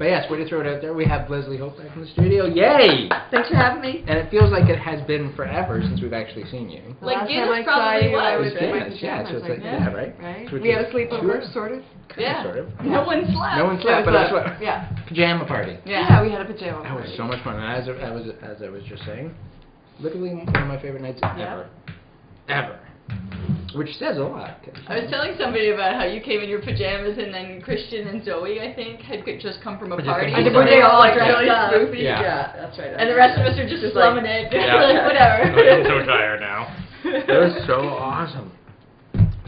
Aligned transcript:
But 0.00 0.08
yes, 0.08 0.30
way 0.30 0.38
to 0.38 0.48
throw 0.48 0.62
it 0.62 0.66
out 0.66 0.80
there. 0.80 0.94
We 0.94 1.04
have 1.04 1.28
Leslie 1.28 1.58
Hope 1.58 1.76
back 1.76 1.94
in 1.94 2.00
the 2.00 2.08
studio. 2.08 2.46
Yay! 2.46 3.10
Thanks 3.30 3.50
for 3.50 3.54
having 3.54 3.82
me. 3.82 4.02
And 4.08 4.16
it 4.16 4.30
feels 4.30 4.50
like 4.50 4.64
it 4.64 4.78
has 4.78 5.06
been 5.06 5.30
forever 5.36 5.82
since 5.84 6.00
we've 6.00 6.14
actually 6.14 6.48
seen 6.48 6.70
you. 6.70 6.96
The 7.00 7.04
Like, 7.04 7.16
last 7.18 7.28
Guinness 7.28 7.44
time 7.44 7.52
I 7.52 7.64
saw 7.68 7.76
probably 7.76 8.08
you, 8.08 8.16
I 8.16 8.36
was, 8.36 8.52
was 8.54 8.62
in 8.62 8.70
my 8.70 8.86
Yes, 8.88 8.96
yeah, 8.96 9.28
so 9.28 9.36
it's 9.36 9.42
like, 9.42 9.50
like, 9.50 9.60
yeah, 9.60 9.92
right? 9.92 10.14
Right. 10.18 10.50
Which 10.50 10.62
we 10.62 10.70
had 10.70 10.86
a 10.86 10.90
sleepover, 10.90 11.20
sure. 11.20 11.52
sort 11.52 11.72
of. 11.72 11.84
Kinda, 12.08 12.16
Yeah. 12.16 12.42
Sort 12.42 12.56
of. 12.56 12.80
No 12.80 13.04
one 13.04 13.28
slept. 13.28 13.56
No 13.60 13.64
one 13.68 13.78
slept, 13.82 14.06
but 14.08 14.12
that's 14.16 14.32
what. 14.32 14.56
Yeah. 14.56 14.88
Pajama 15.06 15.44
party. 15.44 15.76
Yeah, 15.84 16.22
we 16.24 16.32
had 16.32 16.40
a 16.40 16.46
pajama 16.46 16.80
party. 16.80 16.88
That 16.88 16.96
was 16.96 17.16
so 17.18 17.24
much 17.24 17.44
fun. 17.44 17.60
And 17.60 17.68
as 17.68 17.84
I, 17.84 18.08
I 18.08 18.10
was 18.10 18.24
as 18.40 18.62
I 18.64 18.72
was 18.72 18.80
just 18.88 19.04
saying, 19.04 19.36
literally 20.00 20.32
one 20.32 20.48
of 20.48 20.66
my 20.66 20.80
favorite 20.80 21.02
nights 21.02 21.20
ever, 21.22 21.68
ever. 22.48 22.80
Which 23.74 23.94
says 23.98 24.18
a 24.18 24.22
lot. 24.26 24.58
I 24.88 24.98
was 25.00 25.10
telling 25.10 25.36
somebody 25.38 25.70
about 25.70 25.94
how 25.94 26.04
you 26.04 26.20
came 26.20 26.40
in 26.40 26.48
your 26.48 26.60
pajamas 26.60 27.18
and 27.18 27.32
then 27.32 27.62
Christian 27.62 28.08
and 28.08 28.24
Zoe, 28.24 28.58
I 28.60 28.74
think, 28.74 29.00
had 29.00 29.22
just 29.40 29.62
come 29.62 29.78
from 29.78 29.92
a 29.92 30.02
party. 30.02 30.32
And 30.32 30.44
were 30.54 30.64
they 30.64 30.80
all 30.82 30.98
like 30.98 31.14
really 31.14 31.48
up. 31.48 31.72
spoofy? 31.72 32.02
Yeah. 32.02 32.52
that's 32.56 32.78
right. 32.78 32.94
And 32.98 33.08
the 33.08 33.14
rest 33.14 33.38
of 33.38 33.46
us 33.46 33.58
are 33.58 33.68
just, 33.68 33.82
Just 33.82 33.94
slumming 33.94 34.24
like- 34.24 34.50
it. 34.50 34.58
Yeah. 34.58 34.74
like, 34.74 35.06
whatever. 35.10 35.42
I'm 35.70 35.84
so 35.86 36.04
tired 36.06 36.40
now. 36.40 36.66
It 37.04 37.28
was 37.30 37.62
so 37.66 37.80
awesome. 37.94 38.50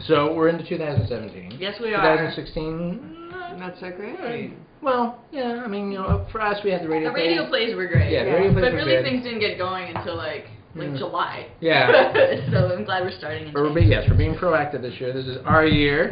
So 0.07 0.33
we're 0.33 0.49
into 0.49 0.67
2017. 0.67 1.59
Yes, 1.59 1.75
we 1.81 1.93
are. 1.93 2.01
2016. 2.17 3.29
uh, 3.33 3.57
Not 3.57 3.75
so 3.79 3.91
great. 3.91 4.53
Well, 4.81 5.23
yeah. 5.31 5.61
I 5.63 5.67
mean, 5.67 5.91
you 5.91 5.99
know, 5.99 6.27
for 6.31 6.41
us, 6.41 6.59
we 6.63 6.71
had 6.71 6.83
the 6.83 6.89
radio. 6.89 7.09
The 7.09 7.15
radio 7.15 7.47
plays. 7.47 7.71
plays 7.71 7.75
were 7.75 7.87
great. 7.87 8.11
Yeah, 8.11 8.23
the 8.23 8.29
Yeah. 8.31 8.35
radio 8.35 8.51
plays 8.51 8.63
But 8.65 8.71
were 8.73 8.77
really 8.79 8.95
good. 8.97 9.03
things 9.05 9.23
didn't 9.23 9.39
get 9.39 9.57
going 9.57 9.95
until 9.95 10.15
like 10.17 10.45
like 10.75 10.89
Mm. 10.89 10.97
July. 10.97 11.47
Yeah. 11.59 12.13
so 12.51 12.75
I'm 12.75 12.83
glad 12.85 13.03
we're 13.03 13.17
starting 13.17 13.47
in 13.47 13.53
we're 13.53 13.73
being, 13.73 13.89
yes, 13.91 14.05
we're 14.09 14.17
being 14.17 14.35
proactive 14.35 14.81
this 14.81 14.99
year. 14.99 15.13
This 15.13 15.25
is 15.27 15.37
our 15.45 15.65
year, 15.65 16.11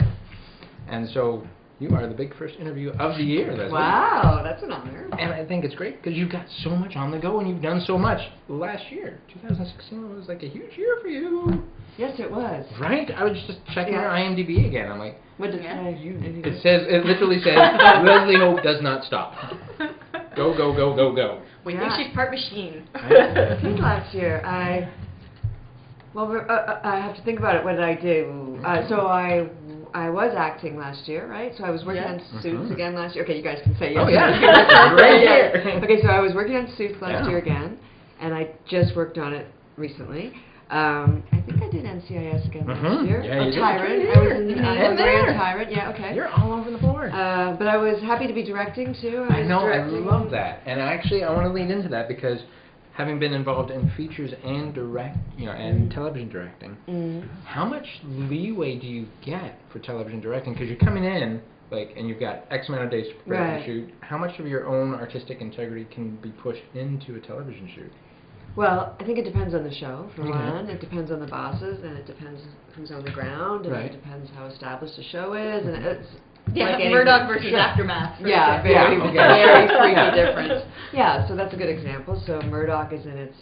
and 0.87 1.09
so 1.09 1.45
you 1.79 1.89
are 1.95 2.05
the 2.07 2.13
big 2.13 2.35
first 2.37 2.55
interview 2.59 2.91
of 2.99 3.17
the 3.17 3.23
year. 3.23 3.51
Leslie. 3.53 3.71
Wow, 3.73 4.41
that's 4.43 4.61
an 4.61 4.71
honor. 4.71 5.07
And 5.17 5.33
I 5.33 5.43
think 5.45 5.65
it's 5.65 5.73
great 5.73 6.01
because 6.01 6.15
you've 6.17 6.31
got 6.31 6.45
so 6.63 6.69
much 6.69 6.95
on 6.95 7.09
the 7.09 7.17
go 7.17 7.39
and 7.39 7.49
you've 7.49 7.61
done 7.63 7.81
so 7.87 7.97
much 7.97 8.19
last 8.49 8.83
year. 8.91 9.19
2016 9.33 10.15
was 10.15 10.27
like 10.27 10.43
a 10.43 10.47
huge 10.47 10.77
year 10.77 10.97
for 11.01 11.07
you, 11.07 11.63
Yes, 11.97 12.19
it 12.19 12.29
was. 12.31 12.65
right? 12.79 13.09
I 13.11 13.23
was 13.23 13.33
just 13.47 13.59
checking 13.73 13.93
Yeah. 13.95 14.09
IMDb 14.15 14.67
again. 14.67 14.91
I'm 14.91 14.99
like, 14.99 15.17
What 15.37 15.51
did 15.51 15.63
Yeah. 15.63 15.81
it 15.87 16.45
it 16.45 16.61
says, 16.61 16.85
it 16.87 17.03
literally 17.03 17.41
says, 17.41 17.55
Leslie 17.57 18.37
Hope 18.37 18.61
does 18.61 18.81
not 18.83 19.03
stop. 19.03 19.33
Go, 20.41 20.57
go, 20.57 20.73
go, 20.73 20.95
go, 20.95 21.13
go. 21.13 21.41
we 21.65 21.73
Yeah. 21.75 21.81
think 21.95 22.07
she's 22.07 22.15
part 22.15 22.31
machine. 22.31 22.87
I 22.95 23.59
think 23.61 23.79
last 23.79 24.11
year 24.15 24.41
I. 24.43 24.89
Well, 26.15 26.27
we're- 26.27 26.45
uh, 26.49 26.53
uh, 26.53 26.81
I 26.83 26.99
have 26.99 27.15
to 27.15 27.21
think 27.23 27.37
about 27.37 27.55
it. 27.57 27.63
What 27.63 27.73
did 27.73 27.83
I 27.83 27.93
do? 27.95 28.59
Uh, 28.65 28.89
so 28.89 29.05
I, 29.07 29.47
I 29.93 30.09
was 30.09 30.33
acting 30.35 30.77
last 30.77 31.07
year, 31.07 31.27
right? 31.27 31.53
So 31.57 31.63
I 31.63 31.69
was 31.69 31.85
working 31.85 32.01
Yeah. 32.01 32.13
on 32.13 32.41
Suits 32.41 32.69
Mhm. 32.69 32.73
again 32.73 32.95
last 32.95 33.13
year. 33.15 33.23
Okay, 33.23 33.37
you 33.37 33.43
guys 33.43 33.59
can 33.63 33.75
say 33.77 33.93
yes. 33.93 34.03
Oh, 34.03 34.09
yeah. 34.09 34.39
Yes, 34.41 34.99
Right 34.99 35.21
here. 35.21 35.79
Okay, 35.83 36.01
so 36.01 36.07
I 36.09 36.19
was 36.19 36.33
working 36.33 36.55
on 36.55 36.67
Suits 36.75 36.99
last 37.01 37.23
Yeah. 37.23 37.29
year 37.29 37.37
again, 37.37 37.77
and 38.19 38.33
I 38.33 38.49
just 38.67 38.95
worked 38.95 39.17
on 39.19 39.31
it 39.33 39.45
recently. 39.77 40.33
Um, 40.71 41.23
I 41.33 41.41
think 41.41 41.61
I 41.61 41.69
did 41.69 41.83
NCIS 41.85 42.45
again 42.47 42.65
last 42.65 42.79
Mhm. 42.81 43.07
year. 43.07 43.21
Yeah, 43.23 43.39
oh. 43.45 43.51
Tyrant. 43.51 44.17
I 44.17 44.21
was 44.21 44.31
in 44.31 44.49
in 44.51 44.57
Grand. 44.95 45.37
Tyrant. 45.37 45.69
Yeah. 45.71 45.89
Okay. 45.89 46.15
You're 46.15 46.29
all 46.29 46.53
over 46.53 46.71
the 46.71 46.77
board. 46.77 47.11
Uh, 47.13 47.55
but 47.59 47.67
I 47.67 47.75
was 47.75 48.01
happy 48.01 48.25
to 48.25 48.33
be 48.33 48.41
directing 48.43 48.93
too. 49.01 49.25
I, 49.29 49.41
I 49.41 49.43
know, 49.43 49.59
I 49.67 49.83
love 49.83 50.31
that. 50.31 50.61
And 50.65 50.79
actually, 50.79 51.23
I 51.25 51.33
want 51.33 51.45
to 51.45 51.51
lean 51.51 51.71
into 51.71 51.89
that 51.89 52.07
because 52.07 52.39
having 52.93 53.19
been 53.19 53.33
involved 53.33 53.69
in 53.71 53.89
features 53.91 54.31
and 54.45 54.73
direct, 54.73 55.17
you 55.37 55.45
know, 55.45 55.51
and 55.51 55.91
television 55.91 56.29
directing, 56.29 56.77
Mm. 56.87 57.23
how 57.43 57.65
much 57.65 57.85
leeway 58.05 58.77
do 58.77 58.87
you 58.87 59.07
get 59.21 59.59
for 59.73 59.79
television 59.79 60.21
directing? 60.21 60.53
Because 60.53 60.69
you're 60.69 60.77
coming 60.79 61.03
in, 61.03 61.41
like, 61.69 61.93
and 61.97 62.07
you've 62.07 62.19
got 62.19 62.45
X 62.49 62.69
amount 62.69 62.85
of 62.85 62.91
days 62.91 63.07
to 63.09 63.13
prepare 63.15 63.43
Right. 63.45 63.59
the 63.59 63.65
shoot. 63.65 63.89
How 64.01 64.17
much 64.17 64.39
of 64.39 64.47
your 64.47 64.67
own 64.67 64.93
artistic 64.95 65.41
integrity 65.41 65.85
can 65.91 66.15
be 66.21 66.29
pushed 66.29 66.63
into 66.75 67.15
a 67.15 67.19
television 67.19 67.67
shoot? 67.75 67.91
Well, 68.55 68.95
I 68.99 69.03
think 69.03 69.17
it 69.17 69.23
depends 69.23 69.53
on 69.55 69.63
the 69.63 69.73
show, 69.73 70.09
for 70.15 70.23
Okay. 70.23 70.31
one. 70.31 70.69
It 70.69 70.81
depends 70.81 71.11
on 71.11 71.19
the 71.19 71.27
bosses, 71.27 71.83
and 71.83 71.97
it 71.97 72.05
depends 72.05 72.41
who's 72.75 72.91
on 72.91 73.03
the 73.03 73.11
ground, 73.11 73.65
and 73.65 73.73
Right. 73.73 73.85
it 73.85 73.91
depends 73.93 74.29
how 74.37 74.45
established 74.45 74.95
the 74.97 75.03
show 75.03 75.33
is, 75.33 75.65
and 75.65 75.85
it's 75.85 76.07
Yeah, 76.53 76.71
like. 76.75 76.89
Murdoch 76.91 77.27
versus 77.27 77.49
Sure. 77.49 77.59
Aftermath. 77.59 78.19
Yeah, 78.19 78.57
example. 78.61 78.73
very, 78.73 79.13
Yeah, 79.15 79.29
okay. 79.31 79.43
very 79.45 79.67
freaky 79.79 79.91
Yeah. 79.93 80.15
difference. 80.15 80.63
Yeah, 80.91 81.27
so 81.27 81.35
that's 81.35 81.53
a 81.53 81.57
good 81.57 81.69
example. 81.69 82.15
So 82.25 82.41
Murdoch 82.49 82.91
is 82.91 83.05
in 83.05 83.17
its 83.17 83.37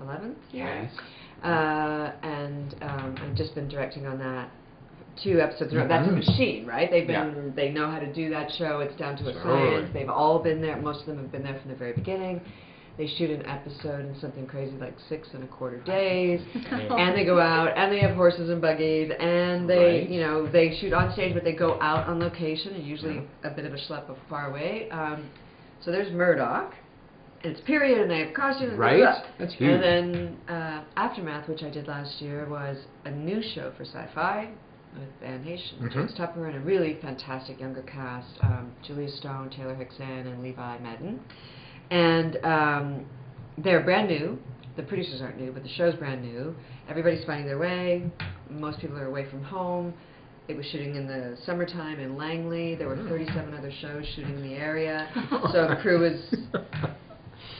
11th 0.00 0.36
year, 0.52 0.88
uh, 1.42 2.10
and 2.22 2.74
um, 2.80 3.14
I've 3.22 3.34
just 3.34 3.54
been 3.54 3.68
directing 3.68 4.06
on 4.06 4.18
that. 4.18 4.48
Two 5.22 5.38
episodes. 5.40 5.72
in 5.72 5.78
a 5.78 5.82
row. 5.82 5.88
That's 5.88 6.08
a 6.08 6.10
Mhm. 6.10 6.26
machine, 6.26 6.66
right? 6.66 6.90
They've 6.90 7.08
Yeah. 7.08 7.24
been, 7.26 7.52
they 7.54 7.70
know 7.70 7.88
how 7.88 8.00
to 8.00 8.12
do 8.12 8.30
that 8.30 8.50
show. 8.50 8.80
It's 8.80 8.96
down 8.96 9.14
to 9.18 9.28
a 9.28 9.34
science. 9.42 9.90
They've 9.92 10.10
all 10.10 10.40
been 10.40 10.60
there. 10.60 10.76
Most 10.76 11.00
of 11.02 11.06
them 11.06 11.18
have 11.18 11.30
been 11.30 11.44
there 11.44 11.54
from 11.54 11.70
the 11.70 11.76
very 11.76 11.92
beginning. 11.92 12.40
They 12.96 13.08
shoot 13.08 13.30
an 13.30 13.44
episode 13.46 14.06
in 14.06 14.14
something 14.20 14.46
crazy 14.46 14.76
like 14.76 14.94
six 15.08 15.26
and 15.34 15.42
a 15.42 15.48
quarter 15.48 15.78
days, 15.78 16.40
and 16.70 17.16
they 17.16 17.24
go 17.24 17.40
out 17.40 17.76
and 17.76 17.90
they 17.92 17.98
have 17.98 18.14
horses 18.14 18.50
and 18.50 18.60
buggies, 18.62 19.10
and 19.18 19.68
they, 19.68 19.76
Right. 20.02 20.08
you 20.08 20.20
know, 20.20 20.46
they 20.46 20.76
shoot 20.80 20.92
on 20.92 21.12
stage, 21.12 21.34
but 21.34 21.42
they 21.42 21.54
go 21.54 21.76
out 21.80 22.06
on 22.06 22.20
location. 22.20 22.72
and 22.74 22.86
Usually 22.86 23.22
a 23.42 23.50
bit 23.50 23.64
of 23.64 23.72
a 23.72 23.76
schlep 23.78 24.08
of 24.08 24.16
far 24.30 24.48
away. 24.50 24.88
Um, 24.90 25.28
so 25.84 25.90
there's 25.90 26.12
Murdoch. 26.12 26.72
And 27.42 27.52
it's 27.52 27.60
period, 27.66 27.98
and 28.00 28.08
they 28.10 28.20
have 28.20 28.32
costumes. 28.32 28.70
and 28.70 28.78
Right? 28.78 28.98
blah, 29.02 29.12
blah. 29.20 29.22
That's 29.38 29.54
huge. 29.54 29.70
And 29.70 29.82
then 29.82 30.36
uh, 30.48 30.84
Aftermath, 30.96 31.48
which 31.48 31.62
I 31.64 31.70
did 31.70 31.88
last 31.88 32.22
year, 32.22 32.46
was 32.48 32.76
a 33.04 33.10
new 33.10 33.42
show 33.42 33.72
for 33.76 33.84
Syfy 33.84 34.50
with 34.94 35.08
Anne 35.28 35.42
Heche, 35.44 35.74
Mhm. 35.82 35.92
James 35.92 36.14
Tupper, 36.14 36.46
and 36.46 36.56
a 36.56 36.60
really 36.60 36.94
fantastic 37.02 37.58
younger 37.60 37.82
cast: 37.82 38.28
um, 38.42 38.70
Julia 38.86 39.08
Stone, 39.10 39.50
Taylor 39.50 39.74
Hickson, 39.74 40.08
and 40.28 40.42
Levi 40.44 40.78
Meaden. 40.78 41.18
And 41.94 42.44
um, 42.44 43.06
they're 43.56 43.80
brand 43.80 44.08
new. 44.08 44.36
The 44.76 44.82
producers 44.82 45.20
aren't 45.22 45.40
new, 45.40 45.52
but 45.52 45.62
the 45.62 45.68
show's 45.68 45.94
brand 45.94 46.22
new. 46.22 46.52
Everybody's 46.88 47.24
finding 47.24 47.46
their 47.46 47.58
way. 47.58 48.10
Most 48.50 48.80
people 48.80 48.96
are 48.98 49.06
away 49.06 49.30
from 49.30 49.44
home. 49.44 49.94
It 50.48 50.56
was 50.56 50.66
shooting 50.66 50.96
in 50.96 51.06
the 51.06 51.36
summertime 51.46 52.00
in 52.00 52.16
Langley. 52.16 52.74
There 52.74 52.88
were 52.88 52.96
37 52.96 53.54
other 53.54 53.70
shows 53.80 54.04
shooting 54.16 54.34
in 54.34 54.42
the 54.42 54.54
area. 54.54 55.08
So 55.52 55.68
the 55.68 55.76
crew 55.80 56.00
was 56.00 56.34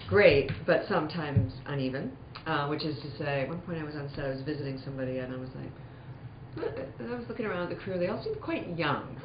great, 0.08 0.50
but 0.66 0.82
sometimes 0.88 1.52
uneven. 1.66 2.16
Uh, 2.44 2.66
which 2.66 2.82
is 2.82 3.00
to 3.02 3.16
say, 3.16 3.42
at 3.42 3.48
one 3.48 3.60
point 3.60 3.78
I 3.78 3.84
was 3.84 3.94
on 3.94 4.10
set, 4.16 4.26
I 4.26 4.28
was 4.30 4.42
visiting 4.42 4.80
somebody, 4.84 5.18
and 5.18 5.32
I 5.32 5.36
was 5.38 5.48
like, 5.54 6.74
and 6.98 7.12
I 7.12 7.16
was 7.16 7.24
looking 7.28 7.46
around 7.46 7.70
at 7.70 7.78
the 7.78 7.82
crew. 7.82 7.98
They 7.98 8.08
all 8.08 8.22
seemed 8.22 8.40
quite 8.40 8.76
young. 8.76 9.16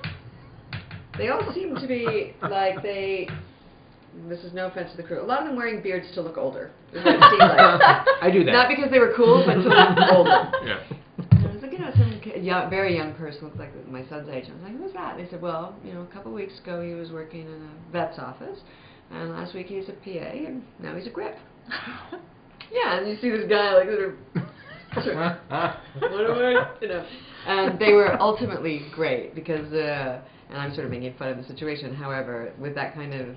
They 1.17 1.29
all 1.29 1.51
seemed 1.53 1.79
to 1.79 1.87
be 1.87 2.35
like 2.43 2.83
they. 2.83 3.27
This 4.27 4.39
is 4.41 4.53
no 4.53 4.67
offense 4.67 4.91
to 4.91 4.97
the 4.97 5.03
crew. 5.03 5.21
A 5.21 5.25
lot 5.25 5.39
of 5.41 5.47
them 5.47 5.55
wearing 5.55 5.81
beards 5.81 6.07
to 6.13 6.21
look 6.21 6.37
older. 6.37 6.71
is 6.93 7.03
what 7.03 7.15
it 7.15 7.23
seemed 7.29 7.39
like. 7.39 8.07
I 8.21 8.29
do 8.31 8.43
that. 8.43 8.51
Not 8.51 8.67
because 8.69 8.91
they 8.91 8.99
were 8.99 9.13
cool, 9.15 9.43
but 9.45 9.55
to 9.55 9.59
look 9.59 10.11
older. 10.11 10.51
yeah. 10.65 10.79
And 11.31 11.47
I 11.47 11.53
was 11.53 11.61
looking 11.61 11.81
at 11.81 11.93
some 11.95 12.19
ki- 12.23 12.39
young, 12.39 12.69
very 12.69 12.95
young 12.95 13.13
person, 13.13 13.45
looked 13.45 13.57
like 13.57 13.71
my 13.87 14.05
son's 14.09 14.29
age. 14.29 14.45
I 14.49 14.53
was 14.53 14.61
like, 14.63 14.77
who's 14.77 14.93
that? 14.93 15.17
They 15.17 15.27
said, 15.29 15.41
well, 15.41 15.75
you 15.83 15.93
know, 15.93 16.01
a 16.01 16.07
couple 16.07 16.31
of 16.31 16.35
weeks 16.35 16.59
ago 16.59 16.81
he 16.81 16.93
was 16.93 17.11
working 17.11 17.41
in 17.41 17.47
a 17.69 17.91
vet's 17.91 18.19
office, 18.19 18.59
and 19.11 19.31
last 19.31 19.53
week 19.53 19.67
he 19.67 19.75
was 19.77 19.89
a 19.89 19.93
PA, 19.93 20.09
and 20.09 20.63
now 20.79 20.95
he's 20.95 21.07
a 21.07 21.11
grip. 21.11 21.37
yeah, 22.71 22.97
and 22.99 23.07
you 23.07 23.17
see 23.21 23.29
this 23.29 23.47
guy 23.49 23.73
like 23.75 23.87
sort 23.87 24.03
of, 24.03 24.43
what 25.99 26.25
am 26.25 26.31
I, 26.31 26.71
you 26.81 26.87
know? 26.87 27.05
And 27.47 27.79
they 27.79 27.93
were 27.93 28.19
ultimately 28.21 28.81
great 28.93 29.35
because, 29.35 29.71
uh, 29.71 30.21
and 30.49 30.57
I'm 30.57 30.73
sort 30.73 30.85
of 30.85 30.91
making 30.91 31.13
fun 31.17 31.29
of 31.29 31.37
the 31.37 31.43
situation. 31.43 31.93
However, 31.93 32.51
with 32.59 32.75
that 32.75 32.93
kind 32.95 33.13
of 33.13 33.35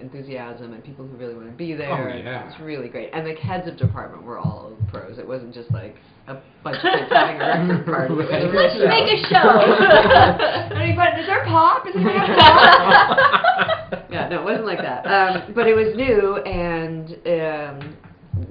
enthusiasm 0.00 0.72
and 0.74 0.84
people 0.84 1.06
who 1.06 1.16
really 1.16 1.34
want 1.34 1.46
to 1.50 1.56
be 1.56 1.72
there, 1.74 1.90
Oh, 1.90 2.14
yeah. 2.16 2.48
it's 2.50 2.60
really 2.60 2.88
great. 2.88 3.10
And 3.12 3.26
the 3.26 3.34
heads 3.34 3.66
of 3.66 3.76
department 3.76 4.22
were 4.24 4.38
all 4.38 4.76
pros. 4.88 5.18
It 5.18 5.26
wasn't 5.26 5.54
just 5.54 5.70
like 5.72 5.96
a 6.28 6.36
bunch 6.62 6.76
of 6.76 6.82
kids 6.82 7.10
having 7.10 7.40
a 7.40 7.46
record 7.46 7.86
party. 7.86 8.14
It 8.14 8.16
was 8.16 8.28
a 8.28 8.56
Let's 8.56 8.74
show. 8.76 8.88
make 8.88 9.08
a 9.08 9.18
show. 9.28 10.76
Anybody, 10.76 11.20
is 11.22 11.26
there 11.26 11.44
pop? 11.46 11.86
Is 11.86 11.94
anybody 11.96 12.18
have 12.18 12.38
pop? 12.38 14.10
yeah, 14.10 14.28
no, 14.28 14.40
it 14.40 14.44
wasn't 14.44 14.66
like 14.66 14.78
that. 14.82 15.06
Um, 15.06 15.52
but 15.54 15.66
it 15.66 15.74
was 15.74 15.96
new, 15.96 16.36
and 16.44 17.10
um, 17.26 17.96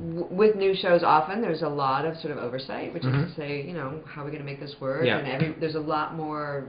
w- 0.09 0.27
with 0.31 0.55
new 0.55 0.73
shows, 0.75 1.03
often 1.03 1.41
there's 1.41 1.61
a 1.61 1.69
lot 1.69 2.05
of 2.05 2.17
sort 2.17 2.35
of 2.35 2.43
oversight, 2.43 2.93
which 2.93 3.03
is 3.03 3.09
Mhm. 3.13 3.29
to 3.29 3.35
say, 3.35 3.61
you 3.61 3.73
know, 3.73 3.99
how 4.05 4.21
are 4.21 4.25
we 4.25 4.31
going 4.31 4.43
to 4.43 4.49
make 4.49 4.59
this 4.59 4.75
work? 4.81 5.05
Yeah. 5.05 5.17
And 5.19 5.27
every, 5.27 5.55
there's 5.59 5.75
a 5.75 5.79
lot 5.79 6.15
more 6.15 6.65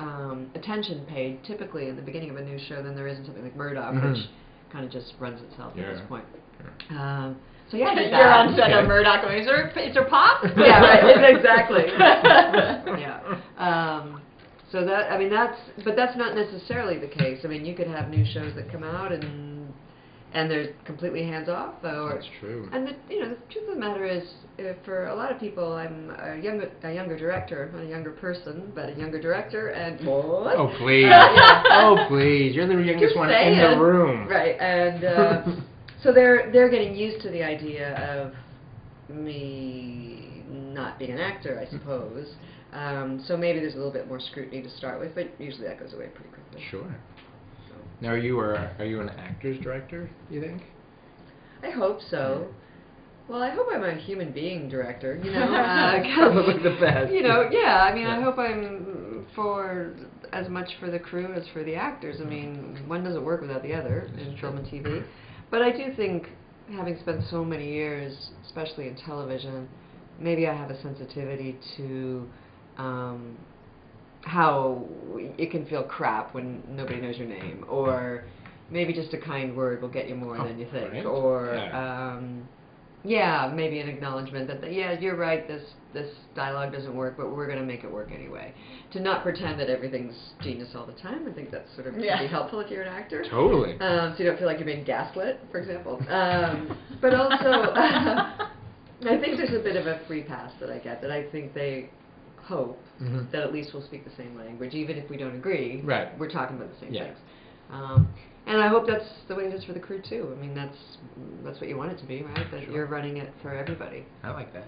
um, 0.00 0.50
attention 0.54 1.04
paid 1.08 1.42
typically 1.44 1.88
in 1.88 1.96
the 1.96 2.02
beginning 2.02 2.30
of 2.30 2.36
a 2.36 2.42
new 2.42 2.58
show 2.68 2.82
than 2.82 2.94
there 2.96 3.06
is 3.06 3.18
in 3.18 3.24
something 3.24 3.42
like 3.44 3.54
Murdoch, 3.56 3.94
Mhm. 3.94 4.12
which 4.12 4.26
kind 4.72 4.84
of 4.84 4.90
just 4.90 5.14
runs 5.18 5.40
itself 5.42 5.72
at 5.76 5.84
this 5.86 6.00
Yeah. 6.00 6.06
point. 6.06 6.24
Um, 6.90 7.36
so 7.70 7.76
yeah, 7.76 7.94
did 7.94 8.10
You're 8.10 8.28
on 8.28 8.54
set 8.56 8.72
of 8.72 8.86
Murdoch 8.86 9.22
going, 9.22 9.38
is 9.38 9.46
there, 9.46 9.68
is 9.68 9.94
there 9.94 10.04
pop? 10.04 10.42
yeah, 10.56 10.80
right, 10.82 11.30
exactly. 11.36 11.84
yeah. 11.96 13.20
Um, 13.58 14.20
so 14.72 14.84
that 14.84 15.10
I 15.10 15.18
mean 15.18 15.30
that's 15.30 15.58
but 15.84 15.96
that's 15.96 16.16
not 16.16 16.34
necessarily 16.36 16.96
the 16.98 17.08
case. 17.08 17.40
I 17.44 17.48
mean 17.48 17.64
you 17.64 17.74
could 17.74 17.88
have 17.88 18.08
new 18.08 18.24
shows 18.24 18.54
that 18.54 18.70
come 18.70 18.84
out 18.84 19.10
and 19.12 19.49
and 20.32 20.50
they're 20.50 20.72
completely 20.84 21.24
hands 21.24 21.48
off, 21.48 21.74
or 21.82 22.12
That's 22.14 22.28
true. 22.38 22.68
and 22.72 22.86
the 22.86 22.92
you 23.08 23.20
know 23.20 23.30
the 23.30 23.36
truth 23.52 23.68
of 23.68 23.74
the 23.74 23.80
matter 23.80 24.04
is, 24.04 24.22
uh, 24.58 24.74
for 24.84 25.06
a 25.08 25.14
lot 25.14 25.32
of 25.32 25.40
people, 25.40 25.72
I'm 25.72 26.10
a 26.10 26.36
younger 26.40 26.70
a 26.84 26.92
younger 26.92 27.18
director, 27.18 27.70
not 27.74 27.82
a 27.82 27.88
younger 27.88 28.12
person, 28.12 28.72
but 28.74 28.90
a 28.90 28.94
younger 28.94 29.20
director, 29.20 29.68
and 29.68 29.98
what? 30.06 30.56
Oh 30.56 30.72
please! 30.78 31.10
Oh 31.10 32.06
please! 32.08 32.54
You're 32.54 32.66
the 32.66 32.74
youngest 32.74 33.14
Just 33.14 33.16
one 33.16 33.30
in 33.30 33.58
the 33.58 33.78
room. 33.80 34.28
Right, 34.28 34.56
and 34.60 35.04
uh, 35.04 35.42
so 36.02 36.12
they're 36.12 36.50
they're 36.52 36.70
getting 36.70 36.94
used 36.94 37.22
to 37.22 37.30
the 37.30 37.42
idea 37.42 37.96
of 37.96 38.32
me 39.14 40.44
not 40.48 40.98
being 40.98 41.12
an 41.12 41.18
actor, 41.18 41.60
I 41.64 41.70
suppose. 41.70 42.28
Um, 42.72 43.20
so 43.26 43.36
maybe 43.36 43.58
there's 43.58 43.74
a 43.74 43.78
little 43.78 43.92
bit 43.92 44.06
more 44.06 44.20
scrutiny 44.20 44.62
to 44.62 44.70
start 44.70 45.00
with, 45.00 45.12
but 45.16 45.26
usually 45.40 45.66
that 45.66 45.80
goes 45.80 45.92
away 45.92 46.06
pretty 46.14 46.30
quickly. 46.30 46.62
Sure. 46.70 46.94
Now, 48.00 48.10
are 48.10 48.18
you 48.18 48.38
are 48.38 48.74
are 48.78 48.84
you 48.84 49.00
an 49.00 49.10
actor's 49.10 49.58
director? 49.60 50.10
Do 50.28 50.34
you 50.34 50.40
think? 50.40 50.62
I 51.62 51.70
hope 51.70 52.00
so. 52.10 52.48
Well, 53.28 53.42
I 53.42 53.50
hope 53.50 53.68
I'm 53.70 53.84
a 53.84 53.94
human 53.94 54.32
being 54.32 54.68
director. 54.68 55.20
You 55.22 55.30
know, 55.30 55.42
uh, 55.54 56.14
Probably 56.14 56.62
the 56.62 56.76
best. 56.80 57.12
You 57.12 57.22
know, 57.22 57.48
yeah. 57.50 57.82
I 57.82 57.94
mean, 57.94 58.06
I 58.06 58.20
hope 58.20 58.38
I'm 58.38 59.26
for 59.34 59.94
as 60.32 60.48
much 60.48 60.68
for 60.80 60.90
the 60.90 60.98
crew 60.98 61.32
as 61.32 61.44
for 61.52 61.62
the 61.62 61.74
actors. 61.74 62.16
I 62.20 62.24
mean, 62.24 62.82
one 62.86 63.04
doesn't 63.04 63.24
work 63.24 63.40
without 63.40 63.62
the 63.62 63.74
other 63.74 64.10
in 64.18 64.36
film 64.40 64.56
and 64.56 64.66
TV. 64.66 65.04
But 65.50 65.62
I 65.62 65.70
do 65.70 65.94
think, 65.96 66.28
having 66.72 66.98
spent 67.00 67.22
so 67.30 67.44
many 67.44 67.70
years, 67.72 68.30
especially 68.46 68.88
in 68.88 68.96
television, 68.96 69.68
maybe 70.18 70.46
I 70.46 70.54
have 70.54 70.70
a 70.70 70.80
sensitivity 70.82 71.58
to 71.76 72.28
um, 72.78 73.36
how 74.22 74.84
it 75.38 75.50
can 75.50 75.66
feel 75.66 75.82
crap 75.82 76.34
when 76.34 76.62
nobody 76.68 77.00
knows 77.00 77.16
your 77.18 77.28
name, 77.28 77.64
or 77.68 78.24
maybe 78.70 78.92
just 78.92 79.12
a 79.14 79.18
kind 79.18 79.56
word 79.56 79.80
will 79.82 79.88
get 79.88 80.08
you 80.08 80.14
more 80.14 80.38
Oh, 80.38 80.44
than 80.46 80.58
you 80.58 80.66
think, 80.70 80.92
right. 80.92 81.06
or 81.06 81.54
Yeah. 81.54 82.12
um, 82.16 82.46
yeah, 83.02 83.50
maybe 83.54 83.80
an 83.80 83.88
acknowledgement 83.88 84.46
that 84.48 84.60
the, 84.60 84.70
yeah, 84.70 84.92
you're 84.92 85.16
right. 85.16 85.48
This 85.48 85.62
this 85.94 86.14
dialogue 86.36 86.70
doesn't 86.72 86.94
work, 86.94 87.16
but 87.16 87.34
we're 87.34 87.46
going 87.46 87.58
to 87.58 87.64
make 87.64 87.82
it 87.82 87.90
work 87.90 88.12
anyway. 88.14 88.52
To 88.92 89.00
not 89.00 89.22
pretend 89.24 89.58
that 89.58 89.68
everything's 89.70 90.14
genius 90.40 90.68
all 90.76 90.84
the 90.86 90.92
time. 90.92 91.26
I 91.26 91.32
think 91.32 91.50
that's 91.50 91.74
sort 91.74 91.86
of 91.88 91.98
Yeah. 91.98 92.20
be 92.22 92.28
helpful 92.28 92.60
if 92.60 92.70
you're 92.70 92.82
an 92.82 92.92
actor. 92.92 93.24
Totally. 93.28 93.72
Um, 93.80 94.12
so 94.16 94.22
you 94.22 94.28
don't 94.28 94.36
feel 94.38 94.46
like 94.46 94.58
you're 94.58 94.66
being 94.66 94.84
gaslit, 94.84 95.40
for 95.50 95.58
example. 95.58 95.96
Um, 96.10 96.76
but 97.00 97.14
also, 97.14 97.72
I 97.74 99.18
think 99.18 99.38
there's 99.38 99.54
a 99.58 99.64
bit 99.64 99.76
of 99.76 99.86
a 99.86 99.98
free 100.06 100.22
pass 100.22 100.52
that 100.60 100.70
I 100.70 100.78
get. 100.78 101.00
That 101.00 101.10
I 101.10 101.24
think 101.30 101.54
they 101.54 101.88
hope 102.44 102.78
Mhm. 103.00 103.30
that 103.30 103.42
at 103.42 103.52
least 103.52 103.72
we'll 103.72 103.82
speak 103.82 104.04
the 104.04 104.10
same 104.10 104.36
language, 104.36 104.74
even 104.74 104.96
if 104.96 105.08
we 105.08 105.16
don't 105.16 105.34
agree. 105.34 105.80
Right. 105.82 106.16
We're 106.18 106.30
talking 106.30 106.56
about 106.56 106.70
the 106.72 106.78
same 106.84 106.94
Yeah. 106.94 107.04
things. 107.04 107.18
Um, 107.70 108.08
and 108.46 108.60
I 108.60 108.68
hope 108.68 108.86
that's 108.86 109.08
the 109.28 109.34
way 109.34 109.44
it 109.44 109.54
is 109.54 109.64
for 109.64 109.72
the 109.72 109.80
crew 109.80 110.00
too. 110.00 110.34
I 110.36 110.40
mean, 110.40 110.54
that's 110.54 110.98
that's 111.44 111.60
what 111.60 111.68
you 111.68 111.76
want 111.76 111.92
it 111.92 111.98
to 111.98 112.06
be, 112.06 112.22
right? 112.22 112.50
That 112.50 112.64
Sure. 112.64 112.72
you're 112.72 112.86
running 112.86 113.16
it 113.18 113.32
for 113.42 113.50
everybody. 113.52 114.04
I 114.22 114.30
like 114.30 114.52
that. 114.52 114.66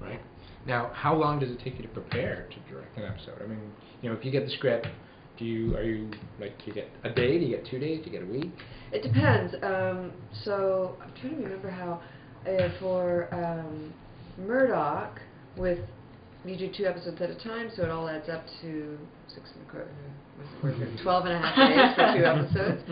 Right. 0.00 0.20
Now, 0.66 0.90
how 0.94 1.14
long 1.14 1.38
does 1.38 1.50
it 1.50 1.58
take 1.60 1.76
you 1.76 1.82
to 1.82 1.88
prepare 1.88 2.46
to 2.50 2.72
direct 2.72 2.96
an 2.96 3.04
episode? 3.04 3.40
I 3.42 3.46
mean, 3.46 3.72
you 4.00 4.08
know, 4.10 4.16
if 4.16 4.24
you 4.24 4.30
get 4.30 4.44
the 4.44 4.50
script, 4.50 4.86
do 5.36 5.44
you 5.44 5.76
are 5.76 5.82
you 5.82 6.08
like 6.40 6.56
do 6.58 6.64
you 6.66 6.72
get 6.72 6.88
a 7.04 7.10
day? 7.10 7.38
Do 7.38 7.44
you 7.44 7.56
get 7.56 7.66
two 7.66 7.78
days? 7.78 7.98
Do 8.04 8.10
you 8.10 8.18
get 8.18 8.22
a 8.22 8.32
week? 8.32 8.50
It 8.92 9.02
depends. 9.02 9.54
Um, 9.62 10.12
so 10.32 10.96
I'm 11.02 11.12
trying 11.20 11.36
to 11.38 11.44
remember 11.44 11.70
how 11.70 12.00
uh, 12.46 12.68
for 12.80 13.28
um, 13.32 13.92
Murdoch 14.38 15.20
with 15.56 15.78
you 16.44 16.56
do 16.56 16.72
two 16.76 16.86
episodes 16.86 17.20
at 17.20 17.30
a 17.30 17.34
time, 17.36 17.70
so 17.76 17.82
it 17.84 17.90
all 17.90 18.08
adds 18.08 18.28
up 18.28 18.44
to 18.62 18.98
six 19.28 19.50
and 19.54 19.66
a 19.66 19.70
quarter, 19.70 19.88
what's 20.36 20.50
the 20.50 20.66
word 20.66 20.76
here? 20.76 21.02
twelve 21.02 21.24
and 21.26 21.34
a 21.34 21.38
half 21.38 21.56
days 21.56 21.94
for 21.94 22.18
two 22.18 22.24
episodes. 22.24 22.82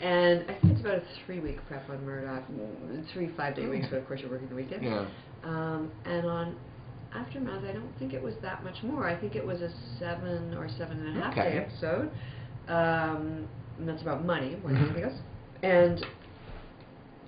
And 0.00 0.42
I 0.50 0.54
think 0.60 0.72
it's 0.72 0.80
about 0.80 0.96
a 0.98 1.02
three 1.24 1.40
week 1.40 1.58
prep 1.68 1.88
on 1.88 2.04
Murdoch, 2.04 2.42
mm, 2.50 3.12
three 3.12 3.30
five 3.36 3.54
day 3.56 3.66
weeks, 3.66 3.86
but 3.90 3.98
of 3.98 4.06
course 4.06 4.20
you're 4.20 4.30
working 4.30 4.48
the 4.48 4.54
weekend. 4.54 4.82
Yeah. 4.84 5.06
Um, 5.44 5.90
and 6.04 6.26
on 6.26 6.56
Aftermath, 7.14 7.64
I 7.64 7.72
don't 7.72 7.96
think 7.98 8.12
it 8.12 8.22
was 8.22 8.34
that 8.42 8.62
much 8.64 8.82
more. 8.82 9.08
I 9.08 9.18
think 9.18 9.36
it 9.36 9.46
was 9.46 9.60
a 9.62 9.70
seven 9.98 10.54
or 10.54 10.68
seven 10.76 10.98
and 11.06 11.16
a 11.16 11.20
half 11.20 11.32
Okay. 11.32 11.50
day 11.50 11.58
episode. 11.58 12.10
Um, 12.68 13.48
and 13.78 13.88
that's 13.88 14.02
about 14.02 14.24
money 14.24 14.56
more 14.62 14.72
than 14.72 14.82
Mhm. 14.82 14.84
anything 14.86 15.04
else. 15.04 15.20
And 15.62 16.04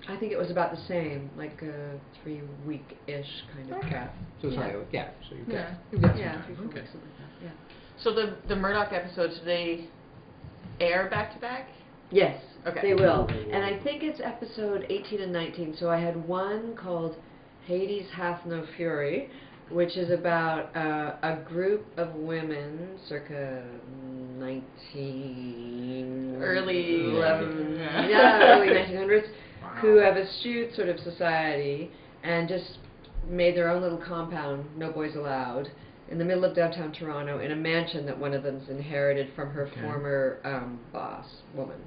I 0.09 0.17
think 0.17 0.31
it 0.31 0.37
was 0.37 0.49
about 0.51 0.71
the 0.71 0.81
same, 0.87 1.29
like 1.37 1.61
a 1.61 1.99
three 2.21 2.41
week 2.65 2.97
ish 3.07 3.27
kind 3.53 3.71
of 3.71 3.77
Okay. 3.77 3.89
prep. 3.89 4.13
So 4.41 4.47
it's 4.47 4.57
yeah. 4.57 4.67
not 4.67 4.93
yeah. 4.93 5.09
So 5.29 5.35
you've 5.35 5.47
got 5.47 5.53
Yeah. 5.55 5.75
you've 5.91 6.01
got 6.01 6.17
yeah, 6.17 6.45
three, 6.45 6.55
okay. 6.55 6.63
weeks, 6.63 6.91
something 6.91 7.09
like 7.09 7.17
that. 7.19 7.45
Yeah. 7.45 7.51
So 8.03 8.13
the 8.13 8.35
the 8.47 8.55
Murdoch 8.55 8.91
episodes 8.93 9.39
they 9.45 9.87
air 10.79 11.09
back 11.09 11.33
to 11.35 11.39
back? 11.39 11.67
Yes, 12.11 12.41
Okay. 12.65 12.81
they 12.81 12.93
will. 12.95 13.27
And 13.27 13.63
I 13.63 13.77
think 13.83 14.01
it's 14.03 14.19
episode 14.23 14.85
18 14.89 15.21
and 15.21 15.31
19. 15.33 15.75
So 15.77 15.89
I 15.89 15.99
had 15.99 16.27
one 16.27 16.75
called 16.75 17.15
Hades 17.65 18.09
Hath 18.15 18.45
No 18.47 18.65
Fury, 18.75 19.29
which 19.69 19.95
is 19.95 20.09
about 20.09 20.75
uh, 20.75 21.17
a 21.21 21.35
group 21.47 21.85
of 21.97 22.15
women 22.15 22.97
circa 23.07 23.63
19... 24.39 26.37
Early- 26.41 27.01
11, 27.15 27.75
Yeah. 27.77 28.07
yeah, 28.07 28.57
early 28.57 28.67
1900s, 28.73 29.27
Wow. 29.27 29.33
Who 29.81 29.95
have 29.97 30.17
eschewed 30.17 30.73
sort 30.75 30.89
of 30.89 30.99
society 30.99 31.91
and 32.23 32.47
just 32.47 32.77
made 33.27 33.55
their 33.55 33.69
own 33.69 33.81
little 33.81 33.97
compound, 33.97 34.65
no 34.77 34.91
boys 34.91 35.15
allowed, 35.15 35.69
in 36.09 36.17
the 36.17 36.25
middle 36.25 36.43
of 36.45 36.55
downtown 36.55 36.91
Toronto 36.91 37.39
in 37.39 37.51
a 37.51 37.55
mansion 37.55 38.05
that 38.05 38.17
one 38.17 38.33
of 38.33 38.43
them's 38.43 38.67
inherited 38.69 39.31
from 39.35 39.51
her 39.51 39.67
Okay. 39.67 39.81
former 39.81 40.39
um, 40.43 40.79
boss 40.91 41.25
woman. 41.53 41.77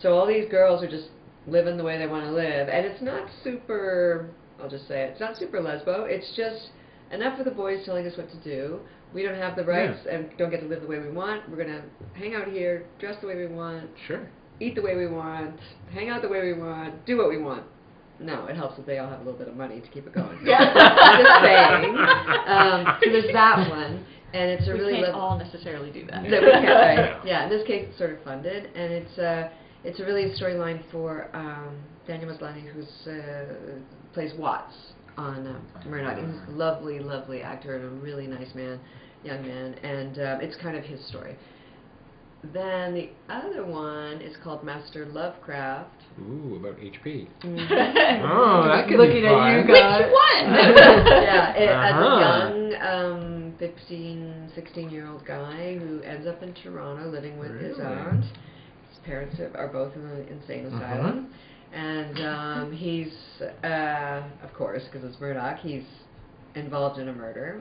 So 0.00 0.14
all 0.14 0.26
these 0.26 0.48
girls 0.50 0.82
are 0.82 0.90
just 0.90 1.08
living 1.46 1.76
the 1.76 1.84
way 1.84 1.98
they 1.98 2.06
want 2.06 2.24
to 2.24 2.32
live, 2.32 2.68
and 2.68 2.84
it's 2.84 3.00
not 3.02 3.28
super. 3.44 4.28
I'll 4.60 4.68
just 4.68 4.88
say 4.88 5.02
it, 5.04 5.10
it's 5.12 5.20
not 5.20 5.36
super 5.36 5.60
lesbo. 5.60 6.08
It's 6.08 6.34
just 6.36 6.70
enough 7.12 7.38
of 7.38 7.44
the 7.44 7.50
boys 7.52 7.84
telling 7.84 8.06
us 8.06 8.16
what 8.16 8.28
to 8.30 8.36
do. 8.42 8.80
We 9.12 9.22
don't 9.22 9.36
have 9.36 9.54
the 9.54 9.62
rights 9.64 10.00
and 10.10 10.30
don't 10.36 10.50
get 10.50 10.60
to 10.60 10.66
live 10.66 10.80
the 10.82 10.88
way 10.88 10.98
we 10.98 11.10
want. 11.10 11.48
We're 11.48 11.56
gonna 11.58 11.82
hang 12.14 12.34
out 12.34 12.48
here, 12.48 12.86
dress 12.98 13.16
the 13.20 13.28
way 13.28 13.36
we 13.36 13.46
want, 13.46 13.88
Sure. 14.08 14.28
Eat 14.60 14.74
the 14.74 14.82
way 14.82 14.96
we 14.96 15.06
want, 15.06 15.58
hang 15.92 16.08
out 16.08 16.22
the 16.22 16.28
way 16.28 16.40
we 16.52 16.60
want, 16.60 17.04
do 17.06 17.16
what 17.18 17.28
we 17.28 17.38
want. 17.38 17.64
No, 18.20 18.46
it 18.46 18.56
helps 18.56 18.76
that 18.76 18.86
they 18.86 18.98
all 18.98 19.08
have 19.08 19.20
a 19.20 19.24
little 19.24 19.38
bit 19.38 19.48
of 19.48 19.56
money 19.56 19.80
to 19.80 19.88
keep 19.88 20.06
it 20.06 20.14
going. 20.14 20.38
Yeah. 20.44 20.72
Just 21.18 21.42
saying. 21.42 21.96
Um, 22.46 22.98
so 23.02 23.10
there's 23.10 23.32
that 23.32 23.68
one, 23.68 24.04
and 24.32 24.50
it's 24.50 24.68
a 24.68 24.72
we 24.72 24.78
really 24.78 24.92
can't 24.94 25.06
lev- 25.06 25.14
all 25.16 25.38
necessarily 25.38 25.90
do 25.90 26.06
that. 26.06 26.22
that 26.22 26.42
we 26.42 26.50
can't, 26.50 26.64
right? 26.64 27.26
Yeah, 27.26 27.44
in 27.44 27.50
this 27.50 27.66
case, 27.66 27.86
it's 27.88 27.98
sort 27.98 28.10
of 28.10 28.22
funded, 28.22 28.66
and 28.76 28.92
it's 28.92 29.18
uh, 29.18 29.50
it's 29.82 29.98
a 29.98 30.04
really 30.04 30.32
storyline 30.40 30.80
for 30.92 31.28
um, 31.34 31.76
Daniel 32.06 32.32
Maslany, 32.32 32.62
who's 32.72 33.06
uh, 33.08 33.80
plays 34.12 34.32
Watts 34.38 34.74
on 35.16 35.60
Murdoch. 35.86 36.18
And 36.18 36.32
he's 36.32 36.48
a 36.48 36.52
lovely, 36.52 37.00
lovely 37.00 37.42
actor 37.42 37.76
and 37.76 37.84
a 37.84 38.02
really 38.02 38.26
nice 38.28 38.54
man, 38.54 38.78
young 39.24 39.42
man, 39.42 39.74
and 39.82 40.18
um, 40.18 40.40
it's 40.40 40.56
kind 40.62 40.76
of 40.76 40.84
his 40.84 41.04
story. 41.08 41.36
Then 42.52 42.94
the 42.94 43.08
other 43.32 43.64
one 43.64 44.20
is 44.20 44.36
called 44.42 44.62
Master 44.64 45.06
Lovecraft. 45.06 45.90
Ooh, 46.20 46.56
about 46.60 46.78
HP. 46.78 47.26
Mhm. 47.40 48.22
Oh, 48.30 48.64
that 48.68 48.84
could 48.86 48.92
be 48.92 48.96
Looking 48.98 49.24
fun. 49.24 49.50
at 49.50 49.66
you 49.66 49.72
Which 49.72 50.12
one? 50.12 50.54
yeah, 51.24 51.54
it, 51.54 51.68
Uh-huh. 51.70 51.88
as 51.88 52.74
a 52.76 52.78
young 52.78 53.12
um, 53.14 53.54
15, 53.58 54.50
16 54.54 54.90
year 54.90 55.06
old 55.08 55.24
guy 55.26 55.76
who 55.78 56.00
ends 56.02 56.26
up 56.26 56.42
in 56.42 56.52
Toronto 56.54 57.08
living 57.08 57.38
with 57.38 57.58
his 57.60 57.78
aunt. 57.78 58.24
His 58.24 58.98
parents 59.04 59.38
are- 59.40 59.56
are 59.56 59.68
both 59.68 59.94
in 59.96 60.02
the 60.08 60.26
insane 60.30 60.66
Uh-huh. 60.66 60.76
asylum. 60.76 61.28
And 61.72 62.20
um, 62.20 62.72
he's, 62.72 63.12
uh, 63.64 64.22
of 64.44 64.52
course, 64.54 64.84
because 64.84 65.02
it's 65.08 65.18
Murdoch, 65.20 65.58
he's 65.58 65.82
involved 66.54 66.98
in 67.00 67.08
a 67.08 67.12
murder. 67.12 67.60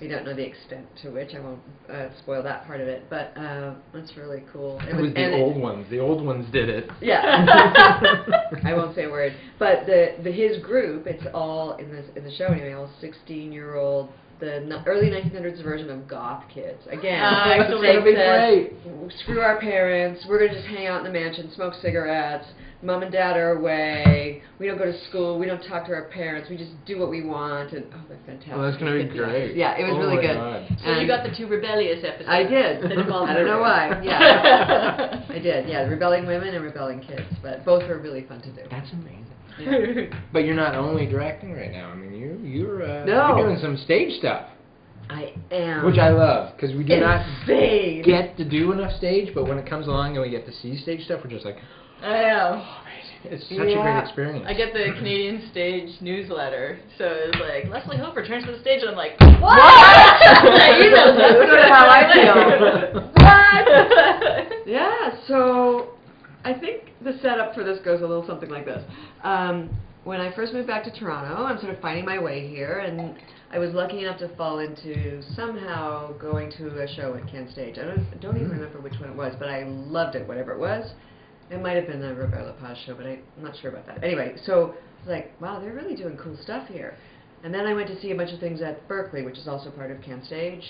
We 0.00 0.08
don't 0.08 0.24
know 0.24 0.34
the 0.34 0.44
extent 0.46 0.86
to 1.02 1.10
which. 1.10 1.34
I 1.34 1.40
won't 1.40 1.60
uh, 1.90 2.08
spoil 2.18 2.42
that 2.42 2.66
part 2.66 2.80
of 2.80 2.88
it, 2.88 3.04
but 3.08 3.36
uh, 3.36 3.74
it's 3.94 4.16
really 4.16 4.44
cool. 4.52 4.78
It 4.80 4.94
was 4.94 5.12
the 5.12 5.18
and 5.18 5.34
it- 5.34 5.40
old 5.40 5.56
ones. 5.60 5.86
The 5.90 5.98
old 5.98 6.24
ones 6.24 6.50
did 6.52 6.68
it. 6.68 6.90
yeah. 7.00 7.46
I 8.64 8.74
won't 8.74 8.94
say 8.94 9.04
a 9.04 9.10
word. 9.10 9.34
But 9.58 9.86
the, 9.86 10.16
the 10.22 10.30
his 10.32 10.62
group, 10.62 11.06
it's 11.06 11.24
all 11.32 11.76
in 11.76 11.90
this 11.90 12.06
in 12.16 12.24
the 12.24 12.34
show 12.34 12.46
anyway, 12.46 12.72
all 12.72 12.90
sixteen 13.00 13.52
year 13.52 13.76
old 13.76 14.10
the 14.38 14.56
n- 14.56 14.82
early 14.84 15.08
1900s 15.08 15.62
version 15.64 15.88
of 15.88 16.06
goth 16.06 16.44
kids. 16.52 16.82
Again, 16.90 17.22
they 17.48 17.52
excellent. 17.58 17.82
That'll 17.82 18.04
be 18.04 18.14
said, 18.14 19.10
screw 19.22 19.40
our 19.40 19.58
parents. 19.58 20.26
We're 20.28 20.40
gonna 20.46 20.52
just 20.60 20.68
hang 20.68 20.86
out 20.86 20.98
in 21.06 21.10
the 21.10 21.18
mansion, 21.18 21.50
smoke 21.54 21.72
cigarettes. 21.80 22.46
Mom 22.86 23.02
and 23.02 23.10
dad 23.10 23.36
are 23.36 23.56
away. 23.58 24.42
We 24.60 24.68
don't 24.68 24.78
go 24.78 24.84
to 24.84 25.04
school. 25.08 25.38
We 25.40 25.46
don't 25.46 25.60
talk 25.66 25.86
to 25.86 25.92
our 25.92 26.04
parents. 26.04 26.48
We 26.48 26.56
just 26.56 26.70
do 26.86 26.98
what 27.00 27.10
we 27.10 27.20
want. 27.22 27.72
And 27.72 27.84
oh, 27.92 28.00
they're 28.08 28.16
fantastic. 28.24 28.52
Oh, 28.54 28.62
that's 28.62 28.76
gonna 28.78 28.92
be 28.92 29.04
Hippie 29.04 29.16
great. 29.16 29.50
eyes. 29.50 29.56
Yeah, 29.56 29.76
it 29.76 29.82
was 29.82 29.94
Oh 29.94 29.98
really 29.98 30.16
my 30.16 30.22
good. 30.22 30.36
God. 30.36 30.78
So 30.84 31.00
you 31.00 31.06
got 31.08 31.28
the 31.28 31.34
two 31.36 31.48
rebellious 31.48 32.04
episodes. 32.04 32.28
I 32.28 32.44
did. 32.44 32.82
That 32.84 32.92
involved 32.92 33.30
I 33.30 33.34
don't 33.34 33.46
know 33.46 33.58
why. 33.58 34.00
Yeah. 34.04 35.24
I 35.28 35.38
did. 35.40 35.68
Yeah, 35.68 35.80
rebelling 35.82 36.26
women 36.26 36.54
and 36.54 36.64
rebelling 36.64 37.00
kids, 37.00 37.26
but 37.42 37.64
both 37.64 37.82
were 37.88 37.98
really 37.98 38.22
fun 38.24 38.40
to 38.42 38.52
do. 38.52 38.62
That's 38.70 38.90
amazing. 38.92 39.26
Yeah. 39.58 40.16
But 40.32 40.40
you're 40.44 40.54
not 40.54 40.74
only 40.76 41.06
directing 41.06 41.52
right 41.54 41.72
now. 41.72 41.88
I 41.90 41.96
mean, 41.96 42.12
you 42.14 42.38
you're 42.44 42.82
uh, 42.84 43.04
No. 43.04 43.36
you're 43.36 43.46
doing 43.48 43.58
some 43.60 43.76
stage 43.78 44.16
stuff. 44.20 44.50
I 45.08 45.34
am. 45.52 45.84
which 45.86 45.98
I 45.98 46.10
love 46.10 46.54
because 46.56 46.74
we 46.76 46.82
do 46.84 46.98
not 47.00 47.24
get 47.46 48.36
to 48.36 48.44
do 48.48 48.72
enough 48.72 48.96
stage, 48.98 49.32
but 49.34 49.44
when 49.48 49.56
it 49.58 49.68
comes 49.68 49.86
along 49.86 50.14
and 50.16 50.22
we 50.22 50.30
get 50.30 50.46
to 50.46 50.52
see 50.52 50.76
stage 50.78 51.04
stuff, 51.04 51.20
we're 51.22 51.30
just 51.30 51.44
like, 51.44 51.56
I 52.02 52.22
know. 52.28 52.62
oh, 52.62 52.82
amazing! 52.82 53.32
It's 53.32 53.48
such 53.48 53.58
a 53.58 53.82
great 53.82 54.02
experience. 54.02 54.44
I 54.48 54.54
get 54.54 54.72
the 54.72 54.92
Canadian 54.96 55.48
Stage 55.50 56.00
newsletter, 56.00 56.78
so 56.98 57.04
it's 57.08 57.38
like 57.40 57.72
Leslie 57.72 57.98
Hope 57.98 58.16
returns 58.16 58.44
to 58.46 58.52
the 58.52 58.60
stage, 58.60 58.82
and 58.82 58.90
I'm 58.90 58.96
like, 58.96 59.18
what? 59.40 59.58
you 60.82 60.90
know, 60.90 61.16
That's 61.16 61.34
sort 61.34 61.58
of 61.58 61.70
how 61.70 61.88
I 61.88 62.12
feel. 62.12 63.10
what? 63.12 64.62
Yeah, 64.66 65.16
so 65.28 65.90
I 66.44 66.52
think 66.52 66.90
the 67.04 67.16
setup 67.22 67.54
for 67.54 67.62
this 67.62 67.78
goes 67.84 68.00
a 68.00 68.06
little 68.06 68.26
something 68.26 68.50
like 68.50 68.64
this. 68.64 68.82
Um, 69.22 69.70
when 70.02 70.20
I 70.20 70.34
first 70.34 70.52
moved 70.52 70.66
back 70.66 70.82
to 70.84 70.90
Toronto, 70.90 71.44
I'm 71.44 71.58
sort 71.60 71.72
of 71.72 71.80
finding 71.80 72.04
my 72.04 72.18
way 72.18 72.48
here, 72.48 72.80
and 72.80 73.14
I 73.52 73.58
was 73.60 73.72
lucky 73.74 74.00
enough 74.00 74.18
to 74.18 74.28
fall 74.36 74.58
into 74.58 75.22
somehow 75.34 76.12
going 76.18 76.50
to 76.58 76.82
a 76.82 76.88
show 76.96 77.14
at 77.14 77.28
Can 77.30 77.48
Stage. 77.52 77.78
I 77.78 77.84
don't, 77.84 78.20
don't 78.20 78.36
even 78.36 78.50
remember 78.50 78.80
which 78.80 78.94
one 79.00 79.10
it 79.10 79.16
was, 79.16 79.34
but 79.38 79.48
I 79.48 79.62
loved 79.64 80.16
it, 80.16 80.26
whatever 80.26 80.50
it 80.52 80.58
was. 80.58 80.90
It 81.50 81.62
might 81.62 81.76
have 81.76 81.86
been 81.86 82.00
the 82.00 82.14
Robert 82.14 82.44
Lepage 82.46 82.78
show, 82.86 82.94
but 82.94 83.06
I, 83.06 83.18
I'm 83.36 83.44
not 83.44 83.56
sure 83.60 83.70
about 83.70 83.86
that. 83.86 84.02
Anyway, 84.02 84.36
so 84.44 84.74
I 84.74 85.00
was 85.00 85.08
like, 85.08 85.40
wow, 85.40 85.60
they're 85.60 85.74
really 85.74 85.94
doing 85.94 86.16
cool 86.16 86.36
stuff 86.42 86.66
here. 86.68 86.96
And 87.44 87.54
then 87.54 87.66
I 87.66 87.74
went 87.74 87.88
to 87.88 88.00
see 88.00 88.10
a 88.10 88.16
bunch 88.16 88.32
of 88.32 88.40
things 88.40 88.60
at 88.62 88.86
Berkeley, 88.88 89.22
which 89.22 89.38
is 89.38 89.46
also 89.46 89.70
part 89.70 89.90
of 89.90 90.00
Can 90.02 90.24
Stage. 90.24 90.64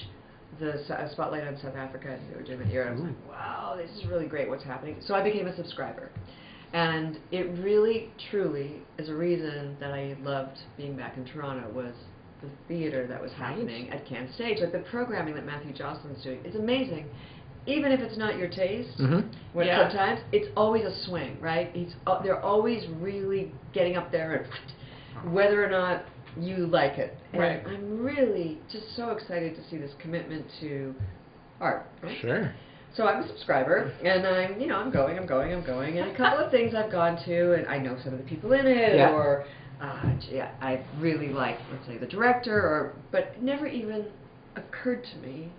The 0.60 0.74
uh, 0.94 1.10
Spotlight 1.12 1.46
on 1.46 1.58
South 1.60 1.74
Africa, 1.74 2.08
and 2.08 2.30
they 2.30 2.36
were 2.36 2.42
doing 2.42 2.60
it 2.60 2.68
here. 2.68 2.86
I 2.86 2.92
was 2.92 3.00
like, 3.00 3.28
wow, 3.28 3.74
this 3.76 3.90
is 3.90 4.06
really 4.06 4.26
great. 4.26 4.48
What's 4.48 4.64
happening? 4.64 4.96
So 5.00 5.14
I 5.14 5.22
became 5.22 5.46
a 5.46 5.56
subscriber, 5.56 6.10
and 6.72 7.18
it 7.30 7.58
really, 7.62 8.10
truly 8.30 8.76
is 8.96 9.08
a 9.08 9.14
reason 9.14 9.76
that 9.80 9.92
I 9.92 10.16
loved 10.22 10.58
being 10.76 10.96
back 10.96 11.16
in 11.16 11.24
Toronto 11.26 11.68
was 11.72 11.92
the 12.42 12.48
theater 12.68 13.06
that 13.06 13.20
was 13.20 13.32
happening 13.32 13.90
at 13.90 14.06
Can 14.06 14.32
Stage. 14.34 14.58
Like 14.60 14.72
the 14.72 14.84
programming 14.90 15.34
that 15.34 15.44
Matthew 15.44 15.72
Jocelyn's 15.72 16.22
doing, 16.22 16.44
is 16.44 16.54
amazing. 16.54 17.06
Even 17.66 17.90
if 17.92 18.00
it's 18.00 18.16
not 18.16 18.38
your 18.38 18.48
taste, 18.48 18.96
Mhm. 18.98 19.24
when 19.52 19.66
Yeah. 19.66 19.88
sometimes 19.88 20.20
it's 20.32 20.48
always 20.56 20.84
a 20.84 20.92
swing, 20.92 21.36
right? 21.40 21.70
He's 21.72 21.96
uh, 22.06 22.20
they're 22.22 22.40
always 22.42 22.86
really 23.00 23.52
getting 23.72 23.96
up 23.96 24.10
there 24.12 24.46
and 25.24 25.32
whether 25.34 25.64
or 25.64 25.68
not 25.68 26.04
you 26.38 26.66
like 26.66 26.98
it. 26.98 27.16
And 27.32 27.42
Right. 27.42 27.62
I'm 27.66 28.04
really 28.04 28.58
just 28.68 28.94
so 28.94 29.10
excited 29.10 29.56
to 29.56 29.62
see 29.64 29.78
this 29.78 29.94
commitment 29.98 30.44
to 30.60 30.94
art. 31.60 31.86
right? 32.02 32.16
Sure. 32.18 32.52
So 32.92 33.06
I'm 33.06 33.22
a 33.22 33.26
subscriber, 33.28 33.90
and 34.04 34.26
I'm, 34.26 34.60
you 34.60 34.66
know, 34.66 34.78
I'm 34.78 34.90
going, 34.90 35.18
I'm 35.18 35.26
going, 35.26 35.52
I'm 35.52 35.62
going, 35.62 35.98
and 35.98 36.10
a 36.10 36.14
couple 36.14 36.38
of 36.44 36.50
things 36.50 36.74
I've 36.74 36.90
gone 36.90 37.16
to, 37.24 37.52
and 37.54 37.66
I 37.66 37.78
know 37.78 37.96
some 38.02 38.12
of 38.12 38.18
the 38.18 38.24
people 38.24 38.52
in 38.52 38.66
it, 38.66 38.96
Yeah. 38.96 39.12
or, 39.12 39.44
uh, 39.80 40.12
yeah, 40.30 40.50
I 40.62 40.80
really 40.98 41.28
like, 41.30 41.58
let's 41.72 41.86
say, 41.86 41.98
the 41.98 42.06
director, 42.06 42.56
or, 42.58 42.92
but 43.10 43.24
it 43.36 43.42
never 43.42 43.66
even 43.66 44.06
occurred 44.56 45.04
to 45.04 45.18
me 45.18 45.50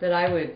that 0.00 0.12
I 0.12 0.28
would 0.32 0.54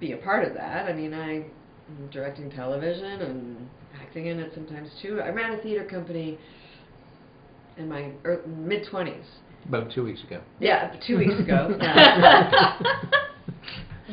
be 0.00 0.12
a 0.12 0.16
part 0.16 0.44
of 0.46 0.54
that. 0.54 0.86
I 0.86 0.92
mean, 0.92 1.14
I, 1.14 1.36
am 1.36 2.10
directing 2.12 2.50
television 2.50 3.22
and 3.22 3.68
acting 4.00 4.26
in 4.26 4.38
it 4.38 4.52
sometimes 4.54 4.90
too. 5.02 5.20
I 5.20 5.30
ran 5.30 5.58
a 5.58 5.62
theater 5.62 5.84
company 5.84 6.38
in 7.76 7.88
my 7.88 8.12
mid 8.46 8.86
twenties. 8.90 9.24
About 9.66 9.90
two 9.92 10.04
weeks 10.04 10.22
ago. 10.22 10.40
Yeah, 10.60 10.94
two 11.06 11.18
weeks 11.18 11.38
ago. 11.38 11.76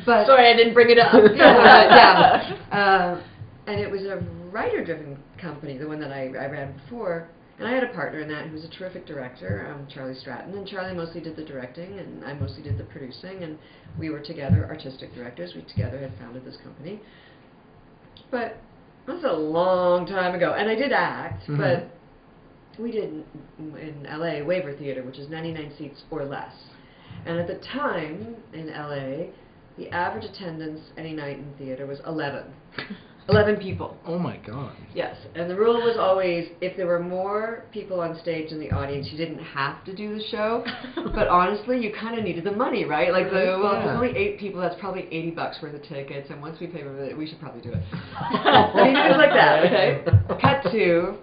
But 0.04 0.26
Sorry, 0.26 0.52
I 0.52 0.56
didn't 0.56 0.74
bring 0.74 0.90
it 0.90 0.98
up. 0.98 1.14
yeah, 1.34 2.54
yeah. 2.70 2.76
Uh, 2.76 3.22
and 3.66 3.80
it 3.80 3.90
was 3.90 4.02
a 4.02 4.22
writer-driven 4.50 5.18
company, 5.40 5.78
the 5.78 5.88
one 5.88 6.00
that 6.00 6.12
I, 6.12 6.26
I 6.26 6.46
ran 6.46 6.78
before. 6.84 7.28
And 7.58 7.66
I 7.66 7.72
had 7.72 7.82
a 7.84 7.88
partner 7.94 8.20
in 8.20 8.28
that 8.28 8.46
who 8.48 8.54
was 8.54 8.64
a 8.64 8.68
terrific 8.68 9.06
director, 9.06 9.72
um, 9.72 9.86
Charlie 9.92 10.14
Stratton. 10.14 10.54
And 10.54 10.66
Charlie 10.66 10.94
mostly 10.94 11.22
did 11.22 11.36
the 11.36 11.44
directing, 11.44 11.98
and 11.98 12.22
I 12.24 12.34
mostly 12.34 12.62
did 12.62 12.76
the 12.76 12.84
producing. 12.84 13.42
And 13.44 13.58
we 13.98 14.10
were 14.10 14.20
together, 14.20 14.66
artistic 14.68 15.14
directors. 15.14 15.54
We 15.54 15.62
together 15.62 15.98
had 15.98 16.12
founded 16.18 16.44
this 16.44 16.58
company. 16.62 17.00
But 18.30 18.58
that 19.06 19.14
was 19.14 19.24
a 19.24 19.32
long 19.32 20.06
time 20.06 20.34
ago. 20.34 20.54
And 20.58 20.68
I 20.68 20.74
did 20.74 20.92
act, 20.92 21.48
Mhm. 21.48 21.56
but 21.56 21.88
we 22.78 22.90
did 22.90 23.24
in, 23.58 23.76
in 23.76 24.06
LA 24.06 24.42
Waiver 24.42 24.74
Theater, 24.74 25.02
which 25.02 25.18
is 25.18 25.30
99 25.30 25.72
seats 25.78 26.02
or 26.10 26.24
less. 26.26 26.52
And 27.24 27.38
at 27.38 27.46
the 27.46 27.54
time 27.56 28.36
in 28.52 28.68
LA, 28.68 29.28
the 29.78 29.88
average 29.92 30.24
attendance 30.24 30.80
any 30.98 31.14
night 31.14 31.38
in 31.38 31.54
theater 31.58 31.86
was 31.86 32.00
11. 32.06 32.44
11 33.28 33.56
people. 33.56 33.96
Oh 34.06 34.18
my 34.20 34.36
god. 34.36 34.76
Yes, 34.94 35.16
and 35.34 35.50
the 35.50 35.56
rule 35.56 35.82
was 35.82 35.96
always 35.98 36.48
if 36.60 36.76
there 36.76 36.86
were 36.86 37.00
more 37.00 37.64
people 37.72 38.00
on 38.00 38.16
stage 38.20 38.52
in 38.52 38.60
the 38.60 38.70
audience, 38.70 39.08
you 39.10 39.18
didn't 39.18 39.42
have 39.42 39.84
to 39.84 39.94
do 39.94 40.16
the 40.16 40.24
show. 40.28 40.64
but 41.14 41.26
honestly, 41.26 41.80
you 41.80 41.92
kind 41.92 42.16
of 42.16 42.24
needed 42.24 42.44
the 42.44 42.52
money, 42.52 42.84
right? 42.84 43.12
Like 43.12 43.26
the 43.30 43.58
well, 43.60 43.74
Yeah. 43.74 43.84
there's 43.86 43.96
only 43.96 44.16
eight 44.16 44.38
people, 44.38 44.60
that's 44.60 44.78
probably 44.78 45.08
80 45.10 45.32
bucks 45.32 45.58
worth 45.60 45.74
of 45.74 45.82
tickets, 45.82 46.30
and 46.30 46.40
once 46.40 46.60
we 46.60 46.68
pay 46.68 46.82
for 46.82 46.96
it, 47.02 47.18
we 47.18 47.26
should 47.26 47.40
probably 47.40 47.62
do 47.62 47.72
it. 47.72 47.82
I 48.14 48.84
mean, 48.84 48.96
it 48.96 49.08
was 49.08 49.18
like 49.18 49.34
that. 49.34 49.64
Okay. 49.66 50.04
Cut 50.40 50.70
to 50.70 51.16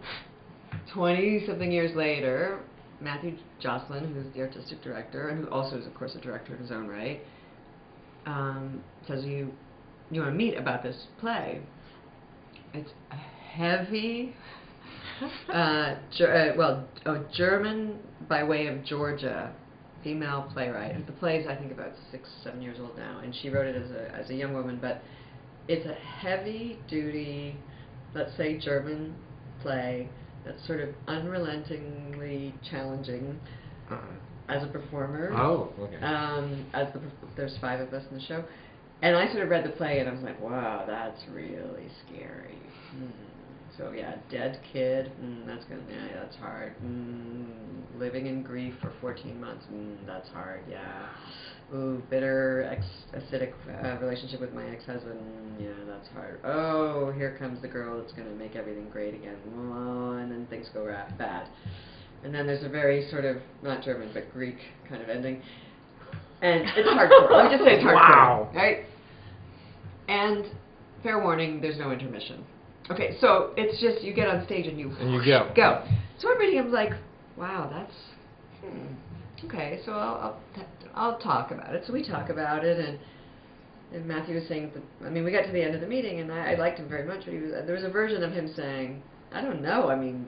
20 0.93 1.45
something 1.48 1.72
years 1.72 1.95
later, 1.95 2.60
Matthew 3.00 3.38
Jocelyn, 3.62 4.13
who's 4.13 4.33
the 4.33 4.41
artistic 4.41 4.81
director 4.81 5.29
and 5.29 5.45
who 5.45 5.50
also 5.51 5.77
is, 5.77 5.86
of 5.86 5.93
course, 5.93 6.15
a 6.15 6.22
director 6.22 6.53
in 6.53 6.62
his 6.62 6.72
own 6.72 6.88
right, 6.88 7.22
um, 8.25 8.83
says 9.07 9.24
you 9.25 9.51
you 10.12 10.22
want 10.22 10.33
to 10.33 10.38
meet 10.38 10.55
about 10.57 10.83
this 10.83 11.07
play. 11.19 11.62
It's 12.74 12.89
a 13.12 13.15
heavy, 13.15 14.36
uh, 15.53 15.96
ger- 16.18 16.53
uh, 16.53 16.58
well, 16.58 16.88
a 17.06 17.20
German 17.36 18.00
by 18.27 18.44
way 18.44 18.68
of 18.68 18.84
Georgia, 18.84 19.53
female 20.03 20.50
playwright. 20.53 21.06
The 21.06 21.12
play 21.13 21.38
is, 21.38 21.48
I 21.48 21.56
think 21.56 21.72
about 21.72 21.92
six, 22.12 22.27
seven 22.44 22.62
years 22.62 22.77
old 22.80 22.98
now, 22.98 23.20
and 23.24 23.34
she 23.42 23.50
wrote 23.50 23.68
it 23.68 23.75
as 23.75 23.92
a 23.92 24.15
as 24.15 24.30
a 24.30 24.34
young 24.34 24.53
woman. 24.53 24.80
But 24.82 25.01
it's 25.68 25.86
a 25.86 25.94
heavy 25.94 26.80
duty, 26.89 27.56
let's 28.15 28.36
say 28.38 28.58
German 28.58 29.15
play 29.62 30.10
that's 30.46 30.65
sort 30.68 30.82
of 30.82 30.89
unrelentingly 31.08 32.53
challenging 32.70 33.39
Uh, 33.89 33.98
as 34.50 34.62
a 34.63 34.68
performer. 34.68 35.32
oh, 35.36 35.72
okay. 35.80 35.98
Um, 36.03 36.65
as 36.74 36.92
the 36.94 37.00
there's 37.38 37.58
five 37.62 37.80
of 37.80 37.94
us 37.94 38.03
in 38.12 38.18
the 38.18 38.24
show, 38.24 38.44
and 39.03 39.17
I 39.17 39.27
sort 39.31 39.43
of 39.43 39.50
read 39.50 39.65
the 39.65 39.69
play 39.69 40.00
and 40.00 40.07
I 40.07 40.13
was 40.13 40.24
like, 40.24 40.39
wow, 40.41 40.86
that's 40.88 41.22
really 41.29 41.89
scary. 42.07 42.57
Mm. 42.95 43.12
So 43.77 43.91
yeah, 43.91 44.15
dead 44.31 44.62
kid. 44.72 45.12
Mm, 45.22 45.45
that's 45.45 45.65
gonna 45.65 45.81
yeah, 45.89 46.22
that's 46.22 46.38
hard. 46.38 46.74
Mm, 46.81 47.48
living 47.98 48.27
in 48.27 48.43
grief 48.43 48.75
for 48.79 48.93
14 49.01 49.39
months. 49.41 49.65
Mm, 49.74 49.98
that's 50.07 50.29
hard. 50.29 50.62
Yeah. 50.69 51.10
Ooh, 51.75 52.01
bitter, 52.10 52.69
ex- 52.72 52.86
acidic 53.13 53.51
uh, 53.83 54.00
relationship 54.00 54.39
with 54.39 54.53
my 54.53 54.65
ex-husband. 54.69 55.19
Mm, 55.19 55.62
yeah, 55.62 55.86
that's 55.86 56.07
hard. 56.10 56.39
Oh, 56.45 57.12
here 57.12 57.36
comes 57.38 57.62
the 57.62 57.67
girl 57.67 58.00
that's 58.00 58.13
gonna 58.13 58.29
make 58.36 58.55
everything 58.55 58.88
great 58.89 59.15
again. 59.15 59.36
Oh, 59.57 60.13
and 60.13 60.31
then 60.31 60.48
things 60.50 60.69
go 60.74 60.86
ra- 60.86 61.10
bad. 61.17 61.50
And 62.24 62.33
then 62.33 62.48
there's 62.48 62.63
a 62.63 62.69
very 62.69 63.10
sort 63.10 63.25
of 63.25 63.38
not 63.63 63.83
German 63.83 64.12
but 64.13 64.31
Greek 64.31 64.60
kind 64.88 65.01
of 65.01 65.10
ending. 65.10 65.41
And 66.41 66.62
it's 66.77 66.88
hardcore. 66.88 67.31
Let 67.31 67.45
me 67.45 67.57
just 67.57 67.63
say 67.65 67.74
it's 67.75 67.83
hardcore. 67.83 67.95
Wow. 67.95 68.50
Right? 68.53 68.86
And 70.07 70.45
fair 71.01 71.22
warning, 71.22 71.62
there's 71.62 71.77
no 71.77 71.91
intermission. 71.91 72.43
Okay, 72.91 73.15
so 73.22 73.53
it's 73.55 73.79
just 73.81 74.03
you 74.03 74.13
get 74.13 74.27
on 74.27 74.45
stage 74.45 74.67
and 74.67 74.79
you 74.79 74.89
And 75.00 75.13
you 75.13 75.24
go. 75.25 75.51
go. 75.55 75.86
So 76.19 76.31
I'm 76.31 76.38
reading. 76.38 76.60
I'm 76.60 76.72
like, 76.72 76.91
wow, 77.38 77.69
that's 77.72 77.93
hmm, 78.62 79.45
okay. 79.45 79.79
So 79.86 79.93
I'll, 79.93 80.38
I'll 80.55 80.65
I'll 80.95 81.19
talk 81.19 81.51
about 81.51 81.74
it. 81.75 81.83
So 81.88 81.93
we 81.93 82.07
talk 82.07 82.29
about 82.29 82.65
it, 82.65 82.77
and 82.77 83.00
and 83.93 84.05
Matthew 84.07 84.36
was 84.36 84.48
saying, 84.48 84.72
that, 84.74 85.07
I 85.07 85.10
mean, 85.10 85.24
we 85.24 85.31
got 85.31 85.45
to 85.45 85.51
the 85.51 85.62
end 85.63 85.75
of 85.75 85.81
the 85.81 85.88
meeting, 85.88 86.19
and 86.19 86.31
I, 86.31 86.53
I 86.53 86.55
liked 86.55 86.79
him 86.79 86.89
very 86.89 87.05
much. 87.05 87.25
But 87.25 87.33
he 87.33 87.39
was 87.39 87.51
there 87.65 87.75
was 87.75 87.83
a 87.83 87.89
version 87.89 88.24
of 88.24 88.31
him 88.33 88.51
saying, 88.55 89.01
I 89.31 89.41
don't 89.41 89.62
know. 89.62 89.89
I 89.89 89.95
mean, 89.95 90.27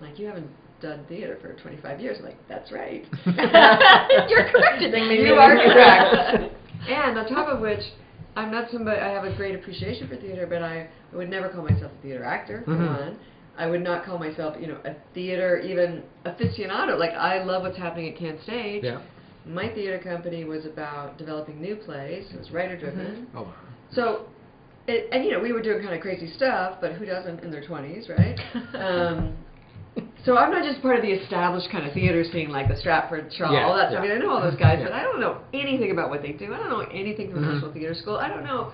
like 0.00 0.18
you 0.18 0.26
haven't 0.26 0.50
done 0.80 1.04
theater 1.08 1.38
for 1.40 1.54
25 1.54 2.00
years. 2.00 2.18
I'm 2.18 2.26
like, 2.26 2.48
that's 2.48 2.70
right. 2.72 3.04
You're 4.28 4.50
corrected. 4.50 4.94
You 4.94 5.34
are 5.34 5.56
correct. 5.56 6.54
and 6.88 7.18
on 7.18 7.28
top 7.28 7.48
of 7.48 7.60
which, 7.60 7.80
I'm 8.36 8.50
not 8.50 8.70
somebody. 8.70 9.00
I 9.00 9.08
have 9.08 9.24
a 9.24 9.34
great 9.36 9.54
appreciation 9.54 10.08
for 10.08 10.16
theater, 10.16 10.46
but 10.46 10.62
I, 10.62 10.88
I 11.12 11.16
would 11.16 11.28
never 11.28 11.48
call 11.48 11.62
myself 11.62 11.92
a 11.98 12.02
theater 12.02 12.24
actor. 12.24 12.62
For 12.64 12.72
Mhm. 12.72 12.86
one, 12.86 13.18
I 13.58 13.66
would 13.66 13.82
not 13.82 14.04
call 14.04 14.18
myself, 14.18 14.56
you 14.60 14.66
know, 14.66 14.78
a 14.84 14.94
theater 15.12 15.58
even 15.58 16.02
aficionado. 16.24 16.98
Like 16.98 17.12
I 17.12 17.42
love 17.42 17.62
what's 17.62 17.76
happening 17.76 18.10
at 18.12 18.16
Can 18.16 18.40
Stage. 18.42 18.84
Yeah. 18.84 19.00
My 19.44 19.68
theater 19.68 19.98
company 19.98 20.44
was 20.44 20.64
about 20.64 21.18
developing 21.18 21.60
new 21.60 21.76
plays. 21.76 22.30
It 22.32 22.38
was 22.38 22.50
writer 22.50 22.76
driven. 22.76 23.26
Oh. 23.34 23.42
wow. 23.42 23.54
So, 23.92 24.26
it, 24.86 25.08
and 25.12 25.24
you 25.24 25.32
know, 25.32 25.40
we 25.40 25.52
were 25.52 25.60
doing 25.60 25.82
kind 25.82 25.94
of 25.94 26.00
crazy 26.00 26.32
stuff, 26.32 26.78
but 26.80 26.92
who 26.92 27.04
doesn't 27.04 27.40
in 27.40 27.50
their 27.50 27.62
20s, 27.62 28.08
right? 28.08 28.38
um, 28.74 29.36
so 30.24 30.36
I'm 30.38 30.50
not 30.50 30.64
just 30.64 30.80
part 30.82 30.96
of 30.96 31.02
the 31.02 31.10
established 31.12 31.68
kind 31.70 31.86
of 31.86 31.92
theater 31.94 32.22
scene 32.24 32.50
like 32.50 32.68
the 32.68 32.76
Stratford 32.76 33.32
Shaw, 33.32 33.52
Yeah, 33.52 33.66
all 33.66 33.76
that. 33.76 33.90
stuff. 33.90 34.00
I 34.00 34.06
mean, 34.08 34.12
I 34.16 34.18
know 34.18 34.30
all 34.30 34.40
those 34.42 34.58
guys, 34.58 34.78
Yeah. 34.80 34.86
but 34.86 34.92
I 34.94 35.02
don't 35.02 35.20
know 35.20 35.38
anything 35.52 35.90
about 35.90 36.10
what 36.10 36.22
they 36.22 36.32
do. 36.32 36.54
I 36.54 36.58
don't 36.58 36.70
know 36.70 36.86
anything 36.92 37.30
from 37.32 37.44
Mhm. 37.44 37.54
National 37.54 37.72
Theater 37.72 37.94
School. 37.94 38.16
I 38.16 38.28
don't 38.28 38.44
know. 38.44 38.72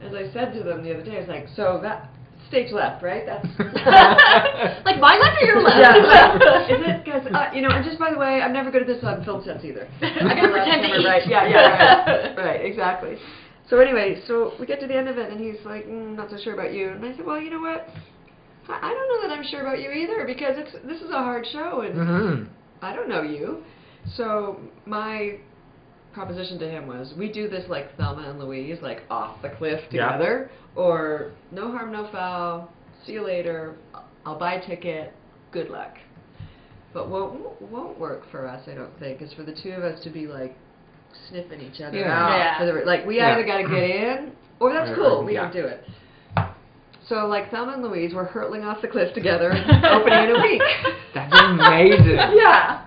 As 0.00 0.14
I 0.14 0.30
said 0.32 0.52
to 0.54 0.62
them 0.62 0.84
the 0.84 0.94
other 0.94 1.02
day, 1.02 1.16
I 1.16 1.20
was 1.20 1.28
like, 1.28 1.48
so 1.56 1.80
that 1.82 2.08
stage 2.48 2.70
left, 2.72 3.02
right? 3.02 3.26
That's 3.26 3.44
like 4.86 5.00
my 5.00 5.18
left 5.18 5.42
or 5.42 5.46
your 5.46 5.60
left? 5.62 5.78
yeah. 5.78 6.70
Is 6.70 6.80
it? 6.86 7.04
Because 7.04 7.26
uh, 7.34 7.50
you 7.52 7.60
know, 7.62 7.70
and 7.70 7.84
just 7.84 7.98
by 7.98 8.10
the 8.12 8.18
way, 8.18 8.40
I'm 8.40 8.52
never 8.52 8.70
good 8.70 8.82
at 8.82 8.86
this 8.88 9.02
on 9.02 9.24
film 9.24 9.42
sets 9.44 9.64
either. 9.64 9.88
I 10.00 10.34
can 10.34 10.50
pretend 10.52 10.82
to 10.82 10.88
eat. 11.00 11.04
Right? 11.06 11.26
Yeah, 11.26 11.46
yeah, 11.48 12.34
right, 12.34 12.36
right, 12.38 12.64
exactly. 12.64 13.16
So 13.68 13.80
anyway, 13.80 14.22
so 14.26 14.52
we 14.58 14.64
get 14.66 14.80
to 14.80 14.86
the 14.86 14.96
end 14.96 15.08
of 15.08 15.18
it, 15.18 15.30
and 15.30 15.38
he's 15.40 15.62
like, 15.66 15.86
mm, 15.86 16.16
"Not 16.16 16.30
so 16.30 16.38
sure 16.42 16.54
about 16.54 16.72
you." 16.72 16.90
And 16.90 17.04
I 17.04 17.14
said, 17.16 17.26
"Well, 17.26 17.38
you 17.40 17.50
know 17.50 17.60
what? 17.60 17.88
I, 18.68 18.78
I 18.78 18.92
don't 18.92 19.08
know 19.22 19.28
that 19.28 19.36
I'm 19.38 19.44
sure 19.50 19.60
about 19.62 19.80
you 19.80 19.90
either 19.90 20.24
because 20.26 20.54
it's 20.58 20.72
this 20.86 21.00
is 21.00 21.10
a 21.10 21.14
hard 21.18 21.46
show, 21.52 21.80
and 21.82 21.94
hmm 21.94 22.52
I 22.82 22.94
don't 22.94 23.08
know 23.08 23.22
you." 23.22 23.62
So 24.16 24.60
my 24.86 25.38
proposition 26.12 26.58
to 26.60 26.68
him 26.68 26.86
was, 26.86 27.12
we 27.18 27.30
do 27.30 27.48
this 27.48 27.68
like 27.68 27.94
Thelma 27.96 28.30
and 28.30 28.38
Louise, 28.38 28.78
like 28.82 29.02
off 29.10 29.40
the 29.42 29.50
cliff 29.50 29.80
Yeah. 29.90 30.06
together, 30.12 30.50
or 30.76 31.32
no 31.52 31.70
harm, 31.70 31.92
no 31.92 32.08
foul. 32.10 32.70
See 33.06 33.12
you 33.12 33.24
later. 33.24 33.76
I'll 34.24 34.38
buy 34.38 34.54
a 34.54 34.66
ticket. 34.66 35.12
Good 35.52 35.68
luck. 35.70 35.94
But 36.94 37.08
what 37.10 37.60
won't 37.70 37.98
work 38.00 38.22
for 38.30 38.46
us, 38.48 38.62
I 38.66 38.74
don't 38.74 38.96
think, 38.98 39.20
is 39.22 39.32
for 39.34 39.42
the 39.42 39.54
two 39.62 39.70
of 39.72 39.84
us 39.84 40.02
to 40.04 40.10
be 40.10 40.26
like 40.26 40.56
sniffing 41.28 41.60
each 41.60 41.80
other 41.80 41.98
Yeah. 41.98 42.12
out. 42.26 42.36
Yeah. 42.38 42.58
for 42.58 42.66
the- 42.66 42.86
like 42.86 43.06
we 43.06 43.16
Yeah. 43.18 43.32
either 43.34 43.44
got 43.44 43.58
to 43.58 43.64
get 43.68 43.72
in, 43.82 44.32
or 44.60 44.72
that's 44.72 44.90
Or- 44.90 44.94
cool. 44.94 45.04
or- 45.18 45.24
we 45.24 45.34
yeah. 45.34 45.42
don't 45.42 45.52
do 45.52 45.64
it. 45.66 45.84
So 47.08 47.26
like 47.26 47.50
Thelma 47.50 47.72
and 47.74 47.82
Louise, 47.82 48.12
we're 48.14 48.24
hurtling 48.26 48.64
off 48.64 48.82
the 48.82 48.88
cliff 48.88 49.14
together, 49.14 49.50
opening 49.90 50.24
in 50.30 50.36
a 50.36 50.42
week. 50.42 50.62
That's 51.14 51.32
amazing. 51.32 52.16
yeah. 52.36 52.84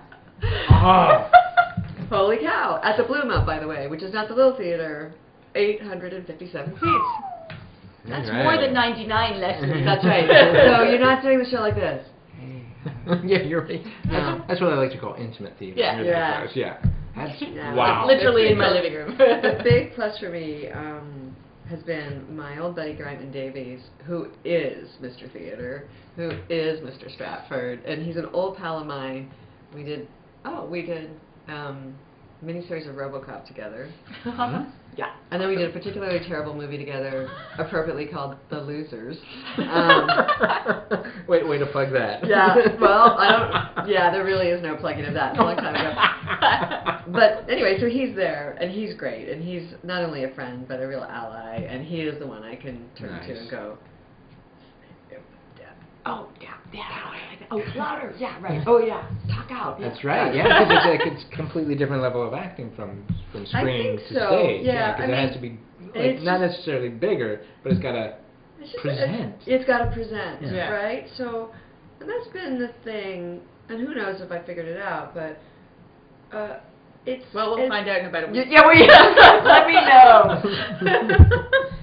Oh. 0.70 1.30
Holy 2.08 2.36
cow! 2.38 2.78
At 2.84 2.96
the 2.98 3.04
Bluma, 3.04 3.44
by 3.46 3.58
the 3.58 3.66
way, 3.66 3.86
which 3.88 4.02
is 4.02 4.12
not 4.12 4.28
the 4.28 4.34
little 4.34 4.54
theater, 4.56 5.14
857 5.54 6.72
seats. 6.74 6.82
That's 8.08 8.28
Right. 8.28 8.42
more 8.42 8.56
than 8.60 8.74
99 8.74 9.40
lessons. 9.40 9.84
That's 9.84 10.04
right. 10.04 10.26
so 10.26 10.82
you're 10.90 10.98
not 10.98 11.22
doing 11.22 11.38
the 11.38 11.44
show 11.48 11.60
like 11.60 11.76
this. 11.76 12.04
yeah, 13.24 13.42
you're 13.42 13.62
right. 13.64 13.80
No. 14.06 14.12
That's, 14.38 14.48
that's 14.48 14.60
what 14.60 14.72
I 14.72 14.76
like 14.76 14.90
to 14.90 14.98
call 14.98 15.14
intimate 15.14 15.54
theater. 15.58 15.78
Yeah. 15.78 16.02
Yeah. 16.02 16.46
yeah. 16.52 16.76
That's 17.14 17.40
Yeah. 17.40 17.74
wow. 17.74 18.04
Literally 18.06 18.50
in 18.50 18.58
my 18.58 18.70
living 18.70 18.92
room. 18.92 19.16
the 19.18 19.60
big 19.62 19.94
plus 19.94 20.18
for 20.18 20.30
me 20.30 20.68
um, 20.68 21.21
has 21.72 21.82
been 21.84 22.36
my 22.36 22.58
old 22.58 22.76
buddy 22.76 22.94
Geraint 22.94 23.20
Wyn 23.20 23.32
Davies, 23.32 23.80
who 24.04 24.28
is 24.44 24.90
Mr. 25.00 25.32
Theater, 25.32 25.88
who 26.16 26.30
is 26.50 26.80
Mr. 26.80 27.10
Stratford, 27.14 27.82
and 27.86 28.04
he's 28.04 28.16
an 28.16 28.26
old 28.34 28.58
pal 28.58 28.78
of 28.78 28.86
mine. 28.86 29.30
We 29.74 29.82
did, 29.82 30.06
oh, 30.44 30.66
we 30.66 30.82
did 30.82 31.10
um, 31.48 31.94
miniseries 32.44 32.88
of 32.88 32.96
RoboCop 32.96 33.46
together. 33.46 33.90
Hmm? 34.24 34.64
Yeah, 34.94 35.10
and 35.30 35.40
then 35.40 35.48
we 35.48 35.56
did 35.56 35.70
a 35.70 35.72
particularly 35.72 36.20
terrible 36.28 36.54
movie 36.54 36.76
together, 36.76 37.26
appropriately 37.56 38.04
called 38.04 38.36
The 38.50 38.60
Losers. 38.60 39.16
Um, 39.56 40.06
wait, 41.28 41.48
way 41.48 41.56
to 41.56 41.64
plug 41.64 41.90
that. 41.94 42.26
yeah, 42.26 42.54
well, 42.78 43.16
I 43.18 43.30
don't. 43.32 43.88
Yeah, 43.88 44.10
there 44.10 44.22
really 44.22 44.48
is 44.48 44.62
no 44.62 44.76
plugging 44.76 45.06
of 45.06 45.14
that. 45.14 45.30
It's 45.30 45.40
a 45.40 45.42
long 45.42 45.56
time 45.56 45.74
ago. 45.74 47.02
But 47.10 47.48
anyway, 47.50 47.78
so 47.80 47.86
he's 47.88 48.14
there, 48.14 48.54
and 48.60 48.70
he's 48.70 48.94
great, 48.94 49.30
and 49.30 49.42
he's 49.42 49.72
not 49.82 50.02
only 50.04 50.24
a 50.24 50.34
friend 50.34 50.66
but 50.68 50.78
a 50.78 50.86
real 50.86 51.04
ally, 51.04 51.64
and 51.66 51.86
he 51.86 52.02
is 52.02 52.18
the 52.18 52.26
one 52.26 52.42
I 52.42 52.56
can 52.56 52.84
turn 52.98 53.18
to 53.26 53.38
and 53.38 53.50
go. 53.50 53.78
Oh 56.04 56.28
yeah, 56.40 56.54
yeah, 56.72 56.82
that 56.88 57.10
way. 57.12 57.18
Oh, 57.50 57.78
louder. 57.78 58.14
Yeah, 58.18 58.40
right. 58.42 58.62
Oh 58.66 58.78
yeah, 58.78 59.08
talk 59.28 59.50
out. 59.50 59.78
yeah. 59.80 59.88
That's 59.88 60.02
right. 60.04 60.34
Yeah, 60.34 60.44
because 60.44 60.68
it's 60.70 60.86
like 61.04 61.12
it's 61.12 61.24
completely 61.36 61.74
different 61.74 62.02
level 62.02 62.26
of 62.26 62.34
acting 62.34 62.72
from 62.74 63.04
from 63.30 63.42
I 63.42 63.60
screen 63.60 63.96
think 63.98 64.08
to 64.08 64.14
so, 64.14 64.26
stage. 64.42 64.66
yeah, 64.66 64.96
because 64.96 65.10
I 65.10 65.12
it 65.14 65.26
has 65.26 65.34
to 65.36 65.40
be 65.40 65.58
like, 65.94 66.20
not 66.22 66.40
necessarily 66.40 66.88
bigger, 66.88 67.42
but 67.62 67.72
it's 67.72 67.80
got 67.82 67.92
to. 67.92 68.16
Present. 68.80 69.34
It's, 69.40 69.44
it's 69.46 69.64
got 69.64 69.84
to 69.86 69.90
present, 69.90 70.40
Yeah. 70.42 70.52
Yeah. 70.52 70.70
right? 70.70 71.06
So, 71.16 71.50
and 72.00 72.08
that's 72.08 72.28
been 72.32 72.60
the 72.60 72.70
thing. 72.84 73.40
And 73.68 73.80
who 73.80 73.92
knows 73.94 74.20
if 74.20 74.30
I 74.30 74.40
figured 74.44 74.66
it 74.66 74.80
out, 74.80 75.14
but 75.14 75.40
uh, 76.36 76.58
it's. 77.04 77.24
well, 77.34 77.50
we'll 77.50 77.58
it's- 77.64 77.70
find 77.70 77.88
out 77.88 77.98
in 78.00 78.06
about 78.06 78.24
a 78.24 78.26
Y- 78.28 78.32
week. 78.32 78.46
Yeah, 78.50 78.60
well, 78.64 78.74
yeah. 78.78 79.42
Let 79.44 79.66
me 79.66 79.74
know. 79.74 81.68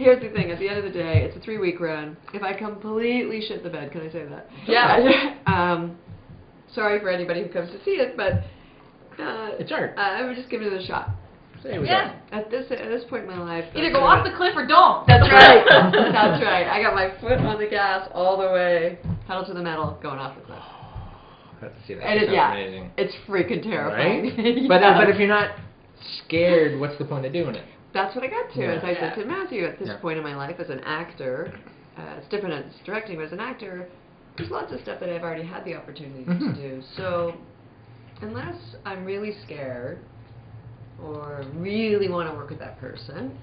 Here's 0.00 0.22
the 0.22 0.30
thing. 0.30 0.50
At 0.50 0.58
the 0.58 0.66
end 0.66 0.78
of 0.78 0.84
the 0.84 0.90
day, 0.90 1.24
it's 1.28 1.36
a 1.36 1.40
three-week 1.40 1.78
run. 1.78 2.16
If 2.32 2.42
I 2.42 2.54
completely 2.54 3.42
shit 3.46 3.62
the 3.62 3.68
bed, 3.68 3.92
can 3.92 4.00
I 4.00 4.10
say 4.10 4.24
that? 4.24 4.48
Yeah. 4.66 5.36
um, 5.46 5.98
sorry 6.74 6.98
for 7.00 7.10
anybody 7.10 7.42
who 7.42 7.50
comes 7.50 7.70
to 7.70 7.84
see 7.84 8.00
it, 8.00 8.16
but 8.16 8.32
uh, 9.22 9.60
It's 9.60 9.70
art. 9.70 9.98
I 9.98 10.24
would 10.24 10.36
just 10.36 10.48
give 10.48 10.62
it 10.62 10.72
a 10.72 10.86
shot. 10.86 11.10
Say 11.62 11.74
it 11.74 11.78
was 11.80 11.88
Yeah. 11.90 12.16
At 12.32 12.50
this 12.50 12.64
at 12.70 12.78
this 12.78 13.04
point 13.10 13.24
in 13.24 13.28
my 13.28 13.38
life, 13.38 13.66
Either 13.74 13.92
go 13.92 14.00
what 14.00 14.20
off 14.20 14.24
the 14.24 14.34
cliff 14.34 14.56
or 14.56 14.66
don't. 14.66 15.06
That's 15.06 15.20
right. 15.30 15.64
That's 15.68 16.42
right. 16.42 16.66
I 16.66 16.80
got 16.80 16.94
my 16.94 17.12
foot 17.20 17.38
on 17.38 17.60
the 17.60 17.68
gas 17.68 18.08
all 18.14 18.38
the 18.40 18.50
way, 18.50 18.98
pedal 19.26 19.44
to 19.44 19.52
the 19.52 19.60
metal, 19.60 19.98
going 20.02 20.18
off 20.18 20.34
the 20.34 20.46
cliff. 20.46 20.58
Let's 21.62 21.74
see 21.86 21.92
that. 21.92 22.06
And 22.06 22.22
it, 22.22 22.30
yeah, 22.32 22.52
amazing. 22.52 22.90
it's 22.96 23.14
freaking 23.28 23.62
terrifying. 23.62 24.34
Right? 24.38 24.64
But 24.68 24.82
uh, 24.82 24.96
but 24.96 25.10
if 25.10 25.18
you're 25.18 25.28
not 25.28 25.56
scared, 26.24 26.80
what's 26.80 26.96
the 26.96 27.04
point 27.04 27.26
of 27.26 27.34
doing 27.34 27.54
it? 27.54 27.66
That's 27.92 28.14
what 28.14 28.24
I 28.24 28.28
got 28.28 28.52
to. 28.54 28.60
Yeah. 28.60 28.72
As 28.72 28.84
I 28.84 28.90
Yeah. 28.92 29.00
said 29.14 29.22
to 29.22 29.24
Matthew, 29.26 29.64
at 29.64 29.78
this 29.78 29.88
Yeah. 29.88 29.96
point 29.96 30.18
in 30.18 30.24
my 30.24 30.36
life 30.36 30.60
as 30.60 30.70
an 30.70 30.80
actor, 30.80 31.52
uh, 31.98 32.02
it's 32.18 32.28
different 32.28 32.54
as 32.66 32.78
directing, 32.84 33.16
but 33.16 33.24
as 33.24 33.32
an 33.32 33.40
actor, 33.40 33.86
there's 34.36 34.50
lots 34.50 34.72
of 34.72 34.80
stuff 34.80 35.00
that 35.00 35.08
I've 35.08 35.22
already 35.22 35.42
had 35.42 35.64
the 35.64 35.74
opportunity 35.74 36.24
Mhm. 36.24 36.54
to 36.54 36.60
do. 36.60 36.82
So, 36.96 37.34
unless 38.22 38.76
I'm 38.86 39.04
really 39.04 39.32
scared 39.32 39.98
or 41.02 41.42
really 41.56 42.08
want 42.08 42.30
to 42.30 42.36
work 42.36 42.50
with 42.50 42.58
that 42.60 42.78
person, 42.78 43.36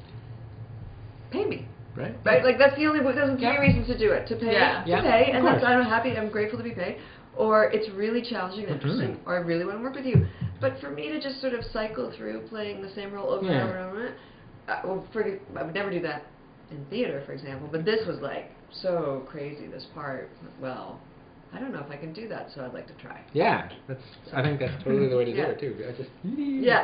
pay 1.31 1.45
me. 1.45 1.65
Right? 1.95 2.15
Right? 2.23 2.43
Like 2.43 2.59
that's 2.59 2.75
the 2.75 2.85
only 2.85 2.99
are 2.99 3.13
three 3.35 3.41
Yeah. 3.41 3.59
reasons 3.59 3.87
to 3.87 3.97
do 3.97 4.11
it. 4.11 4.27
To 4.27 4.35
pay, 4.35 4.53
Yeah. 4.53 4.83
to 4.83 4.89
Yeah, 4.89 5.01
pay, 5.01 5.31
and 5.31 5.45
that's. 5.45 5.63
I'm 5.63 5.81
happy. 5.81 6.15
I'm 6.15 6.29
grateful 6.29 6.57
to 6.59 6.63
be 6.63 6.71
paid. 6.71 6.97
Or 7.35 7.65
it's 7.65 7.89
really 7.89 8.21
challenging 8.21 8.65
and 8.65 8.73
interesting, 8.75 9.19
or 9.25 9.35
I 9.35 9.39
really 9.41 9.65
want 9.65 9.77
to 9.77 9.83
work 9.83 9.95
with 9.95 10.05
you. 10.05 10.25
But 10.59 10.79
for 10.79 10.89
me 10.89 11.09
to 11.09 11.19
just 11.19 11.39
sort 11.41 11.53
of 11.53 11.63
cycle 11.65 12.11
through 12.11 12.41
playing 12.49 12.81
the 12.81 12.89
same 12.89 13.11
role 13.11 13.29
over 13.29 13.45
Yeah. 13.45 13.51
and 13.51 13.69
over 13.69 13.77
and 13.77 13.87
over, 13.89 14.09
uh, 14.67 14.81
well, 14.83 15.05
for, 15.13 15.23
I 15.57 15.63
would 15.63 15.73
never 15.73 15.89
do 15.91 16.01
that 16.01 16.23
in 16.71 16.85
theater, 16.89 17.23
for 17.25 17.31
example. 17.33 17.69
But 17.71 17.85
this 17.85 18.05
was 18.07 18.19
like 18.21 18.51
so 18.71 19.25
crazy. 19.29 19.67
This 19.67 19.85
part, 19.93 20.29
well, 20.61 20.99
I 21.53 21.59
don't 21.59 21.71
know 21.71 21.79
if 21.79 21.89
I 21.89 21.95
can 21.97 22.13
do 22.13 22.27
that, 22.29 22.49
so 22.53 22.65
I'd 22.65 22.73
like 22.73 22.87
to 22.87 22.93
try. 22.93 23.21
Yeah, 23.33 23.69
that's. 23.87 24.01
I 24.33 24.41
think 24.41 24.59
that's 24.59 24.83
totally 24.83 25.07
the 25.09 25.17
way 25.17 25.25
to 25.25 25.31
do 25.31 25.37
Yeah. 25.37 25.45
it 25.47 25.59
too. 25.59 25.75
I 25.87 25.91
just. 25.97 26.09
Yeah. 26.23 26.83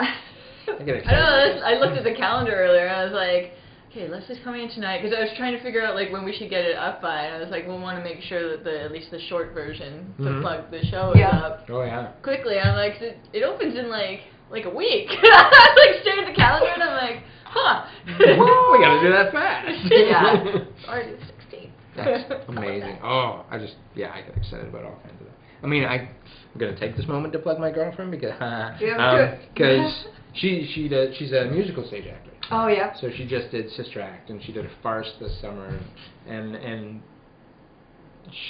I 0.79 0.83
get 0.83 1.05
I 1.07 1.11
know. 1.11 1.61
I 1.65 1.73
looked 1.77 1.97
at 1.97 2.05
the 2.05 2.13
calendar 2.15 2.53
earlier 2.55 2.87
and 2.87 2.95
I 2.95 3.03
was 3.03 3.11
like, 3.13 3.51
okay, 3.91 4.07
Leslie's 4.07 4.39
coming 4.45 4.61
in 4.63 4.69
tonight 4.69 5.01
because 5.01 5.13
I 5.13 5.19
was 5.19 5.29
trying 5.35 5.51
to 5.51 5.61
figure 5.61 5.83
out 5.85 5.93
like 5.95 6.09
when 6.13 6.23
we 6.23 6.31
should 6.33 6.49
get 6.49 6.63
it 6.63 6.77
up 6.77 7.01
by. 7.01 7.25
And 7.25 7.35
I 7.35 7.39
was 7.39 7.49
like, 7.51 7.67
we 7.67 7.73
want 7.73 7.97
to 7.97 8.03
make 8.03 8.23
sure 8.23 8.49
that 8.55 8.63
the 8.63 8.81
at 8.81 8.91
least 8.93 9.11
the 9.11 9.19
short 9.27 9.53
version 9.53 10.13
to 10.19 10.23
Mhm. 10.23 10.41
plug 10.41 10.71
the 10.71 10.81
show 10.85 11.11
Yeah. 11.17 11.35
is 11.37 11.43
up 11.43 11.65
Oh 11.69 11.83
yeah. 11.83 12.13
quickly. 12.23 12.57
I'm 12.59 12.75
like, 12.77 13.01
it, 13.01 13.17
it 13.33 13.43
opens 13.43 13.75
in 13.77 13.89
like 13.89 14.21
like 14.49 14.63
a 14.63 14.69
week. 14.69 15.09
I 15.11 15.73
was 15.75 15.77
like 15.83 16.01
staring 16.01 16.23
at 16.23 16.31
the 16.31 16.35
calendar 16.39 16.71
and 16.73 16.81
I'm 16.83 16.95
like, 16.95 17.23
huh. 17.53 17.85
We 18.07 18.79
gotta 18.79 19.01
do 19.01 19.11
that 19.11 19.31
fast. 19.31 19.67
yeah. 19.91 20.43
It's 20.43 20.87
already 20.87 21.11
the 21.11 21.17
16th. 21.57 21.69
That's 21.95 22.33
amazing. 22.49 22.97
Oh, 23.03 23.45
I 23.49 23.57
just 23.59 23.75
yeah, 23.95 24.11
I 24.13 24.21
get 24.21 24.35
excited 24.37 24.67
about 24.67 24.85
all 24.85 24.99
kinds 25.03 25.19
of 25.21 25.27
that. 25.27 25.33
I 25.63 25.67
mean, 25.67 25.85
I, 25.85 25.95
I'm 25.95 26.59
gonna 26.59 26.77
take 26.77 26.97
this 26.97 27.07
moment 27.07 27.31
to 27.33 27.39
plug 27.39 27.59
my 27.59 27.71
girlfriend 27.71 28.11
because 28.11 28.33
Yeah, 28.81 28.97
um, 28.97 29.17
do 29.17 29.23
it. 29.23 29.49
because 29.53 30.07
she 30.33 30.69
she 30.73 30.87
does 30.89 31.15
she's 31.17 31.31
a 31.31 31.45
musical 31.45 31.85
stage 31.87 32.05
actor. 32.07 32.31
Oh 32.51 32.67
yeah. 32.67 32.93
So 32.99 33.09
she 33.15 33.25
just 33.27 33.51
did 33.51 33.69
Sister 33.71 34.01
Act 34.01 34.29
and 34.29 34.43
she 34.43 34.51
did 34.51 34.65
a 34.65 34.71
farce 34.81 35.09
this 35.19 35.39
summer 35.39 35.79
and 36.27 36.55
and 36.55 37.01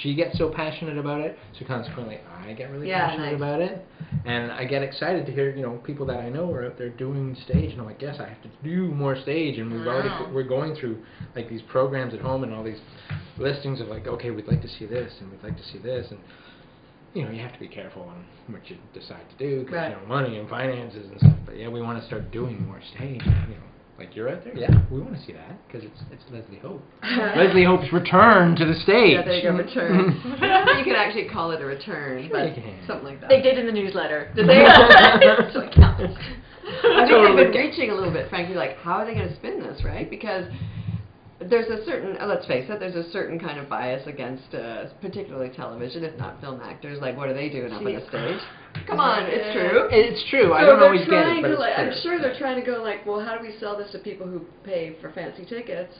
she 0.02 0.14
gets 0.14 0.36
so 0.38 0.48
passionate 0.48 0.98
about 0.98 1.20
it, 1.20 1.38
so 1.58 1.64
consequently 1.66 2.18
I 2.46 2.52
get 2.52 2.70
really 2.70 2.88
Yeah, 2.88 3.06
passionate 3.06 3.32
nice. 3.32 3.36
about 3.36 3.60
it. 3.60 3.86
And 4.26 4.50
I 4.52 4.64
get 4.64 4.82
excited 4.82 5.26
to 5.26 5.32
hear, 5.32 5.54
you 5.54 5.62
know, 5.62 5.76
people 5.84 6.06
that 6.06 6.18
I 6.18 6.28
know 6.30 6.50
are 6.52 6.64
out 6.66 6.78
there 6.78 6.88
doing 6.90 7.36
stage 7.44 7.72
and 7.72 7.80
I'm 7.80 7.86
like, 7.86 8.00
yes, 8.00 8.16
I 8.20 8.28
have 8.28 8.42
to 8.42 8.48
do 8.62 8.88
more 8.88 9.16
stage 9.20 9.58
and 9.58 9.72
we've 9.72 9.86
already 9.86 10.08
we're 10.32 10.44
going 10.44 10.74
through 10.76 11.02
like 11.36 11.48
these 11.48 11.62
programs 11.62 12.14
at 12.14 12.20
home 12.20 12.42
and 12.44 12.52
all 12.54 12.64
these 12.64 12.80
listings 13.38 13.80
of 13.80 13.88
like, 13.88 14.06
okay, 14.06 14.30
we'd 14.30 14.46
like 14.48 14.62
to 14.62 14.68
see 14.68 14.86
this 14.86 15.12
and 15.20 15.30
we'd 15.30 15.42
like 15.42 15.56
to 15.56 15.64
see 15.64 15.78
this 15.78 16.06
and 16.10 16.18
you 17.12 17.22
know, 17.24 17.30
you 17.30 17.40
have 17.42 17.52
to 17.52 17.60
be 17.60 17.68
careful 17.68 18.02
on 18.02 18.24
what 18.48 18.68
you 18.68 18.76
decide 18.92 19.22
to 19.30 19.36
do 19.36 19.60
because 19.60 19.74
Right. 19.74 19.90
you 19.90 19.96
know 19.96 20.06
money 20.06 20.38
and 20.38 20.48
finances 20.48 21.06
and 21.10 21.18
stuff. 21.20 21.36
But 21.46 21.56
yeah, 21.58 21.68
we 21.68 21.80
want 21.80 22.00
to 22.00 22.06
start 22.06 22.30
doing 22.32 22.66
more 22.66 22.80
stage. 22.96 23.22
You 23.24 23.54
know, 23.54 23.68
like 23.98 24.16
you're 24.16 24.26
right 24.26 24.42
there. 24.44 24.56
Yeah, 24.56 24.70
we 24.90 25.00
want 25.00 25.14
to 25.16 25.22
see 25.24 25.32
that 25.32 25.66
because 25.66 25.84
it's 25.84 26.00
it's 26.10 26.24
Leslie 26.30 26.58
Hope. 26.58 26.82
Leslie 27.36 27.64
Hope's 27.64 27.92
return 27.92 28.56
to 28.56 28.64
the 28.64 28.74
stage. 28.74 29.14
Yeah, 29.14 29.22
there 29.24 29.34
you 29.34 29.42
go, 29.50 29.56
return. 29.56 30.20
I 30.40 30.48
don't 30.48 30.66
think 30.66 30.78
you 30.86 30.92
can 30.92 30.96
actually 30.96 31.28
call 31.28 31.50
it 31.52 31.60
a 31.60 31.64
return, 31.64 32.28
Sure 32.28 32.30
but 32.40 32.56
you 32.56 32.62
can. 32.62 32.84
something 32.86 33.06
like 33.06 33.20
that. 33.20 33.28
They 33.30 33.40
did 33.40 33.58
in 33.58 33.66
the 33.66 33.72
newsletter. 33.72 34.32
Did 34.36 34.48
they? 34.48 34.64
so 35.52 35.60
it 35.60 35.72
counts. 35.74 36.02
I 36.66 37.04
think 37.04 37.10
Totally. 37.10 37.44
they've 37.44 37.52
been 37.52 37.60
reaching 37.70 37.90
a 37.90 37.94
little 37.94 38.12
bit, 38.12 38.28
frankly, 38.30 38.54
like, 38.56 38.76
how 38.78 38.94
are 38.94 39.04
they 39.06 39.14
going 39.14 39.28
to 39.28 39.36
spin 39.36 39.60
this, 39.60 39.84
right? 39.84 40.08
Because 40.08 40.46
there's 41.40 41.68
a 41.68 41.84
certain, 41.84 42.16
uh, 42.20 42.26
let's 42.26 42.46
face 42.46 42.66
it, 42.68 42.78
there's 42.78 42.94
a 42.94 43.10
certain 43.10 43.38
kind 43.38 43.58
of 43.58 43.68
bias 43.68 44.06
against, 44.06 44.54
uh, 44.54 44.86
particularly 45.00 45.50
television, 45.50 46.04
if 46.04 46.16
not 46.18 46.40
film 46.40 46.60
actors. 46.60 47.00
Like, 47.00 47.16
what 47.16 47.28
are 47.28 47.34
they 47.34 47.48
doing 47.48 47.72
up 47.72 47.82
on 47.82 47.84
the 47.84 48.06
stage? 48.08 48.40
Come 48.86 49.00
on, 49.00 49.24
it's 49.26 49.52
true. 49.54 49.88
It's 49.90 50.30
true. 50.30 50.52
I 50.52 50.64
don't 50.64 50.78
they're 50.78 50.88
always 50.88 51.06
get 51.06 51.26
it, 51.26 51.42
but 51.42 51.50
it's 51.50 51.60
like, 51.60 51.78
I'm 51.78 51.92
sure 52.02 52.20
they're 52.20 52.38
trying 52.38 52.58
to 52.58 52.66
go 52.66 52.82
like, 52.82 53.06
well, 53.06 53.24
how 53.24 53.36
do 53.36 53.42
we 53.42 53.54
sell 53.58 53.76
this 53.76 53.90
to 53.92 53.98
people 53.98 54.26
who 54.26 54.42
pay 54.64 54.96
for 55.00 55.12
fancy 55.12 55.44
tickets? 55.44 55.94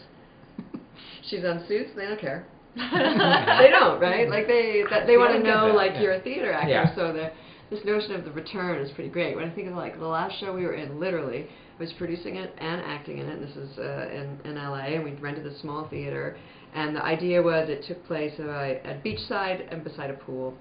she's 1.29 1.45
on 1.45 1.65
Suits. 1.69 1.91
They 1.97 2.07
don't 2.07 2.21
care. 2.21 2.47
they 2.75 3.71
don't, 3.71 4.01
right? 4.01 4.29
Like 4.29 4.49
they 4.49 4.83
that, 4.91 5.07
they 5.07 5.17
want 5.17 5.33
to 5.33 5.49
know 5.49 5.67
like 5.67 5.93
yeah. 5.95 6.01
you're 6.03 6.13
a 6.15 6.21
theater 6.21 6.53
actor. 6.53 6.71
Yeah. 6.71 6.95
So 6.97 7.13
the 7.13 7.31
this 7.71 7.85
notion 7.85 8.13
of 8.13 8.25
the 8.25 8.31
return 8.33 8.79
is 8.81 8.91
pretty 8.93 9.11
great. 9.11 9.35
When 9.37 9.45
I 9.49 9.55
think 9.55 9.69
of 9.69 9.75
like 9.75 9.99
the 9.99 10.07
last 10.07 10.39
show 10.41 10.55
we 10.55 10.65
were 10.65 10.75
in, 10.75 11.01
literally 11.01 11.47
I 11.79 11.83
was 11.83 11.93
producing 11.95 12.37
it 12.37 12.55
and 12.59 12.81
acting 12.83 13.19
in 13.19 13.27
it. 13.29 13.41
This 13.41 13.57
is 13.57 13.79
uh, 13.79 14.09
in 14.13 14.39
in 14.45 14.55
LA, 14.57 14.95
and 14.97 15.05
we 15.05 15.13
rented 15.13 15.47
a 15.47 15.59
small 15.61 15.89
theater. 15.89 16.37
And 16.75 16.95
the 16.97 17.05
idea 17.05 17.41
was 17.41 17.69
it 17.69 17.85
took 17.87 18.05
place 18.07 18.33
uh, 18.41 18.45
at 18.85 19.05
beachside 19.05 19.73
and 19.73 19.85
beside 19.85 20.11
a 20.11 20.15
pool. 20.15 20.55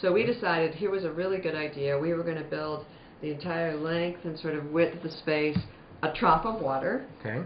So 0.00 0.12
we 0.12 0.24
decided 0.24 0.74
here 0.74 0.90
was 0.90 1.04
a 1.04 1.10
really 1.12 1.38
good 1.38 1.54
idea. 1.56 1.98
We 1.98 2.12
were 2.12 2.22
going 2.22 2.36
to 2.36 2.44
build 2.44 2.84
the 3.22 3.30
entire 3.32 3.76
length 3.76 4.20
and 4.24 4.38
sort 4.38 4.54
of 4.54 4.66
width 4.70 4.96
of 4.96 5.02
the 5.02 5.10
space 5.10 5.58
a 6.02 6.12
trough 6.12 6.44
of 6.44 6.60
water, 6.60 7.06
Okay. 7.20 7.42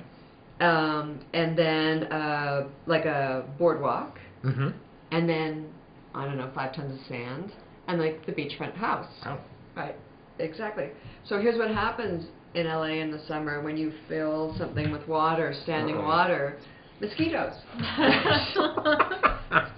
um, 0.60 1.20
and 1.32 1.56
then 1.56 2.04
uh, 2.12 2.68
like 2.86 3.04
a 3.04 3.44
boardwalk, 3.58 4.18
Mm-hmm. 4.44 4.68
and 5.12 5.28
then 5.28 5.68
I 6.14 6.24
don't 6.24 6.36
know 6.38 6.50
five 6.54 6.74
tons 6.74 6.98
of 7.00 7.06
sand, 7.06 7.52
and 7.90 8.00
like 8.00 8.24
the 8.26 8.32
beachfront 8.32 8.76
house. 8.76 9.08
Oh. 9.26 9.38
Right. 9.76 9.96
Exactly. 10.38 10.88
So 11.26 11.40
here's 11.40 11.58
what 11.58 11.68
happens 11.70 12.26
in 12.54 12.66
LA 12.66 12.84
in 13.00 13.10
the 13.10 13.20
summer 13.26 13.60
when 13.62 13.76
you 13.76 13.92
fill 14.08 14.54
something 14.58 14.90
with 14.90 15.06
water, 15.06 15.54
standing 15.62 15.96
Uh-oh. 15.96 16.04
water, 16.04 16.56
mosquitoes. 17.00 17.52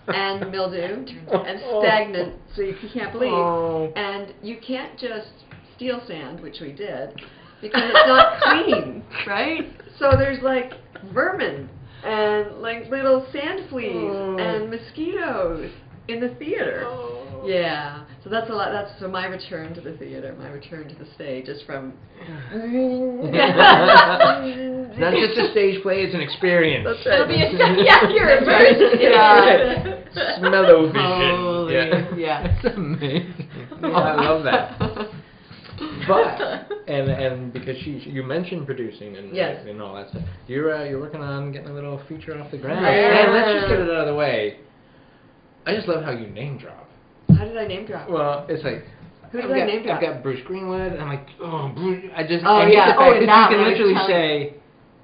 and 0.09 0.51
mildew 0.51 1.07
oh. 1.31 1.42
and 1.42 1.61
stagnant, 1.81 2.37
so 2.55 2.62
you 2.62 2.75
can't 2.92 3.12
believe. 3.12 3.33
Oh. 3.33 3.92
And 3.96 4.35
you 4.42 4.59
can't 4.66 4.98
just 4.98 5.29
steal 5.77 6.01
sand, 6.07 6.40
which 6.40 6.61
we 6.61 6.72
did, 6.72 7.20
because 7.61 7.83
it's 7.85 8.09
not 8.09 8.40
clean, 8.42 9.03
right? 9.27 9.72
So 9.98 10.12
there's 10.16 10.42
like 10.42 10.72
vermin 11.12 11.68
and 12.05 12.61
like 12.61 12.88
little 12.90 13.27
sand 13.33 13.68
fleas 13.68 13.92
Oh. 13.94 14.37
and 14.38 14.70
mosquitoes 14.70 15.70
in 16.09 16.20
the 16.20 16.35
theater. 16.37 16.85
Oh. 16.87 17.31
Yeah. 17.44 18.05
So 18.24 18.31
that's 18.31 18.48
a 18.50 18.52
lot. 18.52 18.70
That's 18.72 18.90
so 19.00 19.09
my 19.09 19.26
return 19.26 19.74
to 19.74 19.81
the 19.81 19.96
theater, 19.96 20.35
my 20.38 20.48
return 20.50 20.88
to 20.88 20.94
the 20.94 21.07
stage 21.14 21.48
is 21.48 21.62
from. 21.62 21.94
Not 24.98 25.14
just 25.14 25.38
a 25.38 25.50
stage 25.50 25.83
play, 25.83 26.02
it's 26.02 26.14
an 26.14 26.20
experience. 26.20 26.87
That's 26.87 27.07
right. 27.07 27.14
It'll 27.20 27.28
be 27.28 27.42
a 27.42 27.50
yeah, 27.85 28.09
you're 28.09 28.26
That's 28.26 28.46
right. 28.46 28.76
immersed. 28.76 29.00
Yeah. 29.02 30.38
Smell-o-vision. 30.38 31.37
Holy, 31.40 31.74
yeah. 31.74 32.14
yeah. 32.16 32.42
That's 32.62 32.76
amazing. 32.76 33.48
Yeah, 33.83 33.88
I 33.88 34.14
love 34.28 34.44
that. 34.44 35.09
But 36.07 36.68
and 36.87 37.09
and 37.11 37.52
because 37.52 37.76
she 37.78 37.92
you 38.09 38.22
mentioned 38.22 38.66
producing 38.66 39.16
and 39.16 39.35
Yes. 39.35 39.64
and 39.68 39.81
all 39.83 39.94
that 39.96 40.11
stuff, 40.11 40.22
you're 40.46 40.72
uh, 40.74 40.85
you're 40.85 41.00
working 41.00 41.20
on 41.22 41.50
getting 41.50 41.70
a 41.70 41.72
little 41.72 42.00
feature 42.09 42.40
off 42.40 42.50
the 42.52 42.59
ground. 42.59 42.83
Yeah. 42.85 43.24
And 43.24 43.33
let's 43.33 43.48
just 43.52 43.68
get 43.68 43.81
it 43.81 43.88
out 43.90 44.02
of 44.02 44.07
the 44.07 44.14
way. 44.14 44.59
I 45.66 45.74
just 45.74 45.88
love 45.88 46.05
how 46.05 46.11
you 46.12 46.28
name 46.28 46.59
drop. 46.59 46.81
How 47.42 47.48
did 47.48 47.59
I 47.59 47.66
name 47.66 47.87
drop? 47.87 48.09
Well, 48.09 48.46
it's 48.48 48.62
like. 48.62 48.85
Who 49.33 49.40
did 49.42 49.50
I've 49.50 49.57
I 49.57 49.59
got, 49.59 49.66
name 49.66 49.83
drop? 49.83 49.96
I've 49.96 50.02
got 50.14 50.22
Bruce 50.22 50.40
Greenwood, 50.46 50.92
and 50.92 51.02
I'm 51.02 51.09
like, 51.09 51.26
oh, 51.40 51.72
Bruce. 51.74 52.05
I 52.14 52.22
just, 52.22 52.44
Oh, 52.46 52.57
I 52.62 52.66
hate 52.66 52.74
yeah. 52.74 52.87
the 52.87 52.92
fact 52.92 53.02
Oh, 53.02 53.14
that 53.14 53.20
you 53.20 53.57
can 53.57 53.64
literally 53.66 53.98
say, 54.07 54.55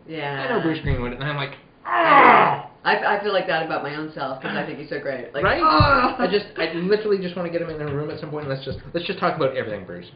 yeah. 0.07 0.47
I 0.47 0.57
know 0.57 0.63
Bruce 0.63 0.79
Greenwood, 0.83 1.15
and 1.15 1.25
I'm 1.25 1.35
like, 1.37 1.55
ah. 1.85 2.71
I, 2.85 3.17
I 3.17 3.23
feel 3.23 3.33
like 3.33 3.49
that 3.49 3.67
about 3.67 3.83
my 3.83 3.97
own 3.97 4.13
self 4.15 4.41
because 4.41 4.57
I 4.57 4.65
think 4.65 4.79
he's 4.79 4.89
so 4.89 5.01
great. 5.01 5.35
Like, 5.35 5.43
right? 5.43 5.61
"Ah!" 5.61 6.15
I 6.19 6.31
just, 6.31 6.47
I 6.57 6.73
literally 6.75 7.19
just 7.19 7.35
want 7.35 7.47
to 7.47 7.53
get 7.53 7.61
him 7.61 7.71
in 7.71 7.79
the 7.85 7.93
room 7.93 8.09
at 8.11 8.21
some 8.21 8.31
point. 8.31 8.47
And 8.47 8.55
let's 8.55 8.65
just, 8.65 8.79
let's 8.95 9.05
just 9.07 9.19
talk 9.19 9.35
about 9.35 9.57
everything, 9.57 9.85
Bruce. 9.85 10.07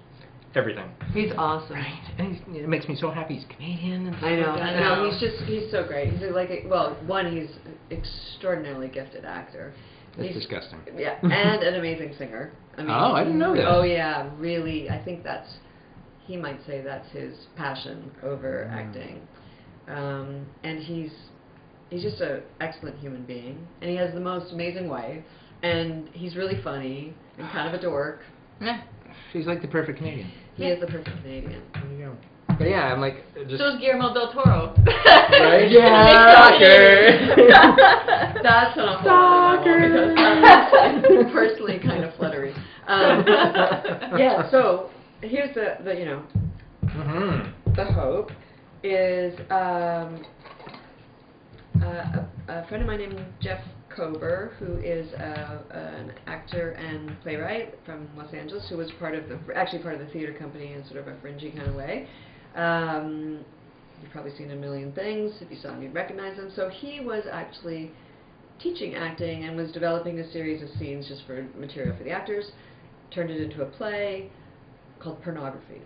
Everything. 0.54 0.88
he's 1.14 1.32
awesome. 1.36 1.76
Right. 1.76 2.14
And 2.18 2.36
he's, 2.36 2.62
it 2.62 2.68
makes 2.68 2.86
me 2.86 2.94
so 2.94 3.10
happy. 3.10 3.36
He's 3.36 3.44
Canadian 3.56 4.06
and 4.06 4.16
I 4.16 4.36
know. 4.36 4.50
like. 4.52 4.60
I 4.62 4.80
know. 4.80 5.10
He's 5.10 5.18
just 5.18 5.42
he's 5.44 5.70
so 5.70 5.82
great. 5.86 6.12
He's 6.12 6.20
like 6.30 6.50
well, 6.66 6.94
one 7.06 7.34
he's 7.34 7.48
an 7.64 7.74
extraordinarily 7.90 8.88
gifted 8.88 9.24
actor. 9.24 9.72
That's 10.16 10.28
He's- 10.28 10.34
disgusting. 10.34 10.78
Yeah, 10.96 11.18
and 11.22 11.62
an 11.62 11.74
amazing 11.74 12.14
singer. 12.18 12.52
I 12.76 12.82
mean, 12.82 12.90
Oh, 12.96 13.12
I 13.12 13.24
didn't 13.24 13.38
know 13.38 13.54
this. 13.54 13.64
Oh 13.66 13.82
yeah, 13.82 14.28
really. 14.38 14.88
I 14.90 15.02
think 15.02 15.22
that's 15.24 15.48
he 16.26 16.36
might 16.36 16.64
say 16.66 16.80
that's 16.82 17.10
his 17.10 17.34
passion 17.56 18.10
over 18.22 18.68
Mm. 18.70 18.74
acting, 18.74 19.20
um, 19.88 20.46
and 20.64 20.78
he's 20.80 21.10
he's 21.90 22.02
just 22.02 22.20
an 22.20 22.42
excellent 22.60 22.98
human 22.98 23.24
being, 23.24 23.66
and 23.80 23.90
he 23.90 23.96
has 23.96 24.12
the 24.14 24.20
most 24.20 24.52
amazing 24.52 24.88
wife, 24.88 25.22
and 25.62 26.08
he's 26.12 26.36
really 26.36 26.60
funny 26.62 27.14
and 27.38 27.48
kind 27.50 27.68
of 27.68 27.78
a 27.78 27.82
dork. 27.82 28.20
Yeah. 28.60 28.82
he's 29.32 29.46
like 29.46 29.60
the 29.62 29.68
perfect 29.68 29.98
Canadian. 29.98 30.30
He 30.54 30.66
is 30.66 30.78
the 30.80 30.86
perfect 30.86 31.08
Canadian. 31.22 31.62
There 31.74 31.92
you 31.92 32.04
go. 32.06 32.16
But 32.58 32.68
yeah, 32.68 32.92
I'm 32.92 33.00
like, 33.00 33.24
just. 33.34 33.58
So 33.58 33.68
is 33.74 33.80
Guillermo 33.80 34.14
del 34.14 34.32
Toro. 34.32 34.74
Right? 34.86 35.70
Yeah. 37.48 37.76
That's 38.42 38.78
on 38.78 38.88
a 38.88 38.98
whole 38.98 39.58
other 39.60 39.88
level 39.88 40.42
because 40.44 40.72
that's 40.72 41.32
personally 41.32 41.78
kind 41.78 42.04
of 42.04 42.14
fluttery. 42.16 42.54
Um, 42.86 43.24
yeah, 44.18 44.50
so 44.50 44.90
here's 45.20 45.54
the, 45.54 45.78
the 45.84 45.94
you 45.94 46.04
know 46.04 46.22
hmm 46.82 47.50
the 47.74 47.84
hope 47.84 48.30
is 48.82 49.38
um, 49.50 50.24
uh, 51.80 51.86
a, 51.86 52.28
a 52.48 52.66
friend 52.68 52.82
of 52.82 52.86
mine 52.88 52.98
named 52.98 53.24
Jeff 53.40 53.60
Kober, 53.94 54.54
who 54.58 54.76
is 54.76 55.12
uh, 55.14 55.62
an 55.70 56.12
actor 56.26 56.72
and 56.72 57.18
playwright 57.22 57.78
from 57.86 58.08
Los 58.16 58.32
Angeles, 58.34 58.66
who 58.68 58.76
was 58.76 58.90
part 58.98 59.14
of 59.14 59.28
the 59.28 59.38
actually 59.54 59.82
part 59.82 59.94
of 59.94 60.00
the 60.00 60.12
theater 60.12 60.32
company 60.32 60.72
in 60.72 60.84
sort 60.86 60.98
of 60.98 61.08
a 61.08 61.18
fringy 61.20 61.50
kind 61.50 61.68
of 61.68 61.74
way. 61.74 62.08
Um, 62.54 63.44
you've 64.02 64.12
probably 64.12 64.36
seen 64.36 64.50
a 64.50 64.56
million 64.56 64.92
things. 64.92 65.32
If 65.40 65.50
you 65.50 65.56
saw 65.56 65.74
him, 65.74 65.82
you'd 65.82 65.94
recognize 65.94 66.36
him. 66.36 66.50
So 66.54 66.68
he 66.68 67.00
was 67.00 67.24
actually 67.30 67.90
teaching 68.60 68.94
acting 68.94 69.44
and 69.44 69.56
was 69.56 69.72
developing 69.72 70.20
a 70.20 70.32
series 70.32 70.62
of 70.62 70.68
scenes 70.78 71.08
just 71.08 71.26
for 71.26 71.46
material 71.58 71.96
for 71.96 72.04
the 72.04 72.10
actors. 72.10 72.52
Turned 73.12 73.30
it 73.30 73.40
into 73.40 73.62
a 73.62 73.66
play 73.66 74.30
called 75.00 75.22
Pornography. 75.22 75.82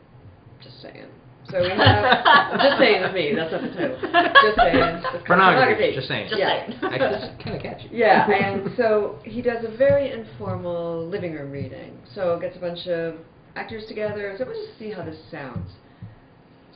Just 0.62 0.80
saying. 0.82 1.06
So 1.50 1.60
we 1.60 1.68
have, 1.68 1.78
just 2.60 2.78
saying 2.78 3.02
with 3.02 3.14
me, 3.14 3.32
that's 3.34 3.52
not 3.52 3.62
the 3.62 3.68
title. 3.68 3.98
Just 4.00 4.56
saying. 4.56 5.02
Called 5.02 5.24
Pornography, 5.26 5.94
just 5.94 6.08
saying. 6.08 6.28
Just 6.28 6.40
yeah. 6.40 6.66
saying. 6.66 6.78
It's 6.82 7.44
kind 7.44 7.56
of 7.56 7.62
catchy. 7.62 7.88
Yeah, 7.92 8.28
and 8.28 8.70
so 8.76 9.18
he 9.24 9.42
does 9.42 9.64
a 9.64 9.76
very 9.76 10.10
informal 10.10 11.06
living 11.06 11.34
room 11.34 11.52
reading. 11.52 11.98
So 12.14 12.38
gets 12.40 12.56
a 12.56 12.60
bunch 12.60 12.86
of 12.88 13.16
actors 13.54 13.84
together 13.88 14.34
said, 14.36 14.48
let's 14.48 14.60
just 14.66 14.78
see 14.78 14.90
how 14.90 15.04
this 15.04 15.16
sounds. 15.30 15.70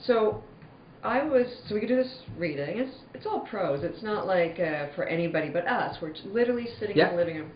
So 0.07 0.43
I 1.03 1.23
was, 1.23 1.47
so 1.69 1.75
we 1.75 1.81
could 1.81 1.89
do 1.89 1.97
this 1.97 2.23
reading. 2.37 2.79
It's 2.79 2.97
it's 3.15 3.27
all 3.27 3.41
prose. 3.41 3.83
It's 3.85 4.03
not 4.03 4.27
like 4.27 4.59
uh, 4.61 4.87
for 4.95 5.05
anybody 5.05 5.49
but 5.51 5.67
us. 5.67 5.97
We're 6.01 6.15
literally 6.25 6.67
sitting 6.79 6.97
Yeah. 6.97 7.11
in 7.11 7.17
the 7.17 7.23
living 7.23 7.37
room. 7.39 7.51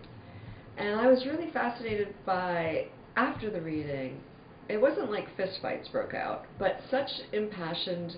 And 0.76 1.00
I 1.00 1.06
was 1.06 1.24
really 1.24 1.50
fascinated 1.52 2.14
by, 2.26 2.86
after 3.16 3.48
the 3.48 3.60
reading, 3.60 4.20
it 4.68 4.80
wasn't 4.80 5.10
like 5.10 5.28
fistfights 5.36 5.90
broke 5.92 6.14
out, 6.14 6.46
but 6.58 6.80
such 6.90 7.08
impassioned, 7.32 8.16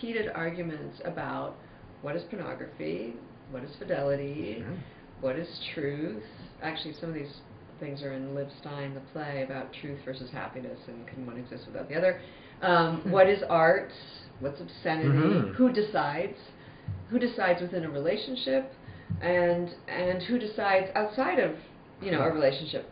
heated 0.00 0.28
arguments 0.34 1.00
about 1.04 1.54
what 2.02 2.16
is 2.16 2.22
pornography, 2.24 3.14
what 3.52 3.62
is 3.62 3.70
fidelity, 3.78 4.56
Sure. 4.58 4.76
what 5.20 5.36
is 5.36 5.46
truth. 5.72 6.24
Actually, 6.62 6.94
some 6.94 7.10
of 7.10 7.14
these 7.14 7.32
things 7.78 8.02
are 8.02 8.12
in 8.12 8.34
Liv 8.34 8.48
Stein, 8.60 8.94
the 8.94 9.00
play 9.12 9.44
about 9.44 9.72
truth 9.80 9.98
versus 10.04 10.30
happiness, 10.32 10.78
and 10.88 11.06
can 11.06 11.24
one 11.26 11.36
exist 11.38 11.64
without 11.66 11.88
the 11.88 11.94
other. 11.94 12.20
Um, 12.64 13.10
what 13.10 13.28
is 13.28 13.42
art? 13.48 13.92
What's 14.40 14.60
obscenity? 14.60 15.08
Mhm. 15.08 15.54
Who 15.54 15.72
decides? 15.72 16.38
Who 17.10 17.18
decides 17.18 17.60
within 17.60 17.84
a 17.84 17.90
relationship? 17.90 18.72
And 19.20 19.70
and 19.88 20.22
who 20.22 20.38
decides 20.38 20.90
outside 20.94 21.38
of 21.38 21.52
you 22.00 22.10
know 22.10 22.20
a 22.20 22.32
relationship? 22.32 22.90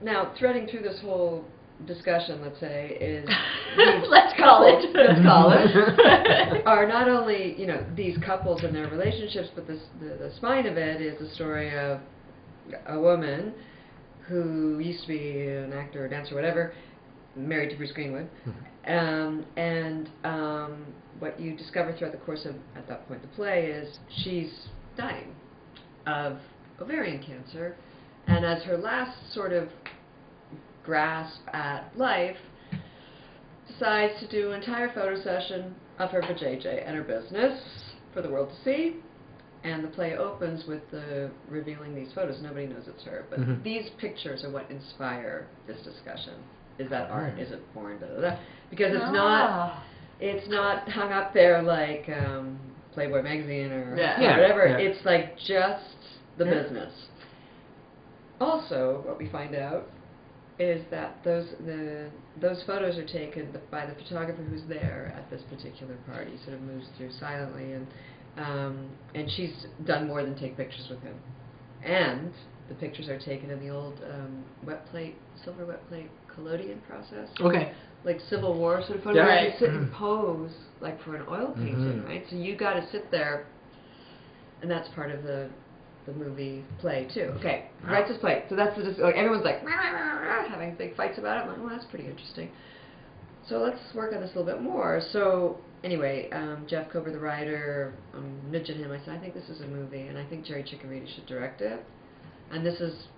Now, 0.00 0.32
threading 0.38 0.66
through 0.68 0.82
this 0.82 1.00
whole 1.00 1.44
discussion, 1.86 2.40
let's 2.42 2.58
say, 2.58 2.96
is 3.00 3.28
Let's 4.08 4.36
call 4.38 4.64
it. 4.66 4.94
Let's 4.94 5.22
call 5.22 5.52
it. 5.52 6.62
are 6.66 6.86
not 6.86 7.08
only 7.08 7.58
you 7.60 7.66
know 7.66 7.84
these 7.94 8.16
couples 8.18 8.64
and 8.64 8.74
their 8.74 8.88
relationships, 8.88 9.48
but 9.54 9.66
this, 9.66 9.80
the 10.00 10.16
the 10.18 10.32
spine 10.36 10.66
of 10.66 10.76
it 10.76 11.00
is 11.00 11.18
the 11.20 11.28
story 11.34 11.76
of 11.78 12.00
a 12.86 12.98
woman 12.98 13.52
who 14.26 14.78
used 14.78 15.02
to 15.02 15.08
be 15.08 15.46
an 15.48 15.72
actor 15.72 16.04
or 16.04 16.08
dancer 16.08 16.34
or 16.34 16.36
whatever, 16.36 16.72
married 17.38 17.70
to 17.70 17.76
Bruce 17.76 17.92
Greenwood, 17.92 18.28
um, 18.86 19.44
and 19.56 20.08
um, 20.24 20.86
what 21.18 21.38
you 21.38 21.56
discover 21.56 21.92
throughout 21.96 22.12
the 22.12 22.18
course 22.18 22.44
of 22.44 22.54
at 22.76 22.86
that 22.88 23.06
point 23.08 23.22
the 23.22 23.28
play 23.28 23.66
is 23.66 23.98
she's 24.22 24.68
dying 24.96 25.34
of 26.06 26.38
ovarian 26.80 27.22
cancer, 27.22 27.76
and 28.26 28.44
as 28.44 28.62
her 28.64 28.76
last 28.76 29.32
sort 29.32 29.52
of 29.52 29.68
grasp 30.84 31.40
at 31.52 31.96
life, 31.96 32.36
decides 33.66 34.18
to 34.20 34.28
do 34.28 34.52
an 34.52 34.60
entire 34.60 34.92
photo 34.94 35.20
session 35.22 35.74
of 35.98 36.10
her 36.10 36.22
vajayjay 36.22 36.86
and 36.86 36.96
her 36.96 37.02
business 37.02 37.60
for 38.14 38.22
the 38.22 38.30
world 38.30 38.48
to 38.48 38.64
see. 38.64 38.96
And 39.64 39.82
the 39.82 39.88
play 39.88 40.16
opens 40.16 40.66
with 40.66 40.88
the 40.90 41.30
revealing 41.48 41.94
these 41.94 42.12
photos. 42.14 42.40
Nobody 42.40 42.66
knows 42.66 42.84
it's 42.86 43.02
her, 43.04 43.24
but 43.28 43.40
Mhm. 43.40 43.62
these 43.64 43.90
pictures 43.98 44.44
are 44.44 44.50
what 44.50 44.70
inspire 44.70 45.46
this 45.66 45.82
discussion. 45.82 46.34
Is 46.78 46.88
that 46.90 47.10
art? 47.10 47.34
Right. 47.34 47.42
Is 47.42 47.50
it 47.52 47.60
porn? 47.74 47.98
Da, 48.00 48.06
da, 48.06 48.20
da. 48.20 48.36
Because 48.70 48.92
it's 48.94 49.12
not 49.12 49.50
Ah. 49.50 49.84
it's 50.20 50.48
not 50.48 50.88
hung 50.88 51.12
up 51.12 51.32
there 51.34 51.62
like 51.62 52.08
um, 52.08 52.58
Playboy 52.92 53.22
magazine 53.22 53.70
or 53.72 53.96
Yeah. 53.96 54.20
Yeah, 54.20 54.36
whatever. 54.38 54.66
yeah. 54.68 54.78
It's 54.78 55.04
like 55.04 55.36
just 55.38 55.96
the 56.36 56.44
Yeah. 56.44 56.54
business. 56.62 56.92
Also, 58.40 59.02
what 59.04 59.18
we 59.18 59.28
find 59.28 59.54
out 59.56 59.88
is 60.60 60.82
that 60.90 61.22
those 61.24 61.46
the 61.66 62.08
those 62.40 62.62
photos 62.64 62.96
are 62.98 63.06
taken 63.06 63.48
by 63.70 63.86
the 63.86 63.94
photographer 63.94 64.42
who's 64.42 64.64
there 64.68 65.12
at 65.16 65.28
this 65.30 65.42
particular 65.42 65.94
party. 66.06 66.36
Sort 66.44 66.54
of 66.54 66.62
moves 66.62 66.86
through 66.96 67.10
silently, 67.12 67.72
and 67.72 67.86
um, 68.36 68.88
and 69.14 69.28
she's 69.30 69.66
done 69.84 70.06
more 70.06 70.22
than 70.22 70.36
take 70.38 70.56
pictures 70.56 70.86
with 70.88 71.00
him. 71.02 71.14
And 71.84 72.32
the 72.68 72.74
pictures 72.74 73.08
are 73.08 73.18
taken 73.18 73.50
in 73.50 73.60
the 73.60 73.70
old 73.70 74.00
um, 74.12 74.44
wet 74.64 74.86
plate, 74.90 75.16
silver 75.44 75.64
wet 75.64 75.86
plate 75.88 76.10
collodion 76.34 76.80
process 76.88 77.28
Okay. 77.40 77.72
like 78.04 78.20
Civil 78.28 78.54
War 78.54 78.82
sort 78.82 78.98
of 78.98 79.04
photo 79.04 79.18
Yeah. 79.18 79.26
Right. 79.26 79.52
you 79.52 79.58
sit 79.58 79.70
and 79.70 79.88
Mhm. 79.88 79.92
pose 79.92 80.52
like 80.80 81.00
for 81.02 81.16
an 81.16 81.24
oil 81.28 81.52
painting, 81.56 82.02
Mhm. 82.02 82.06
right? 82.06 82.24
So 82.30 82.36
you 82.36 82.54
got 82.56 82.74
to 82.74 82.86
sit 82.88 83.10
there, 83.10 83.46
and 84.62 84.70
that's 84.70 84.88
part 84.90 85.10
of 85.10 85.22
the 85.22 85.48
the 86.06 86.14
movie 86.14 86.64
play 86.78 87.04
too. 87.12 87.34
Okay, 87.36 87.66
Wow. 87.84 87.92
writes 87.92 88.08
his 88.08 88.16
play. 88.16 88.42
So 88.48 88.56
that's 88.56 88.74
the 88.76 88.82
dis- 88.82 88.96
like 88.98 89.14
everyone's 89.16 89.44
like 89.44 89.62
"Rah, 89.62 89.74
rah, 89.74 89.90
rah, 89.90 90.36
rah," 90.36 90.48
having 90.48 90.74
big 90.76 90.94
fights 90.94 91.18
about 91.18 91.36
it. 91.36 91.40
I'm 91.42 91.48
like, 91.48 91.58
well, 91.58 91.68
that's 91.68 91.84
pretty 91.84 92.06
interesting. 92.06 92.50
So 93.46 93.58
let's 93.58 93.94
work 93.94 94.14
on 94.14 94.22
this 94.22 94.34
a 94.34 94.38
little 94.38 94.50
bit 94.50 94.62
more. 94.62 95.02
So 95.12 95.58
anyway, 95.84 96.30
um, 96.30 96.64
Jeff 96.66 96.88
Kober, 96.88 97.10
the 97.12 97.18
writer, 97.18 97.92
I'm 98.14 98.40
nudging 98.50 98.78
him. 98.78 98.90
I 98.90 98.98
said, 99.04 99.16
I 99.16 99.18
think 99.18 99.34
this 99.34 99.50
is 99.50 99.60
a 99.60 99.66
movie, 99.66 100.06
and 100.06 100.16
I 100.16 100.24
think 100.24 100.46
Jerry 100.46 100.62
Ciccoritti 100.62 101.06
should 101.14 101.26
direct 101.26 101.60
it. 101.60 101.84
And 102.52 102.64
this 102.64 102.80
is 102.80 103.08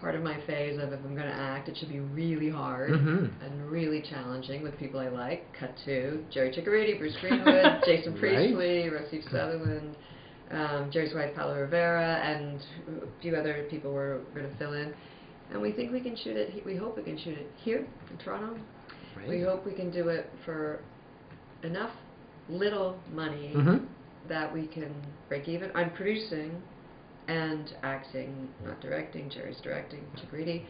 part 0.00 0.14
of 0.14 0.22
my 0.22 0.38
phase 0.46 0.78
of 0.78 0.92
if 0.92 1.00
I'm 1.04 1.14
going 1.14 1.28
to 1.28 1.34
act, 1.34 1.68
it 1.68 1.76
should 1.76 1.88
be 1.90 2.00
really 2.00 2.48
hard 2.48 2.90
Mhm. 2.90 3.30
and 3.44 3.70
really 3.70 4.00
challenging 4.02 4.62
with 4.62 4.76
people 4.78 4.98
I 4.98 5.08
like. 5.08 5.52
Cut 5.52 5.76
to 5.84 6.24
Jerry 6.30 6.50
Ciccoritti, 6.52 6.98
Bruce 6.98 7.16
Greenwood, 7.20 7.82
Jason 7.84 8.12
Right. 8.14 8.20
Priestley, 8.20 8.90
Rossif 8.90 9.24
Sutherland, 9.30 9.96
um, 10.50 10.90
Jerry's 10.90 11.14
wife 11.14 11.34
Paula 11.34 11.60
Rivera, 11.60 12.16
and 12.24 12.60
a 13.02 13.22
few 13.22 13.36
other 13.36 13.66
people 13.70 13.92
we're 13.92 14.18
going 14.34 14.48
to 14.50 14.56
fill 14.56 14.72
in. 14.72 14.92
And 15.52 15.60
we 15.60 15.72
think 15.72 15.92
we 15.92 16.00
can 16.00 16.16
shoot 16.16 16.36
it. 16.36 16.64
We 16.64 16.76
hope 16.76 16.96
we 16.96 17.02
can 17.02 17.18
shoot 17.18 17.36
it 17.36 17.50
here 17.62 17.84
in 18.10 18.16
Toronto. 18.18 18.58
Right. 19.16 19.28
We 19.28 19.40
hope 19.42 19.66
we 19.66 19.72
can 19.72 19.90
do 19.90 20.08
it 20.08 20.30
for 20.44 20.80
enough 21.62 21.90
little 22.48 22.98
money 23.12 23.52
Mhm. 23.54 23.86
that 24.28 24.52
we 24.52 24.66
can 24.66 24.94
break 25.28 25.48
even. 25.48 25.70
I'm 25.74 25.90
producing 25.90 26.62
and 27.30 27.72
acting, 27.82 28.48
not 28.64 28.80
directing. 28.80 29.30
Jerry's 29.30 29.60
directing. 29.62 30.00
Ciccoritti. 30.16 30.64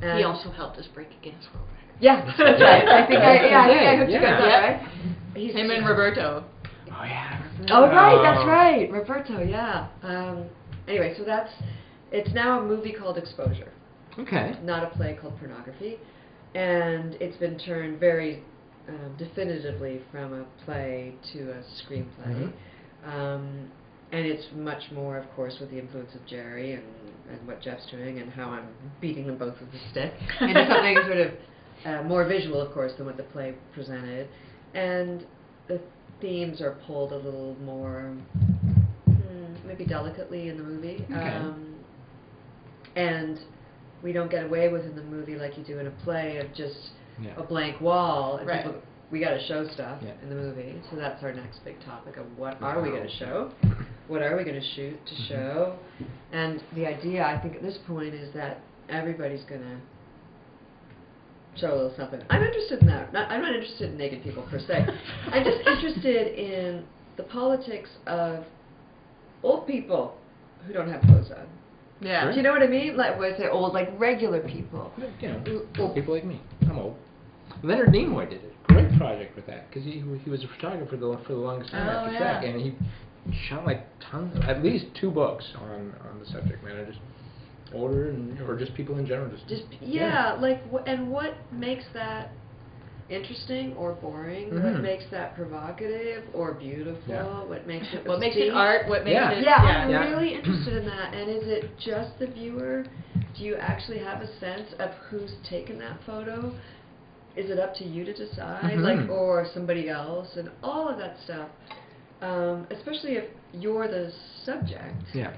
He 0.00 0.22
also 0.22 0.50
helped 0.50 0.76
us 0.78 0.86
break 0.94 1.08
a 1.08 1.24
Guinness 1.24 1.46
World 1.54 1.66
Record. 1.72 1.96
yeah, 2.00 2.24
that's 2.38 2.60
right. 2.60 2.88
I 2.88 3.06
think 3.06 3.20
I, 3.20 3.48
yeah, 3.48 3.62
I 3.62 3.68
think 3.68 3.80
I 3.80 3.96
hooked 3.96 4.10
you 4.12 4.20
guys 4.20 4.40
Yeah. 4.40 4.56
up, 4.56 4.82
right? 4.82 5.36
He's 5.36 5.52
Him 5.54 5.70
and 5.70 5.86
Roberto. 5.86 6.44
Oh 6.90 7.04
yeah. 7.04 7.42
Oh 7.70 7.82
right, 7.88 8.20
that's 8.22 8.46
right, 8.46 8.90
Roberto. 8.90 9.42
Yeah. 9.42 9.88
Um, 10.02 10.46
anyway, 10.86 11.14
so 11.16 11.24
that's 11.24 11.50
it's 12.12 12.32
now 12.34 12.60
a 12.60 12.64
movie 12.64 12.92
called 12.92 13.18
Exposure, 13.18 13.72
Okay. 14.18 14.56
not 14.62 14.82
a 14.84 14.90
play 14.96 15.16
called 15.20 15.38
Pornography, 15.38 15.98
and 16.54 17.14
it's 17.20 17.36
been 17.36 17.58
turned 17.58 17.98
very 18.00 18.42
um, 18.88 19.14
definitively 19.18 20.00
from 20.10 20.32
a 20.32 20.44
play 20.64 21.14
to 21.32 21.50
a 21.50 21.62
screenplay. 21.82 22.52
Um, 23.04 23.70
and 24.12 24.24
it's 24.26 24.44
much 24.54 24.82
more, 24.92 25.16
of 25.18 25.30
course, 25.34 25.56
with 25.60 25.70
the 25.70 25.78
influence 25.78 26.14
of 26.14 26.24
Jerry 26.26 26.72
and, 26.74 26.82
and 27.30 27.46
what 27.46 27.60
Jeff's 27.60 27.86
doing 27.90 28.18
and 28.20 28.30
how 28.30 28.48
I'm 28.50 28.68
beating 29.00 29.26
them 29.26 29.36
both 29.38 29.54
with 29.60 29.68
a 29.74 29.90
stick 29.90 30.12
into 30.40 30.66
something 30.68 30.96
sort 31.06 31.18
of 31.18 31.32
uh, 31.84 32.02
more 32.08 32.24
visual, 32.26 32.60
of 32.60 32.72
course, 32.72 32.92
than 32.96 33.06
what 33.06 33.16
the 33.16 33.22
play 33.24 33.54
presented. 33.74 34.28
And 34.74 35.26
the 35.68 35.80
themes 36.20 36.60
are 36.60 36.78
pulled 36.86 37.12
a 37.12 37.16
little 37.16 37.54
more, 37.64 38.14
hmm, 39.04 39.66
maybe 39.66 39.84
delicately 39.84 40.48
in 40.48 40.56
the 40.56 40.62
movie. 40.64 41.04
Okay. 41.10 41.14
Um, 41.36 41.74
and 42.96 43.38
we 44.02 44.12
don't 44.12 44.30
get 44.30 44.44
away 44.44 44.68
with 44.68 44.84
in 44.84 44.96
the 44.96 45.02
movie 45.02 45.36
like 45.36 45.56
you 45.58 45.64
do 45.64 45.78
in 45.78 45.86
a 45.86 45.90
play 46.02 46.38
of 46.38 46.52
just 46.54 46.90
Yeah. 47.20 47.32
a 47.36 47.42
blank 47.42 47.80
wall 47.80 48.36
and 48.38 48.46
Right. 48.48 48.64
people 48.64 48.80
we 49.10 49.20
got 49.20 49.30
to 49.30 49.46
show 49.46 49.66
stuff 49.68 49.98
Yeah. 50.02 50.12
in 50.22 50.28
the 50.28 50.34
movie 50.34 50.74
so 50.90 50.96
that's 50.96 51.22
our 51.22 51.32
next 51.32 51.64
big 51.64 51.76
topic 51.84 52.16
of 52.16 52.26
what 52.38 52.60
are 52.62 52.80
we 52.82 52.90
going 52.90 53.02
to 53.08 53.16
show 53.16 53.50
what 54.06 54.22
are 54.22 54.36
we 54.36 54.44
going 54.44 54.60
to 54.60 54.66
shoot 54.74 54.98
to 55.06 55.14
Mhm. 55.14 55.28
show 55.28 55.76
and 56.32 56.62
the 56.74 56.86
idea 56.86 57.24
i 57.24 57.38
think 57.38 57.56
at 57.56 57.62
this 57.62 57.78
point 57.86 58.14
is 58.14 58.32
that 58.34 58.58
everybody's 58.88 59.44
going 59.44 59.62
to 59.62 59.76
show 61.60 61.72
a 61.72 61.74
little 61.74 61.94
something 61.96 62.20
i'm 62.30 62.42
interested 62.42 62.80
in 62.82 62.86
that 62.88 63.12
not, 63.12 63.30
i'm 63.30 63.42
not 63.42 63.54
interested 63.54 63.90
in 63.90 63.96
naked 63.98 64.22
people 64.22 64.42
per 64.50 64.58
se 64.58 64.86
i'm 65.32 65.44
just 65.44 65.66
interested 65.66 66.38
in 66.38 66.84
the 67.16 67.22
politics 67.24 67.90
of 68.06 68.44
old 69.42 69.66
people 69.66 70.14
who 70.66 70.72
don't 70.72 70.90
have 70.90 71.00
clothes 71.02 71.30
on 71.30 71.46
Yeah. 72.00 72.30
do 72.30 72.36
you 72.36 72.42
know 72.42 72.52
what 72.52 72.62
i 72.62 72.66
mean 72.66 72.96
like 72.96 73.18
when 73.18 73.32
i 73.34 73.36
say 73.36 73.48
old 73.48 73.72
like 73.72 73.88
regular 73.98 74.40
people 74.40 74.92
You 75.20 75.28
know, 75.28 75.62
old 75.78 75.94
people 75.94 76.14
like 76.14 76.24
me. 76.24 76.40
I'm 76.68 76.78
old. 76.78 76.94
Leonard 77.62 77.88
Nimoy 77.88 78.28
did 78.30 78.40
a 78.44 78.72
great 78.72 78.96
project 78.98 79.34
with 79.36 79.46
that 79.46 79.68
because 79.68 79.84
he 79.84 80.02
he 80.24 80.30
was 80.30 80.44
a 80.44 80.48
photographer 80.48 80.90
for 80.90 80.96
the 80.96 81.18
for 81.26 81.32
the 81.34 81.38
longest 81.38 81.70
time 81.70 81.88
Oh, 81.88 81.92
after 82.00 82.12
yeah. 82.12 82.18
Trek, 82.40 82.44
and 82.44 82.60
he 82.60 82.74
shot 83.48 83.66
like 83.66 83.84
tons, 84.10 84.36
at 84.46 84.62
least 84.62 84.86
two 85.00 85.10
books 85.10 85.44
on 85.60 85.92
on 86.10 86.18
the 86.20 86.26
subject 86.26 86.62
matter, 86.64 86.86
just 86.86 86.98
older 87.74 88.10
and 88.10 88.40
or 88.42 88.56
just 88.58 88.74
people 88.74 88.96
in 88.98 89.06
general, 89.06 89.30
just 89.30 89.48
Just 89.48 89.64
yeah, 89.80 90.36
like 90.40 90.62
wh- 90.72 90.86
and 90.88 91.10
what 91.10 91.34
makes 91.52 91.84
that 91.94 92.30
interesting 93.10 93.74
or 93.76 93.92
boring? 93.94 94.50
What 94.50 94.74
Mhm. 94.74 94.82
makes 94.82 95.04
that 95.10 95.34
provocative 95.34 96.24
or 96.34 96.52
beautiful? 96.52 97.02
Yeah. 97.14 97.24
What 97.44 97.66
makes 97.66 97.86
it 97.92 98.06
What 98.06 98.20
makes 98.20 98.36
it 98.36 98.50
art? 98.52 98.86
What 98.88 99.04
makes 99.04 99.14
Yeah. 99.14 99.30
it? 99.32 99.44
Yeah, 99.44 99.54
I'm 99.56 99.90
Yeah. 99.90 100.10
really 100.10 100.34
interested 100.38 100.76
in 100.76 100.86
that. 100.86 101.14
And 101.14 101.30
is 101.30 101.48
it 101.48 101.70
just 101.78 102.18
the 102.18 102.26
viewer? 102.26 102.84
Do 103.36 103.44
you 103.44 103.56
actually 103.56 103.98
have 103.98 104.20
a 104.22 104.26
sense 104.38 104.72
of 104.78 104.90
who's 105.10 105.32
taken 105.48 105.78
that 105.78 105.98
photo? 106.04 106.52
Is 107.38 107.50
it 107.50 107.58
up 107.58 107.74
to 107.76 107.84
you 107.84 108.04
to 108.04 108.12
decide, 108.12 108.64
Mhm. 108.64 108.82
like, 108.82 109.08
or 109.10 109.46
somebody 109.54 109.88
else, 109.88 110.36
and 110.36 110.50
all 110.62 110.88
of 110.88 110.98
that 110.98 111.16
stuff? 111.24 111.48
Um, 112.20 112.66
especially 112.70 113.12
if 113.16 113.26
you're 113.52 113.86
the 113.86 114.10
subject 114.44 115.04
yeah, 115.14 115.32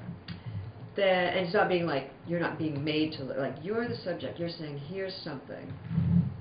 that 0.97 1.37
and 1.37 1.45
it's 1.47 1.55
not 1.55 1.69
being 1.69 1.87
like 1.87 2.11
you're 2.27 2.41
not 2.41 2.59
being 2.59 2.83
made 2.83 3.13
to 3.13 3.25
look 3.25 3.37
like 3.37 3.55
you're 3.63 3.87
the 3.87 3.97
subject 3.97 4.39
you're 4.41 4.49
saying 4.49 4.79
here's 4.79 5.15
something 5.23 5.73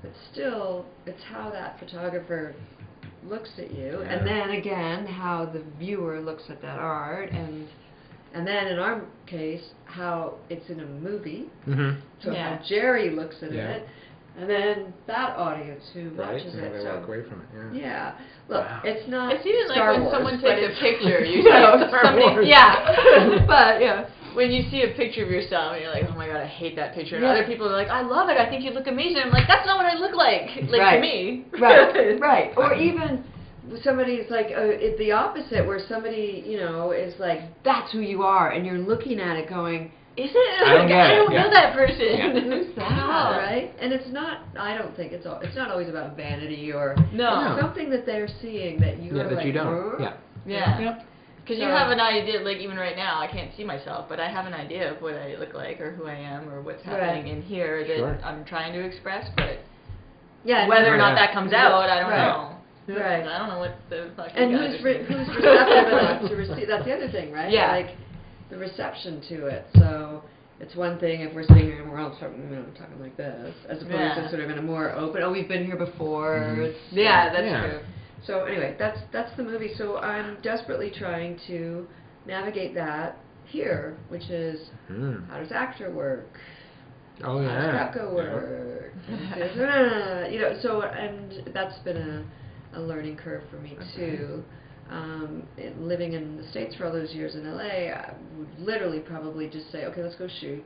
but 0.02 0.12
still 0.32 0.86
it's 1.06 1.22
how 1.24 1.50
that 1.52 1.78
photographer 1.78 2.56
looks 3.24 3.50
at 3.60 3.70
you 3.72 4.00
and 4.02 4.26
then 4.26 4.52
again 4.52 5.06
how 5.06 5.46
the 5.46 5.62
viewer 5.78 6.20
looks 6.22 6.44
at 6.50 6.62
that 6.62 6.80
art 6.80 7.30
and 7.32 7.68
and 8.34 8.48
then 8.48 8.68
in 8.68 8.80
our 8.80 9.02
case 9.28 9.72
how 9.86 10.34
it's 10.50 10.70
in 10.70 10.80
a 10.80 10.86
movie 10.86 11.50
mm-hmm. 11.68 12.00
so 12.24 12.32
Yeah. 12.32 12.56
how 12.58 12.64
jerry 12.66 13.10
looks 13.12 13.44
at 13.44 13.52
Yeah. 13.52 13.72
it 13.72 13.88
and 14.40 14.50
then 14.50 14.94
that 15.08 15.36
audience 15.38 15.84
who 15.94 16.10
right. 16.12 16.34
watches 16.34 16.54
and 16.54 16.62
how 16.64 16.68
it 16.68 16.74
they 16.78 16.84
so 16.84 16.96
walk 17.00 17.08
away 17.08 17.22
from 17.28 17.42
it. 17.42 17.48
Yeah. 17.54 17.72
yeah 17.74 18.18
look 18.48 18.66
Wow. 18.66 18.82
it's 18.84 19.08
not 19.10 19.34
It's 19.36 19.46
even 19.46 19.66
Star 19.68 19.92
like 19.92 20.00
when 20.00 20.02
Wars, 20.06 20.14
someone 20.16 20.36
takes 20.42 20.64
a 20.64 20.80
picture. 20.80 21.20
You 21.26 21.44
No, 21.50 21.76
see 21.84 21.88
Star 21.92 22.04
somebody, 22.06 22.26
Wars. 22.32 22.48
yeah. 22.48 23.46
but 23.48 23.82
yeah 23.82 24.06
when 24.36 24.52
you 24.52 24.70
see 24.70 24.84
a 24.84 24.94
picture 24.96 25.26
of 25.26 25.32
yourself 25.32 25.74
and 25.74 25.82
you're 25.82 25.92
like, 25.92 26.06
oh 26.08 26.14
my 26.16 26.28
god, 26.28 26.38
I 26.38 26.46
hate 26.46 26.76
that 26.76 26.94
picture, 26.94 27.16
and 27.16 27.26
Yeah. 27.26 27.32
other 27.32 27.46
people 27.48 27.68
are 27.68 27.76
like, 27.76 27.90
I 27.90 28.02
love 28.02 28.30
it, 28.30 28.38
I 28.38 28.48
think 28.48 28.64
you 28.64 28.70
look 28.70 28.86
amazing. 28.86 29.18
I'm 29.26 29.32
like, 29.32 29.48
that's 29.48 29.66
not 29.66 29.76
what 29.78 29.88
I 29.88 29.98
look 29.98 30.14
like. 30.16 30.70
Like 30.70 30.80
Right. 30.82 30.96
to 30.98 31.02
me. 31.02 31.46
right, 31.60 32.20
right. 32.22 32.52
Or 32.56 32.74
even 32.76 33.26
somebody's 33.84 34.30
like 34.30 34.48
uh, 34.56 34.62
it, 34.86 34.98
the 35.00 35.12
opposite, 35.12 35.66
where 35.66 35.80
somebody 35.90 36.44
you 36.46 36.58
know 36.58 36.92
is 36.92 37.14
like, 37.20 37.42
"That's 37.64 37.92
who 37.92 38.00
you 38.02 38.22
are," 38.24 38.52
and 38.52 38.66
you're 38.66 38.78
looking 38.78 39.20
at 39.20 39.36
it 39.36 39.50
going, 39.50 39.92
Is 40.20 40.32
it? 40.34 40.68
I 40.68 40.74
don't 40.74 40.90
Like, 40.90 40.96
I 41.00 41.16
don't 41.16 41.32
yeah. 41.32 41.44
know 41.44 41.50
that 41.52 41.74
person. 41.74 42.08
Yeah. 42.18 42.34
"Who's 42.42 42.76
that?" 42.76 43.38
Right? 43.38 43.72
And 43.80 43.94
it's 43.94 44.10
not. 44.12 44.42
I 44.60 44.78
don't 44.78 44.96
think 44.96 45.12
it's 45.14 45.26
all. 45.26 45.40
It's 45.42 45.56
not 45.56 45.72
always 45.72 45.88
about 45.90 46.16
vanity 46.18 46.72
or 46.74 46.96
No. 47.14 47.56
No. 47.56 47.58
something 47.62 47.90
that 47.92 48.06
they're 48.06 48.28
seeing 48.42 48.80
that 48.82 49.00
you 49.02 49.16
Yeah, 49.16 49.24
are 49.24 49.30
that 49.30 49.36
like, 49.38 49.46
you 49.46 49.54
don't. 49.54 50.00
"Huh?" 50.00 50.04
Yeah. 50.04 50.14
Yeah. 50.46 50.80
Yep. 50.80 51.06
Because 51.42 51.58
you 51.62 51.68
So- 51.68 51.76
have 51.78 51.90
an 51.92 52.00
idea, 52.00 52.40
like 52.42 52.58
even 52.58 52.78
right 52.78 52.96
now, 52.96 53.20
I 53.20 53.28
can't 53.28 53.50
see 53.58 53.64
myself, 53.64 54.06
but 54.08 54.20
I 54.20 54.30
have 54.30 54.46
an 54.46 54.54
idea 54.54 54.92
of 54.92 55.02
what 55.02 55.16
I 55.16 55.36
look 55.40 55.54
like 55.56 55.82
or 55.82 55.92
who 55.92 56.06
I 56.06 56.14
am 56.14 56.48
or 56.50 56.62
what's 56.62 56.84
happening 56.84 57.24
Right. 57.26 57.34
in 57.34 57.42
here 57.42 57.84
that 57.88 57.98
Sure. 57.98 58.20
I'm 58.24 58.46
trying 58.46 58.72
to 58.74 58.80
express, 58.86 59.28
but 59.36 59.58
Yeah. 60.44 60.60
and- 60.62 60.70
whether 60.70 60.94
or 60.94 60.98
not 60.98 61.16
that 61.16 61.34
comes 61.34 61.52
out, 61.54 61.90
I 61.90 62.00
don't 62.02 62.12
Right. 62.12 62.28
know. 62.28 62.56
Right. 62.90 63.28
I 63.28 63.38
don't 63.38 63.50
know 63.50 63.60
what 63.60 63.76
the 63.90 64.10
fuck 64.18 64.30
and 64.36 64.52
who's 64.52 64.82
re- 64.84 65.04
who's 65.04 65.28
receptive 65.28 65.88
enough 65.94 66.22
to 66.30 66.36
receive? 66.36 66.68
That's 66.68 66.86
the 66.86 66.94
other 66.96 67.08
thing, 67.10 67.32
right? 67.32 67.52
Yeah. 67.52 67.72
Like 67.72 67.96
the 68.50 68.58
reception 68.58 69.22
to 69.30 69.46
it. 69.48 69.66
So 69.76 70.24
it's 70.60 70.76
one 70.76 71.00
thing 71.00 71.22
if 71.22 71.34
we're 71.34 71.44
sitting 71.44 71.66
here 71.66 71.82
and 71.82 71.92
we're 71.92 72.00
all 72.00 72.12
talking, 72.12 72.50
you 72.50 72.56
know, 72.56 72.66
talking 72.78 73.00
like 73.00 73.16
this, 73.18 73.54
as 73.70 73.78
opposed 73.82 73.94
Yeah. 73.94 74.16
to 74.16 74.30
sort 74.30 74.42
of 74.42 74.50
in 74.50 74.58
a 74.58 74.62
more 74.62 74.92
open. 74.92 75.22
Oh, 75.24 75.32
we've 75.32 75.48
been 75.48 75.66
here 75.66 75.78
before. 75.78 76.40
Mhm. 76.40 76.58
It's, 76.60 76.80
Yeah, 76.92 77.30
that's 77.32 77.46
Yeah. 77.46 77.70
true. 77.70 77.80
So 78.24 78.44
anyway, 78.46 78.76
that's 78.78 79.00
that's 79.12 79.32
the 79.38 79.44
movie. 79.44 79.74
So 79.76 79.98
I'm 79.98 80.38
desperately 80.42 80.90
trying 80.92 81.38
to 81.48 81.88
navigate 82.26 82.74
that 82.76 83.18
here, 83.46 83.96
which 84.10 84.30
is 84.30 84.70
Mm. 84.92 85.30
how 85.30 85.40
does 85.40 85.52
ACTRA 85.52 85.90
work? 85.92 86.38
Oh 87.24 87.42
yeah. 87.42 87.50
How 87.50 87.86
does 87.88 87.96
CAVCO 87.96 88.14
work? 88.14 88.94
And 89.08 90.34
you 90.34 90.40
know, 90.40 90.58
so 90.62 90.82
and 90.82 91.44
that's 91.54 91.78
been 91.80 91.98
a, 91.98 92.80
a 92.80 92.82
learning 92.82 93.16
curve 93.18 93.44
for 93.50 93.58
me 93.58 93.78
Okay. 93.80 94.18
too. 94.18 94.44
Um, 94.90 95.44
living 95.80 96.14
in 96.14 96.38
the 96.38 96.48
States 96.50 96.76
for 96.76 96.86
all 96.86 96.92
those 96.92 97.12
years 97.14 97.36
in 97.36 97.46
LA, 97.46 97.94
I 97.94 98.14
would 98.38 98.60
literally 98.60 99.00
probably 99.00 99.48
just 99.50 99.72
say, 99.72 99.86
okay, 99.86 100.02
let's 100.02 100.16
go 100.16 100.28
shoot. 100.40 100.64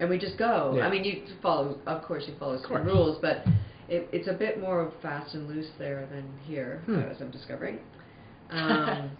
And 0.00 0.10
we 0.10 0.18
just 0.18 0.36
go. 0.36 0.74
Yeah. 0.76 0.86
I 0.86 0.90
mean, 0.90 1.04
you 1.04 1.22
follow, 1.42 1.78
of 1.86 2.02
course, 2.02 2.24
you 2.28 2.34
follow 2.38 2.60
some 2.60 2.84
rules, 2.84 3.18
but 3.22 3.44
it, 3.88 4.08
it's 4.12 4.28
a 4.28 4.34
bit 4.34 4.60
more 4.60 4.92
fast 5.00 5.34
and 5.34 5.48
loose 5.48 5.70
there 5.78 6.06
than 6.10 6.24
here, 6.44 6.82
Hmm. 6.86 7.00
as 7.00 7.20
I'm 7.20 7.30
discovering. 7.30 7.78
Um, 8.48 9.10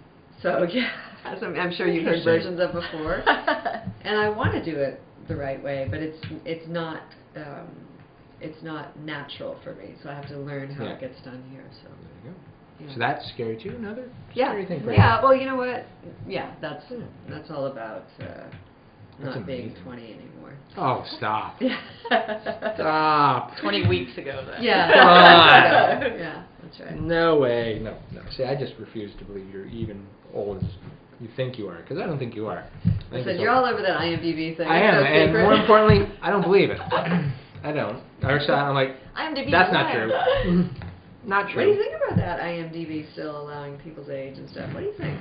so, 0.41 0.63
yeah, 0.71 0.89
as 1.25 1.43
I'm, 1.43 1.59
I'm 1.59 1.73
sure 1.73 1.89
you've 1.89 2.05
heard 2.05 2.23
versions 2.23 2.61
of 2.61 2.73
before. 2.73 3.15
and 3.27 4.17
I 4.21 4.29
want 4.29 4.53
to 4.53 4.65
do 4.65 4.77
it 4.79 5.01
the 5.27 5.35
right 5.35 5.61
way, 5.61 5.89
but 5.91 5.99
it's 5.99 6.19
it's 6.45 6.69
not 6.69 7.03
um, 7.35 7.67
it's 8.41 8.63
not 8.63 8.97
natural 9.01 9.57
for 9.65 9.75
me. 9.75 9.97
So 10.01 10.11
I 10.11 10.15
have 10.15 10.29
to 10.29 10.39
learn 10.39 10.71
how 10.71 10.85
Yeah. 10.85 10.93
it 10.93 11.01
gets 11.01 11.21
done 11.25 11.43
here. 11.51 11.65
So 11.83 11.89
There 11.89 12.31
you 12.31 12.31
go. 12.31 12.37
Yeah. 12.81 12.93
So 12.93 12.99
that's 12.99 13.29
scary 13.35 13.61
too. 13.63 13.75
Another 13.77 14.09
yeah, 14.35 14.49
scary 14.49 14.67
thing 14.67 14.83
for 14.85 14.93
yeah. 14.93 15.23
Well, 15.23 15.35
you 15.35 15.47
know 15.47 15.57
what? 15.57 15.87
Yeah, 16.27 16.55
that's 16.61 16.85
Yeah. 16.91 16.99
that's 17.29 17.51
all 17.51 17.67
about 17.67 18.05
uh, 18.21 18.25
That's 19.23 19.37
not 19.37 19.47
being 19.47 19.75
20 19.83 20.03
anymore. 20.03 20.55
Oh, 20.77 21.05
stop. 21.17 21.57
Yeah. 21.61 21.81
Stop. 22.75 23.57
20 23.61 23.89
weeks 23.89 24.17
ago, 24.19 24.45
then. 24.47 24.63
Yeah. 24.63 26.01
Come 26.03 26.19
yeah, 26.19 26.45
that's 26.63 26.81
right. 26.81 27.01
No 27.01 27.39
way. 27.39 27.81
No, 27.83 27.97
no. 28.13 28.23
See, 28.37 28.45
I 28.45 28.55
just 28.55 28.75
refuse 28.79 29.11
to 29.19 29.25
believe 29.25 29.49
you're 29.51 29.67
even 29.67 30.07
old 30.35 30.59
as 30.59 30.71
you 31.21 31.29
think 31.35 31.59
you 31.59 31.69
are, 31.69 31.81
because 31.81 31.99
I 31.99 32.07
don't 32.07 32.19
think 32.19 32.35
you 32.35 32.47
are. 32.47 32.59
I 32.59 32.89
think 32.89 32.95
Listen, 33.11 33.29
it's 33.31 33.41
you're 33.41 33.51
all 33.51 33.65
over 33.65 33.81
that 33.81 34.01
IMDb 34.01 34.57
thing. 34.57 34.69
I 34.69 34.81
am, 34.83 35.03
no 35.03 35.09
and 35.09 35.33
more 35.33 35.55
importantly, 35.55 36.15
I 36.21 36.31
don't 36.31 36.43
believe 36.43 36.71
it. 36.71 36.79
I 37.65 37.73
don't. 37.73 38.03
Or 38.23 38.39
so 38.47 38.53
I'm 38.53 38.75
like, 38.75 38.97
IMDb 39.17 39.51
that's 39.51 39.73
not 39.73 39.93
true. 39.93 40.69
not 41.27 41.51
true. 41.51 41.67
What 41.69 41.75
do 41.75 41.79
you 41.79 41.85
think 41.85 42.03
about 42.03 42.17
that 42.17 42.41
IMDb 42.41 43.11
still 43.13 43.41
allowing 43.41 43.77
people's 43.79 44.09
age 44.09 44.39
and 44.39 44.49
stuff? 44.51 44.73
What 44.73 44.81
do 44.81 44.87
you 44.87 44.95
think? 44.97 45.19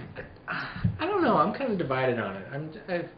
I 0.48 1.06
don't 1.06 1.24
know. 1.24 1.38
I'm 1.38 1.54
kind 1.54 1.72
of 1.72 1.78
divided 1.78 2.20
on 2.20 2.38
it. 2.38 2.48
I'm. 2.54 2.72
I've, 2.88 3.10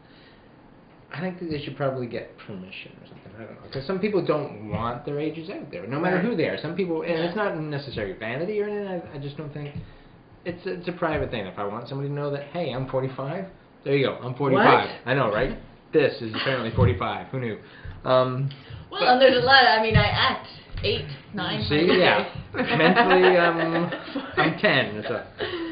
I 1.10 1.20
think 1.20 1.38
that 1.38 1.46
they 1.50 1.62
should 1.62 1.76
probably 1.76 2.06
get 2.06 2.36
permission 2.38 2.92
or 3.00 3.08
something. 3.08 3.32
I 3.36 3.44
don't 3.44 3.54
know. 3.54 3.60
Because 3.66 3.86
some 3.86 3.98
people 3.98 4.24
don't 4.24 4.68
want 4.68 5.06
their 5.06 5.18
ages 5.18 5.48
out 5.48 5.70
there, 5.70 5.86
no 5.86 5.98
matter 5.98 6.20
who 6.20 6.36
they 6.36 6.44
are. 6.44 6.58
Some 6.60 6.74
people, 6.76 7.00
and 7.02 7.12
it's 7.12 7.36
not 7.36 7.58
necessarily 7.58 8.12
vanity 8.12 8.60
or 8.60 8.68
anything. 8.68 8.88
I, 8.88 9.16
I 9.16 9.18
just 9.18 9.36
don't 9.38 9.52
think 9.52 9.74
it's 10.44 10.60
it's 10.66 10.88
a 10.88 10.92
private 10.92 11.30
thing. 11.30 11.46
If 11.46 11.58
I 11.58 11.64
want 11.64 11.88
somebody 11.88 12.08
to 12.08 12.14
know 12.14 12.30
that, 12.30 12.44
hey, 12.52 12.72
I'm 12.72 12.88
45. 12.88 13.46
There 13.84 13.96
you 13.96 14.06
go. 14.06 14.14
I'm 14.22 14.34
45. 14.34 14.64
What? 14.64 14.96
I 15.06 15.14
know, 15.14 15.32
right? 15.32 15.58
This 15.90 16.20
is 16.20 16.34
apparently 16.34 16.70
45. 16.76 17.28
Who 17.28 17.40
knew? 17.40 17.58
Um, 18.04 18.50
Well, 18.90 19.08
and 19.08 19.22
there's 19.22 19.42
a 19.42 19.46
lot. 19.46 19.62
Of, 19.64 19.78
I 19.78 19.82
mean, 19.82 19.96
I 19.96 20.04
act 20.04 20.46
eight, 20.82 21.06
nine. 21.34 21.64
See, 21.68 21.86
times 21.86 21.98
yeah. 21.98 22.34
Mentally, 22.76 23.36
um, 23.36 23.90
I'm 24.36 24.58
10. 24.58 25.04
So. 25.06 25.24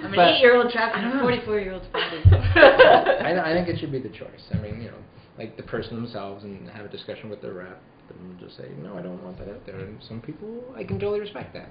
I'm 0.04 0.12
an 0.12 0.20
eight-year-old 0.20 0.72
trapped 0.72 0.96
I 0.96 1.10
in 1.10 1.18
a 1.18 1.22
44-year-old's 1.22 1.86
body. 1.88 2.22
I, 2.26 3.50
I 3.50 3.54
think 3.54 3.68
it 3.68 3.78
should 3.80 3.92
be 3.92 3.98
the 3.98 4.08
choice. 4.10 4.42
I 4.52 4.58
mean, 4.58 4.80
you 4.82 4.88
know, 4.88 4.98
like 5.38 5.56
the 5.56 5.62
person 5.62 5.94
themselves 5.96 6.44
and 6.44 6.68
have 6.70 6.86
a 6.86 6.88
discussion 6.88 7.30
with 7.30 7.42
their 7.42 7.54
rep 7.54 7.80
and 8.10 8.38
just 8.38 8.56
say, 8.56 8.68
no, 8.78 8.96
I 8.96 9.02
don't 9.02 9.22
want 9.24 9.38
that 9.38 9.48
out 9.48 9.66
there. 9.66 9.78
And 9.78 10.02
some 10.06 10.20
people, 10.20 10.62
I 10.76 10.84
can 10.84 10.98
totally 10.98 11.20
respect 11.20 11.52
that. 11.54 11.70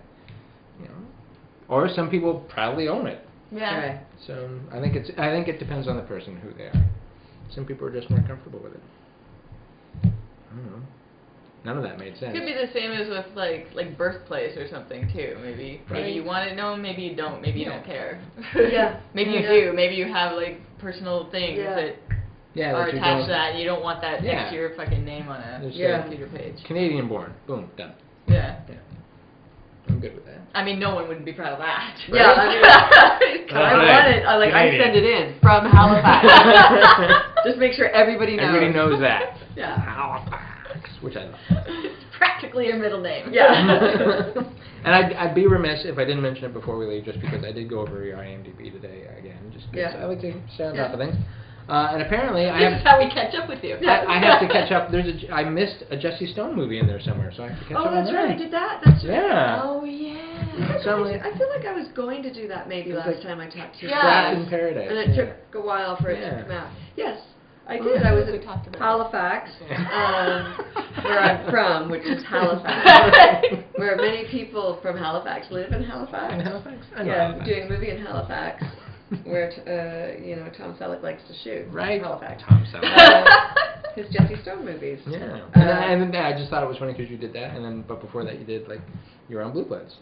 You 0.79 0.87
know, 0.87 0.95
or 1.69 1.87
some 1.89 2.09
people 2.09 2.41
proudly 2.49 2.87
own 2.89 3.07
it. 3.07 3.25
yeah. 3.51 3.77
Right. 3.77 3.99
So 4.27 4.59
I 4.71 4.79
think 4.81 4.95
it's, 4.95 5.09
I 5.17 5.29
think 5.29 5.47
it 5.47 5.59
depends 5.59 5.87
on 5.87 5.95
the 5.95 6.03
person 6.03 6.35
who 6.37 6.53
they 6.53 6.65
are. 6.65 6.85
Some 7.53 7.65
people 7.65 7.87
are 7.87 7.91
just 7.91 8.09
more 8.09 8.21
comfortable 8.27 8.59
with 8.59 8.73
it. 8.73 8.81
I 10.03 10.09
don't 10.55 10.65
know. 10.65 10.81
None 11.65 11.77
of 11.77 11.83
that 11.83 11.97
made 11.97 12.15
sense. 12.17 12.35
It 12.35 12.39
could 12.39 12.45
be 12.45 12.53
the 12.53 12.71
same 12.73 12.91
as 12.91 13.09
with 13.09 13.25
like 13.35 13.67
like 13.73 13.97
birthplace 13.97 14.55
or 14.55 14.67
something 14.69 15.09
too. 15.11 15.35
Maybe 15.41 15.81
Right. 15.89 16.01
maybe 16.01 16.11
you 16.11 16.23
want 16.23 16.47
it 16.49 16.55
known, 16.55 16.81
maybe 16.81 17.01
you 17.01 17.15
don't. 17.15 17.41
Maybe 17.41 17.59
you 17.59 17.65
Yeah. 17.65 17.73
don't 17.73 17.85
care. 17.85 18.19
Yeah. 18.55 18.99
maybe 19.15 19.31
you 19.31 19.39
Yeah. 19.39 19.49
do. 19.49 19.73
Maybe 19.73 19.95
you 19.95 20.05
have 20.05 20.35
like 20.35 20.61
personal 20.77 21.25
things 21.31 21.57
Yeah. 21.57 21.73
that 21.75 21.95
yeah, 22.53 22.73
are 22.73 22.87
attached 22.87 23.03
don't- 23.03 23.21
to 23.23 23.27
that. 23.33 23.49
and 23.51 23.59
You 23.59 23.65
don't 23.65 23.81
want 23.83 23.99
that 24.01 24.21
Yeah. 24.23 24.35
next 24.35 24.49
to 24.51 24.55
your 24.57 24.69
fucking 24.75 25.03
name 25.03 25.27
on 25.27 25.41
a 25.41 25.57
There's 25.61 25.75
Yeah. 25.75 26.01
computer 26.01 26.27
page. 26.27 26.63
Canadian 26.65 27.07
born. 27.07 27.33
Boom, 27.47 27.69
done. 27.75 27.93
Yeah. 28.27 28.55
Yeah. 28.69 28.75
I'm 29.89 29.99
good 29.99 30.15
with 30.15 30.25
that. 30.25 30.39
I 30.55 30.63
mean, 30.63 30.79
no 30.79 30.95
one 30.95 31.07
wouldn't 31.07 31.25
be 31.25 31.33
proud 31.33 31.53
of 31.53 31.59
that. 31.59 31.95
Yeah, 32.07 32.31
I 32.31 32.47
mean, 32.47 32.61
That's 32.61 33.53
I 33.53 33.55
right. 33.55 33.77
want 33.77 34.07
it. 34.15 34.25
I 34.25 34.35
like. 34.37 34.53
I 34.53 34.71
send 34.77 34.95
it 34.95 35.03
in 35.03 35.35
from 35.41 35.65
Halifax. 35.69 36.25
Just 37.45 37.57
make 37.59 37.73
sure 37.73 37.89
everybody 37.89 38.35
knows. 38.35 38.45
Everybody 38.47 38.73
knows 38.73 38.99
that. 39.01 39.37
Yeah. 39.55 39.77
Halifax, 39.79 40.43
which 41.05 41.15
I 41.15 41.23
love. 41.25 41.35
it's 41.67 42.03
practically 42.17 42.65
your 42.67 42.77
middle 42.77 42.99
name. 43.01 43.29
Yeah. 43.31 43.53
and 44.83 44.93
I'd, 44.93 45.13
I'd 45.13 45.35
be 45.35 45.47
remiss 45.47 45.81
if 45.85 45.97
I 45.97 46.03
didn't 46.05 46.21
mention 46.23 46.45
it 46.45 46.53
before 46.53 46.77
we 46.77 46.85
leave, 46.85 47.05
just 47.05 47.21
because 47.21 47.43
I 47.45 47.51
did 47.51 47.69
go 47.69 47.79
over 47.79 48.03
your 48.03 48.17
IMDb 48.17 48.71
today 48.73 49.07
again, 49.17 49.51
just 49.53 49.65
'cause 49.67 49.75
Yeah. 49.77 49.97
I 50.01 50.05
like 50.05 50.19
to 50.21 50.33
stay 50.55 50.65
on 50.65 50.75
Yeah. 50.75 50.85
top 50.89 50.93
of 50.93 50.99
things. 50.99 51.15
Uh, 51.67 51.89
and 51.93 52.03
apparently, 52.03 52.45
I 52.47 52.59
This 52.59 52.73
have 52.73 52.81
is 52.81 52.83
how 52.87 52.99
we 52.99 53.09
catch 53.09 53.33
up 53.33 53.49
with 53.49 53.63
you. 53.63 53.73
I, 53.77 54.05
I 54.05 54.19
have 54.19 54.39
to 54.39 54.47
catch 54.47 54.71
up. 54.71 54.91
There's 54.91 55.07
a 55.07 55.13
J- 55.17 55.29
I 55.31 55.43
missed 55.49 55.81
a 55.89 55.97
Jesse 55.97 56.27
Stone 56.31 56.55
movie 56.55 56.77
in 56.77 56.85
there 56.85 56.99
somewhere, 57.01 57.31
so 57.35 57.41
I 57.43 57.49
have 57.49 57.57
to 57.57 57.65
catch 57.65 57.77
Oh, 57.77 57.81
up 57.81 57.87
on 57.87 57.95
that's 57.95 58.09
that. 58.11 58.15
right. 58.17 58.31
I 58.31 58.37
did 58.37 58.51
that. 58.53 58.81
That's 58.85 59.03
right. 59.03 59.13
Yeah. 59.13 59.61
Oh 59.63 59.83
yeah. 59.83 60.77
I, 60.77 60.77
So 60.83 60.91
I'm 60.91 61.01
feel 61.01 61.11
like- 61.11 61.23
like- 61.25 61.33
I 61.33 61.37
feel 61.39 61.49
like 61.49 61.65
I 61.65 61.73
was 61.73 61.87
going 61.95 62.21
to 62.21 62.31
do 62.31 62.47
that 62.49 62.69
maybe 62.69 62.93
last 62.93 63.07
like 63.07 63.21
time 63.23 63.39
I 63.39 63.49
talked 63.49 63.79
to 63.79 63.81
you. 63.81 63.89
Yeah. 63.89 64.01
Trapped 64.01 64.37
in 64.37 64.45
Paradise. 64.47 64.87
And 64.91 64.97
it 64.99 65.09
yeah. 65.17 65.25
took 65.25 65.55
a 65.55 65.61
while 65.65 65.97
for 65.97 66.11
it 66.11 66.19
Yeah. 66.21 66.37
to 66.37 66.43
come 66.43 66.51
out. 66.51 66.69
Yes, 66.95 67.17
I 67.67 67.77
did. 67.79 68.03
I 68.03 68.11
was 68.13 68.25
we 68.27 68.37
at 68.37 68.43
talked 68.43 68.67
about 68.67 68.75
it. 68.75 68.79
Halifax, 68.79 69.49
um, 69.69 71.03
where 71.03 71.19
I'm 71.19 71.49
from, 71.51 71.89
which 71.89 72.03
is 72.05 72.23
Halifax, 72.23 73.47
where 73.75 73.95
many 73.95 74.27
people 74.29 74.79
from 74.81 74.97
Halifax 74.97 75.47
live 75.49 75.71
in 75.71 75.83
Halifax. 75.83 76.33
In 76.33 76.39
Halifax? 76.41 76.85
I 76.95 77.03
know 77.03 77.11
yeah, 77.11 77.27
Halifax. 77.27 77.49
doing 77.49 77.63
a 77.63 77.69
movie 77.69 77.89
in 77.89 78.01
Halifax, 78.05 78.63
where 79.23 79.49
t- 79.49 79.61
uh, 79.61 80.23
you 80.23 80.35
know 80.35 80.49
Tom 80.57 80.75
Selleck 80.75 81.01
likes 81.01 81.23
to 81.27 81.33
shoot. 81.43 81.67
Right. 81.71 82.01
Halifax. 82.01 82.43
Tom 82.47 82.65
Selleck. 82.73 82.95
Uh, 82.95 83.25
his 83.95 84.07
Jesse 84.13 84.41
Stone 84.41 84.65
movies. 84.65 84.99
Yeah, 85.07 85.19
Uh, 85.19 85.49
and, 85.59 85.69
I, 85.69 85.91
and 85.93 86.13
then 86.13 86.21
I 86.21 86.37
just 86.37 86.49
thought 86.49 86.61
it 86.63 86.67
was 86.67 86.77
funny 86.77 86.91
because 86.93 87.09
you 87.09 87.17
did 87.17 87.33
that, 87.33 87.55
and 87.55 87.63
then 87.63 87.83
but 87.87 88.01
before 88.01 88.23
that 88.25 88.37
you 88.39 88.45
did 88.45 88.67
like 88.67 88.81
you 89.29 89.37
were 89.37 89.41
on 89.41 89.53
Blue 89.53 89.65
Bloods. 89.65 89.95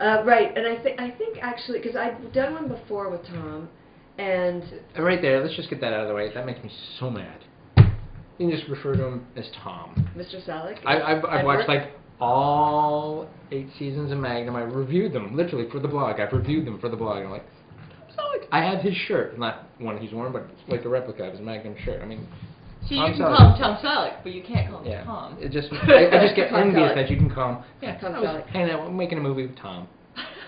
Uh, 0.00 0.22
right, 0.24 0.56
and 0.58 0.66
I 0.66 0.82
think 0.82 1.00
I 1.00 1.10
think 1.10 1.38
actually 1.40 1.78
because 1.78 1.96
I'd 1.96 2.32
done 2.34 2.52
one 2.54 2.68
before 2.68 3.08
with 3.10 3.24
Tom, 3.26 3.68
and 4.18 4.62
And 4.94 5.04
right 5.04 5.20
there, 5.22 5.42
let's 5.42 5.56
just 5.56 5.70
get 5.70 5.80
that 5.80 5.92
out 5.92 6.00
of 6.02 6.08
the 6.08 6.14
way. 6.14 6.32
That 6.34 6.46
makes 6.46 6.62
me 6.62 6.70
so 6.98 7.10
mad. 7.10 7.44
You 7.76 8.48
can 8.48 8.50
just 8.50 8.68
refer 8.68 8.94
to 8.94 9.04
him 9.04 9.26
as 9.36 9.48
Tom. 9.62 10.08
Mr. 10.16 10.44
Selleck. 10.46 10.78
I, 10.84 11.00
I've, 11.00 11.24
I've 11.24 11.44
watched 11.44 11.68
like 11.68 11.92
all 12.20 13.28
eight 13.50 13.68
seasons 13.78 14.10
of 14.12 14.18
Magnum. 14.18 14.56
I 14.56 14.62
reviewed 14.62 15.12
them 15.12 15.36
literally 15.36 15.68
for 15.70 15.80
the 15.80 15.88
blog. 15.88 16.18
I've 16.20 16.32
reviewed 16.32 16.66
them 16.66 16.80
for 16.80 16.88
the 16.88 16.96
blog. 16.96 17.24
I'm 17.24 17.30
like, 17.30 17.46
Tom 18.16 18.26
I 18.50 18.62
have 18.64 18.80
his 18.80 18.94
shirt, 18.94 19.38
not 19.38 19.68
one 19.78 19.98
he's 19.98 20.12
worn, 20.12 20.32
but 20.32 20.46
like 20.68 20.84
a 20.84 20.88
replica 20.88 21.24
of 21.24 21.32
his 21.32 21.40
Magnum 21.40 21.74
shirt. 21.84 22.02
I 22.02 22.06
mean, 22.06 22.26
See, 22.88 22.96
Tom 22.96 23.10
you 23.10 23.16
can 23.16 23.22
Selleck 23.22 23.36
call 23.36 23.52
him 23.54 23.60
Tom 23.60 23.76
Selleck, 23.84 24.22
but 24.22 24.32
you 24.32 24.42
can't 24.42 24.70
call 24.70 24.80
him 24.82 24.90
yeah, 24.90 25.04
Tom. 25.04 25.36
it 25.40 25.50
just 25.52 25.68
I, 25.72 26.08
I 26.08 26.24
just 26.24 26.36
get 26.36 26.52
envious 26.52 26.90
Selleck. 26.90 26.94
that 26.94 27.10
you 27.10 27.16
can 27.16 27.30
call 27.30 27.54
him. 27.56 27.64
Yeah, 27.80 27.98
Tom 27.98 28.14
I 28.14 28.20
was 28.20 28.28
Selleck. 28.28 28.46
hanging 28.48 28.70
out, 28.70 28.92
making 28.92 29.18
a 29.18 29.20
movie 29.20 29.46
with 29.46 29.56
Tom. 29.56 29.88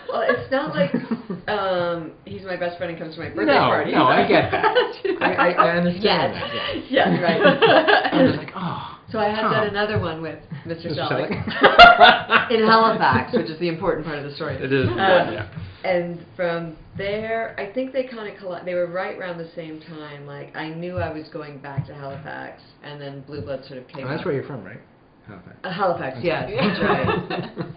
Well, 0.09 0.23
it's 0.29 0.51
not 0.51 0.75
like 0.75 0.95
um, 1.49 2.13
he's 2.25 2.43
my 2.43 2.57
best 2.57 2.79
friend 2.79 2.91
and 2.91 2.99
comes 3.01 3.15
to 3.17 3.21
my 3.21 3.29
birthday 3.31 3.53
No, 3.55 3.61
party. 3.61 3.93
no, 3.93 4.05
I 4.05 4.27
get 4.29 4.51
that. 4.51 4.65
I- 5.21 5.35
I- 5.35 5.53
I 5.53 5.77
understand 5.77 6.35
Yes. 6.35 6.51
that, 6.53 6.91
Yeah, 6.91 7.21
right. 7.23 8.13
I 8.13 8.23
was 8.23 8.37
like, 8.37 8.51
oh. 8.55 8.91
So 9.11 9.19
I 9.21 9.29
had 9.29 9.43
Tom. 9.43 9.53
done 9.53 9.67
another 9.69 10.01
one 10.01 10.21
with 10.23 10.39
Mr. 10.67 10.87
Mr. 10.87 10.99
Selleck 11.09 11.31
Selleck. 11.31 12.51
in 12.51 12.67
Halifax, 12.67 13.33
which 13.33 13.47
is 13.49 13.59
the 13.61 13.69
important 13.69 14.05
part 14.07 14.19
of 14.19 14.25
the 14.25 14.35
story. 14.35 14.57
It 14.57 14.73
is, 14.73 14.89
Uh, 14.89 14.95
yeah. 14.97 15.49
And 15.85 16.25
from 16.35 16.77
there, 16.97 17.55
I 17.61 17.73
think 17.73 17.93
they 17.93 18.05
kind 18.05 18.33
of 18.33 18.41
colli- 18.41 18.63
they 18.65 18.75
were 18.75 18.87
right 18.89 19.17
around 19.19 19.39
the 19.39 19.51
same 19.55 19.81
time. 19.83 20.27
Like 20.27 20.57
I 20.57 20.71
knew 20.71 20.97
I 20.97 21.13
was 21.13 21.29
going 21.29 21.59
back 21.59 21.87
to 21.89 21.95
Halifax, 21.95 22.63
and 22.83 23.01
then 23.01 23.21
Blue 23.21 23.43
Blood 23.43 23.65
sort 23.67 23.79
of 23.79 23.87
came. 23.89 24.03
And 24.05 24.11
that's 24.11 24.21
up. 24.21 24.27
where 24.27 24.35
you're 24.35 24.45
from, 24.45 24.65
right? 24.65 24.81
Halifax. 25.29 25.57
Uh, 25.63 25.71
Halifax, 25.71 26.17
yes, 26.23 26.51
that's 26.59 26.81
right. 26.83 27.09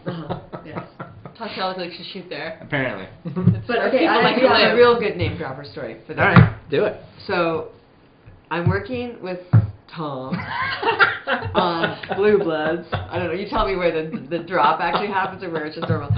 Uh-huh, 0.07 0.39
yes. 0.65 0.83
Tom 1.37 1.49
Selleck 1.49 1.77
likes 1.77 1.97
to 1.97 2.03
shoot 2.03 2.25
there. 2.29 2.57
Apparently. 2.61 3.07
But 3.67 3.77
okay, 3.87 3.99
people 3.99 4.09
I 4.09 4.21
like 4.23 4.35
to 4.35 4.41
have 4.47 4.51
a 4.51 4.63
live. 4.69 4.77
real 4.77 4.99
good 4.99 5.17
name 5.17 5.37
dropper 5.37 5.65
story 5.65 5.97
for 6.07 6.13
that. 6.13 6.21
right, 6.21 6.69
do 6.69 6.85
it. 6.85 7.01
So, 7.27 7.69
I'm 8.49 8.67
working 8.69 9.21
with 9.21 9.39
Tom 9.93 10.33
on 11.53 11.99
Blue 12.15 12.37
Bloods. 12.39 12.87
I 12.91 13.19
don't 13.19 13.27
know. 13.27 13.33
You 13.33 13.47
tell 13.49 13.67
me 13.67 13.75
where 13.75 13.91
the 13.91 14.27
the 14.29 14.39
drop 14.39 14.79
actually 14.79 15.07
happens 15.09 15.43
or 15.43 15.49
where 15.51 15.65
it's 15.65 15.75
just 15.75 15.89
normal. 15.89 16.09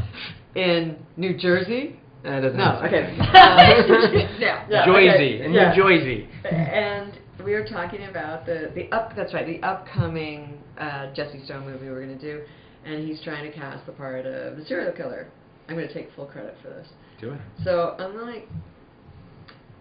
In 0.56 0.98
New 1.18 1.38
Jersey. 1.38 2.00
Uh, 2.26 2.32
it 2.32 2.42
doesn't 2.42 2.58
No, 2.58 2.66
have 2.66 2.82
to 2.82 2.88
okay. 2.88 3.12
be. 3.12 3.18
yeah, 4.44 4.66
yeah, 4.70 4.86
Joyzy, 4.86 5.14
okay, 5.16 5.46
in 5.46 5.54
yeah. 5.54 5.74
New 5.74 5.82
Jersey. 5.84 6.28
And 6.52 7.18
we 7.46 7.54
were 7.54 7.64
talking 7.66 8.06
about 8.08 8.46
the 8.46 8.72
the 8.76 8.92
up. 8.96 9.14
That's 9.16 9.34
right, 9.34 9.46
the 9.46 9.66
upcoming 9.66 10.62
uh, 10.78 11.14
Jesse 11.14 11.44
Stone 11.46 11.66
movie 11.66 11.88
we're 11.90 12.04
going 12.06 12.18
to 12.20 12.22
do, 12.22 12.42
and 12.86 13.08
he's 13.08 13.22
trying 13.24 13.50
to 13.50 13.58
cast 13.58 13.86
the 13.86 13.92
part 13.92 14.26
of 14.26 14.58
the 14.58 14.66
serial 14.66 14.92
killer. 14.92 15.28
I'm 15.68 15.76
going 15.76 15.88
to 15.88 15.94
take 15.94 16.10
full 16.16 16.26
credit 16.26 16.56
for 16.62 16.70
this. 16.70 16.88
Do 17.20 17.32
it. 17.32 17.42
So 17.64 17.96
I'm 18.00 18.20
like, 18.22 18.48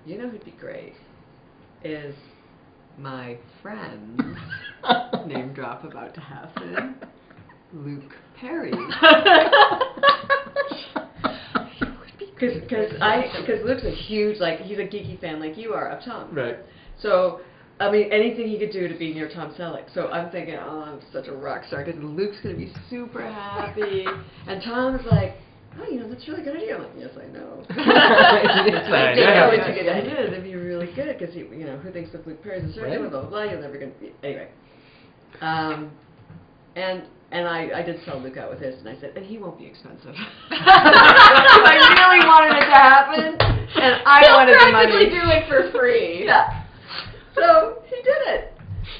you 0.05 0.18
know 0.18 0.29
who'd 0.29 0.45
be 0.45 0.55
great 0.59 0.95
is 1.85 2.14
my 2.99 3.39
friend, 3.62 4.20
name 5.27 5.53
drop 5.55 5.85
about 5.85 6.14
to 6.14 6.20
happen, 6.20 6.97
Luke 7.72 8.12
Perry. 8.39 8.72
he 11.79 11.85
would 11.85 12.18
be 12.18 12.27
Because 12.35 12.61
because 12.61 12.93
I 13.01 13.31
because 13.41 13.64
Luke's 13.64 13.85
a 13.85 13.91
huge 13.91 14.41
like 14.41 14.61
he's 14.61 14.79
a 14.79 14.83
geeky 14.83 15.20
fan 15.20 15.39
like 15.41 15.57
you 15.57 15.72
are 15.75 15.89
of 15.89 16.05
Tom. 16.05 16.35
Right. 16.35 16.57
So 17.01 17.41
I 17.81 17.91
mean 17.91 18.11
anything 18.12 18.49
he 18.49 18.59
could 18.59 18.72
do 18.72 18.89
to 18.89 18.95
be 18.99 19.14
near 19.14 19.29
Tom 19.29 19.55
Selleck. 19.55 19.93
So 19.95 20.09
I'm 20.09 20.31
thinking, 20.31 20.57
oh, 20.57 20.81
I'm 20.81 21.01
such 21.12 21.29
a 21.29 21.33
rock 21.33 21.62
star 21.68 21.85
because 21.85 22.01
Luke's 22.03 22.37
gonna 22.43 22.57
be 22.57 22.72
super 22.91 23.22
happy, 23.22 24.05
and 24.49 24.62
Tom's 24.62 25.03
like. 25.11 25.35
Oh, 25.81 25.87
you 25.89 26.01
know, 26.01 26.09
that's 26.09 26.26
a 26.26 26.31
really 26.33 26.43
good 26.43 26.57
idea. 26.57 26.74
I'm 26.74 26.83
like, 26.83 26.91
yes, 26.99 27.11
I 27.14 27.26
know. 27.31 27.62
Yes, 27.68 28.89
I 28.91 29.14
know, 29.14 29.51
it's 29.53 29.68
a 29.68 29.72
good 29.79 29.87
idea. 29.89 30.26
That'd 30.29 30.43
be 30.43 30.57
really 30.57 30.93
good 30.97 31.16
because 31.16 31.37
you 31.37 31.45
know 31.66 31.76
who 31.79 31.93
thinks 31.93 32.12
of 32.14 32.26
Luke 32.26 32.43
Perry's 32.43 32.64
a 32.64 32.72
surgeon, 32.72 33.03
Right. 33.03 33.11
blah 33.11 33.20
blah 33.20 33.31
blah. 33.31 33.43
You're 33.45 33.61
never 33.61 33.79
gonna 33.79 33.93
be 34.01 34.11
anyway. 34.24 34.49
Um, 35.41 35.93
and 36.74 37.05
and 37.31 37.47
I 37.47 37.70
I 37.79 37.83
did 37.83 38.03
sell 38.05 38.18
Luke 38.18 38.37
out 38.39 38.51
with 38.51 38.59
this, 38.59 38.74
and 38.81 38.89
I 38.89 38.99
said, 39.01 39.12
and 39.14 39.24
he 39.24 39.39
won't 39.39 39.57
be 39.57 39.66
expensive. 39.66 40.16
I 40.51 41.79
really 41.95 42.26
wanted 42.26 42.57
it 42.59 42.66
to 42.66 42.74
happen, 42.74 43.39
and 43.39 44.03
I 44.05 44.20
He'll 44.24 44.35
wanted 44.35 44.55
the 44.59 44.72
money. 44.72 44.91
practically 44.91 45.11
do 45.14 45.22
it 45.31 45.47
for 45.49 45.79
free. 45.79 46.24
Yeah. 46.26 46.58
So 47.41 47.82
he 47.86 47.97
did 47.97 48.22
it. 48.34 48.53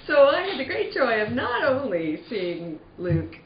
So 0.07 0.25
I 0.29 0.43
had 0.43 0.59
the 0.61 0.65
great 0.65 0.93
joy 0.93 1.21
of 1.23 1.33
not 1.33 1.65
only 1.65 2.21
seeing 2.29 2.79
Luke 2.99 3.37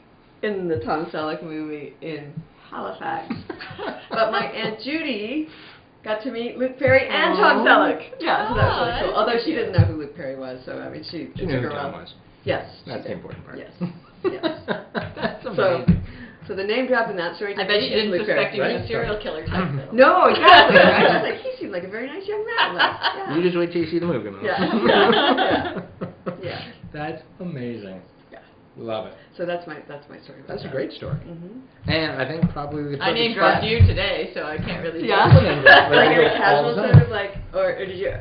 in 0.41 0.67
the 0.67 0.79
Tom 0.79 1.05
Selleck 1.07 1.41
movie 1.43 1.93
in 2.01 2.33
Halifax, 2.69 3.33
but 4.09 4.31
my 4.31 4.45
Aunt 4.45 4.79
Judy 4.81 5.47
got 6.03 6.21
to 6.23 6.31
meet 6.31 6.57
Luke 6.57 6.77
Perry 6.77 7.07
and 7.07 7.37
Tom. 7.37 7.65
Selleck. 7.65 8.09
Yeah, 8.19 8.49
so 8.49 8.55
that 8.55 8.65
was 8.67 8.87
really 8.99 9.09
cool. 9.11 9.15
Although 9.19 9.39
she 9.45 9.51
didn't 9.53 9.71
know 9.73 9.85
who 9.85 9.95
Luke 9.97 10.15
Perry 10.15 10.35
was, 10.37 10.59
so 10.65 10.79
I 10.79 10.89
mean, 10.89 11.03
she, 11.03 11.29
She 11.35 11.43
it 11.43 11.47
knew 11.47 11.55
who 11.57 11.61
her 11.63 11.69
a 11.69 11.73
Tom 11.73 11.91
was. 11.93 12.13
Yes. 12.43 12.65
That's 12.85 13.03
the 13.05 13.13
important 13.13 13.45
part. 13.45 13.57
Yes. 13.57 13.71
Yes. 14.25 14.45
That's 14.95 15.43
So, 15.43 15.49
amazing. 15.51 16.01
so 16.02 16.02
the 16.51 16.63
name 16.63 16.87
drop 16.87 17.09
in 17.09 17.15
that 17.15 17.37
story. 17.37 17.55
I 17.55 17.63
bet 17.65 17.81
you 17.81 17.89
didn't 17.89 18.19
suspect 18.19 18.53
he 18.53 18.59
Perry. 18.59 18.73
was 18.75 18.83
a 18.83 18.87
serial 18.87 19.17
killer 19.23 19.47
type 19.47 19.63
though. 19.71 19.91
No, 19.95 20.25
exactly. 20.27 20.77
I 20.79 21.03
was 21.15 21.23
like, 21.23 21.39
he 21.47 21.51
seemed 21.59 21.71
like 21.71 21.83
a 21.83 21.89
very 21.89 22.07
nice 22.07 22.27
young 22.27 22.43
man. 22.45 22.75
Like, 22.75 22.99
yeah. 23.15 23.35
You 23.37 23.41
just 23.43 23.55
wait 23.57 23.71
till 23.71 23.81
you 23.81 23.89
see 23.89 23.99
the 23.99 24.05
movie. 24.07 24.29
Mel. 24.29 24.43
Yeah. 24.43 25.81
Yeah. 26.43 26.59
That's 26.91 27.21
amazing. 27.39 28.01
Yeah. 28.31 28.39
Love 28.77 29.07
it. 29.07 29.13
So 29.37 29.45
that's 29.45 29.65
my 29.67 29.79
that's 29.87 30.07
my 30.09 30.19
story. 30.21 30.41
That's 30.47 30.63
a 30.65 30.69
great 30.69 30.91
story. 30.91 31.15
Mm-hmm. 31.15 31.89
And 31.89 32.21
I 32.21 32.27
think 32.27 32.49
probably 32.51 32.83
the 32.83 33.01
I 33.03 33.11
perfect 33.11 33.15
name 33.15 33.31
spot- 33.33 33.61
dropped 33.61 33.65
you 33.65 33.79
today, 33.87 34.31
so 34.33 34.43
I 34.43 34.57
can't 34.57 34.83
really. 34.83 35.07
Yeah. 35.07 35.25
Like 35.27 35.63
let's 35.63 36.09
in 36.11 36.15
do 36.15 36.21
a 36.21 36.25
it 36.27 36.37
casual 36.37 36.75
sort 36.75 37.01
of 37.03 37.09
like, 37.09 37.31
or, 37.53 37.75
or 37.75 37.85
did 37.85 37.97
you? 37.97 38.11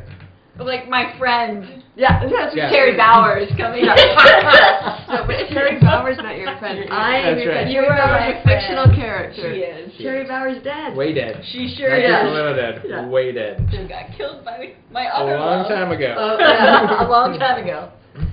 Like 0.58 0.88
my 0.88 1.16
friend 1.18 1.82
Yeah, 1.96 2.24
that's 2.28 2.54
Yeah. 2.54 2.70
Teri 2.70 2.96
Bauer's 2.96 3.48
coming. 3.56 3.84
Yeah. 3.84 3.94
no, 5.08 5.24
but 5.26 5.48
Teri 5.48 5.80
Bauer's 5.80 6.18
not 6.18 6.36
your 6.36 6.56
friend. 6.58 6.88
I 6.92 7.16
am 7.16 7.34
That's 7.34 7.44
your 7.44 7.52
right. 7.52 7.64
friend. 7.64 7.72
You 7.72 7.80
Teri 7.80 7.90
are 7.90 7.96
Bauer's 7.96 8.20
my 8.20 8.36
is 8.36 8.44
fictional 8.44 8.88
character. 8.94 9.54
She 9.54 9.60
is. 9.60 9.92
Teri 10.00 10.28
Bauer's 10.28 10.62
dead. 10.62 10.96
Way 10.96 11.12
dead. 11.14 11.42
She 11.52 11.74
sure 11.76 11.88
Not 11.90 11.98
is. 11.98 12.12
just 12.12 12.26
a 12.26 12.32
little 12.32 12.54
dead. 12.56 12.82
Yeah. 12.86 13.08
Way 13.08 13.32
dead. 13.32 13.66
She 13.70 13.88
got 13.88 14.16
killed 14.16 14.44
by 14.44 14.74
my 14.90 15.06
other. 15.08 15.36
A 15.36 15.40
long 15.40 15.62
love. 15.62 15.68
time 15.68 15.90
ago. 15.90 16.14
Oh, 16.18 16.36
yeah. 16.38 17.06
a 17.06 17.08
long 17.08 17.38
time 17.38 17.62
ago. 17.62 17.92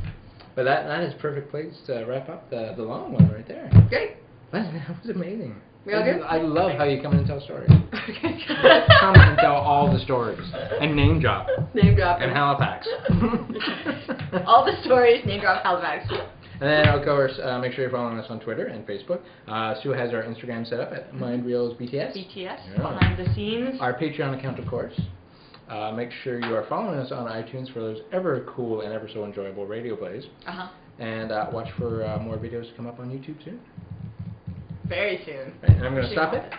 But 0.56 0.64
that 0.66 0.88
that 0.88 1.04
is 1.04 1.14
perfect 1.22 1.52
place 1.52 1.74
to 1.88 2.04
wrap 2.04 2.28
up 2.28 2.50
the 2.50 2.74
the 2.76 2.84
long 2.84 3.14
one 3.14 3.32
right 3.32 3.48
there. 3.48 3.70
Great. 3.88 4.18
That, 4.52 4.74
that 4.74 4.90
was 5.00 5.10
amazing. 5.16 5.56
We 5.86 5.94
all 5.94 6.04
good? 6.04 6.22
I 6.22 6.38
love 6.38 6.74
how 6.78 6.84
you 6.84 7.02
come 7.02 7.14
in 7.14 7.20
and 7.20 7.28
tell 7.28 7.40
stories. 7.42 7.70
Okay. 8.10 8.40
come 9.00 9.16
and 9.16 9.38
tell 9.40 9.56
all 9.56 9.92
the 9.92 10.00
stories 10.00 10.40
and 10.82 10.96
name 10.96 11.20
drop 11.22 11.48
Name 11.74 11.96
drop. 11.96 12.20
and 12.22 12.32
Halifax. 12.32 12.88
All 14.46 14.66
the 14.66 14.74
stories 14.84 15.26
name 15.26 15.42
drop 15.42 15.64
Halifax. 15.64 16.08
And 16.62 16.70
then, 16.70 16.90
of 16.90 17.04
course, 17.06 17.32
uh, 17.42 17.58
make 17.60 17.72
sure 17.74 17.84
you're 17.84 17.92
following 17.92 18.18
us 18.20 18.26
on 18.30 18.40
Twitter 18.40 18.66
and 18.68 18.86
Facebook. 18.86 19.22
Uh, 19.48 19.76
Sue 19.82 19.92
has 19.92 20.12
our 20.14 20.24
Instagram 20.24 20.68
set 20.68 20.80
up 20.80 20.92
at 20.92 21.14
MindReelsBTS. 21.14 22.14
BTS 22.14 22.36
Yeah. 22.36 22.78
behind 22.78 23.18
the 23.18 23.34
scenes. 23.34 23.80
Our 23.80 23.94
Patreon 23.98 24.38
account, 24.38 24.60
of 24.60 24.68
course. 24.68 25.00
Uh, 25.70 25.92
make 25.92 26.12
sure 26.24 26.40
you 26.44 26.56
are 26.56 26.66
following 26.68 27.00
us 27.00 27.12
on 27.12 27.28
iTunes 27.32 27.72
for 27.72 27.80
those 27.80 28.00
ever 28.12 28.44
cool 28.56 28.82
and 28.82 28.92
ever 28.92 29.08
so 29.14 29.24
enjoyable 29.24 29.66
radio 29.66 29.96
plays. 29.96 30.26
Uh 30.46 30.52
huh. 30.52 30.68
And 31.00 31.32
uh, 31.32 31.48
watch 31.54 31.70
for 31.78 32.06
uh, 32.06 32.18
more 32.20 32.38
videos 32.38 32.70
to 32.70 32.74
come 32.76 32.88
up 32.88 33.00
on 33.00 33.10
YouTube 33.10 33.42
soon. 33.46 33.60
Very 34.90 35.22
soon. 35.24 35.54
Right, 35.62 35.78
and 35.78 35.86
I'm 35.86 35.94
going 35.94 36.08
to 36.08 36.12
stop 36.12 36.34
it. 36.34 36.52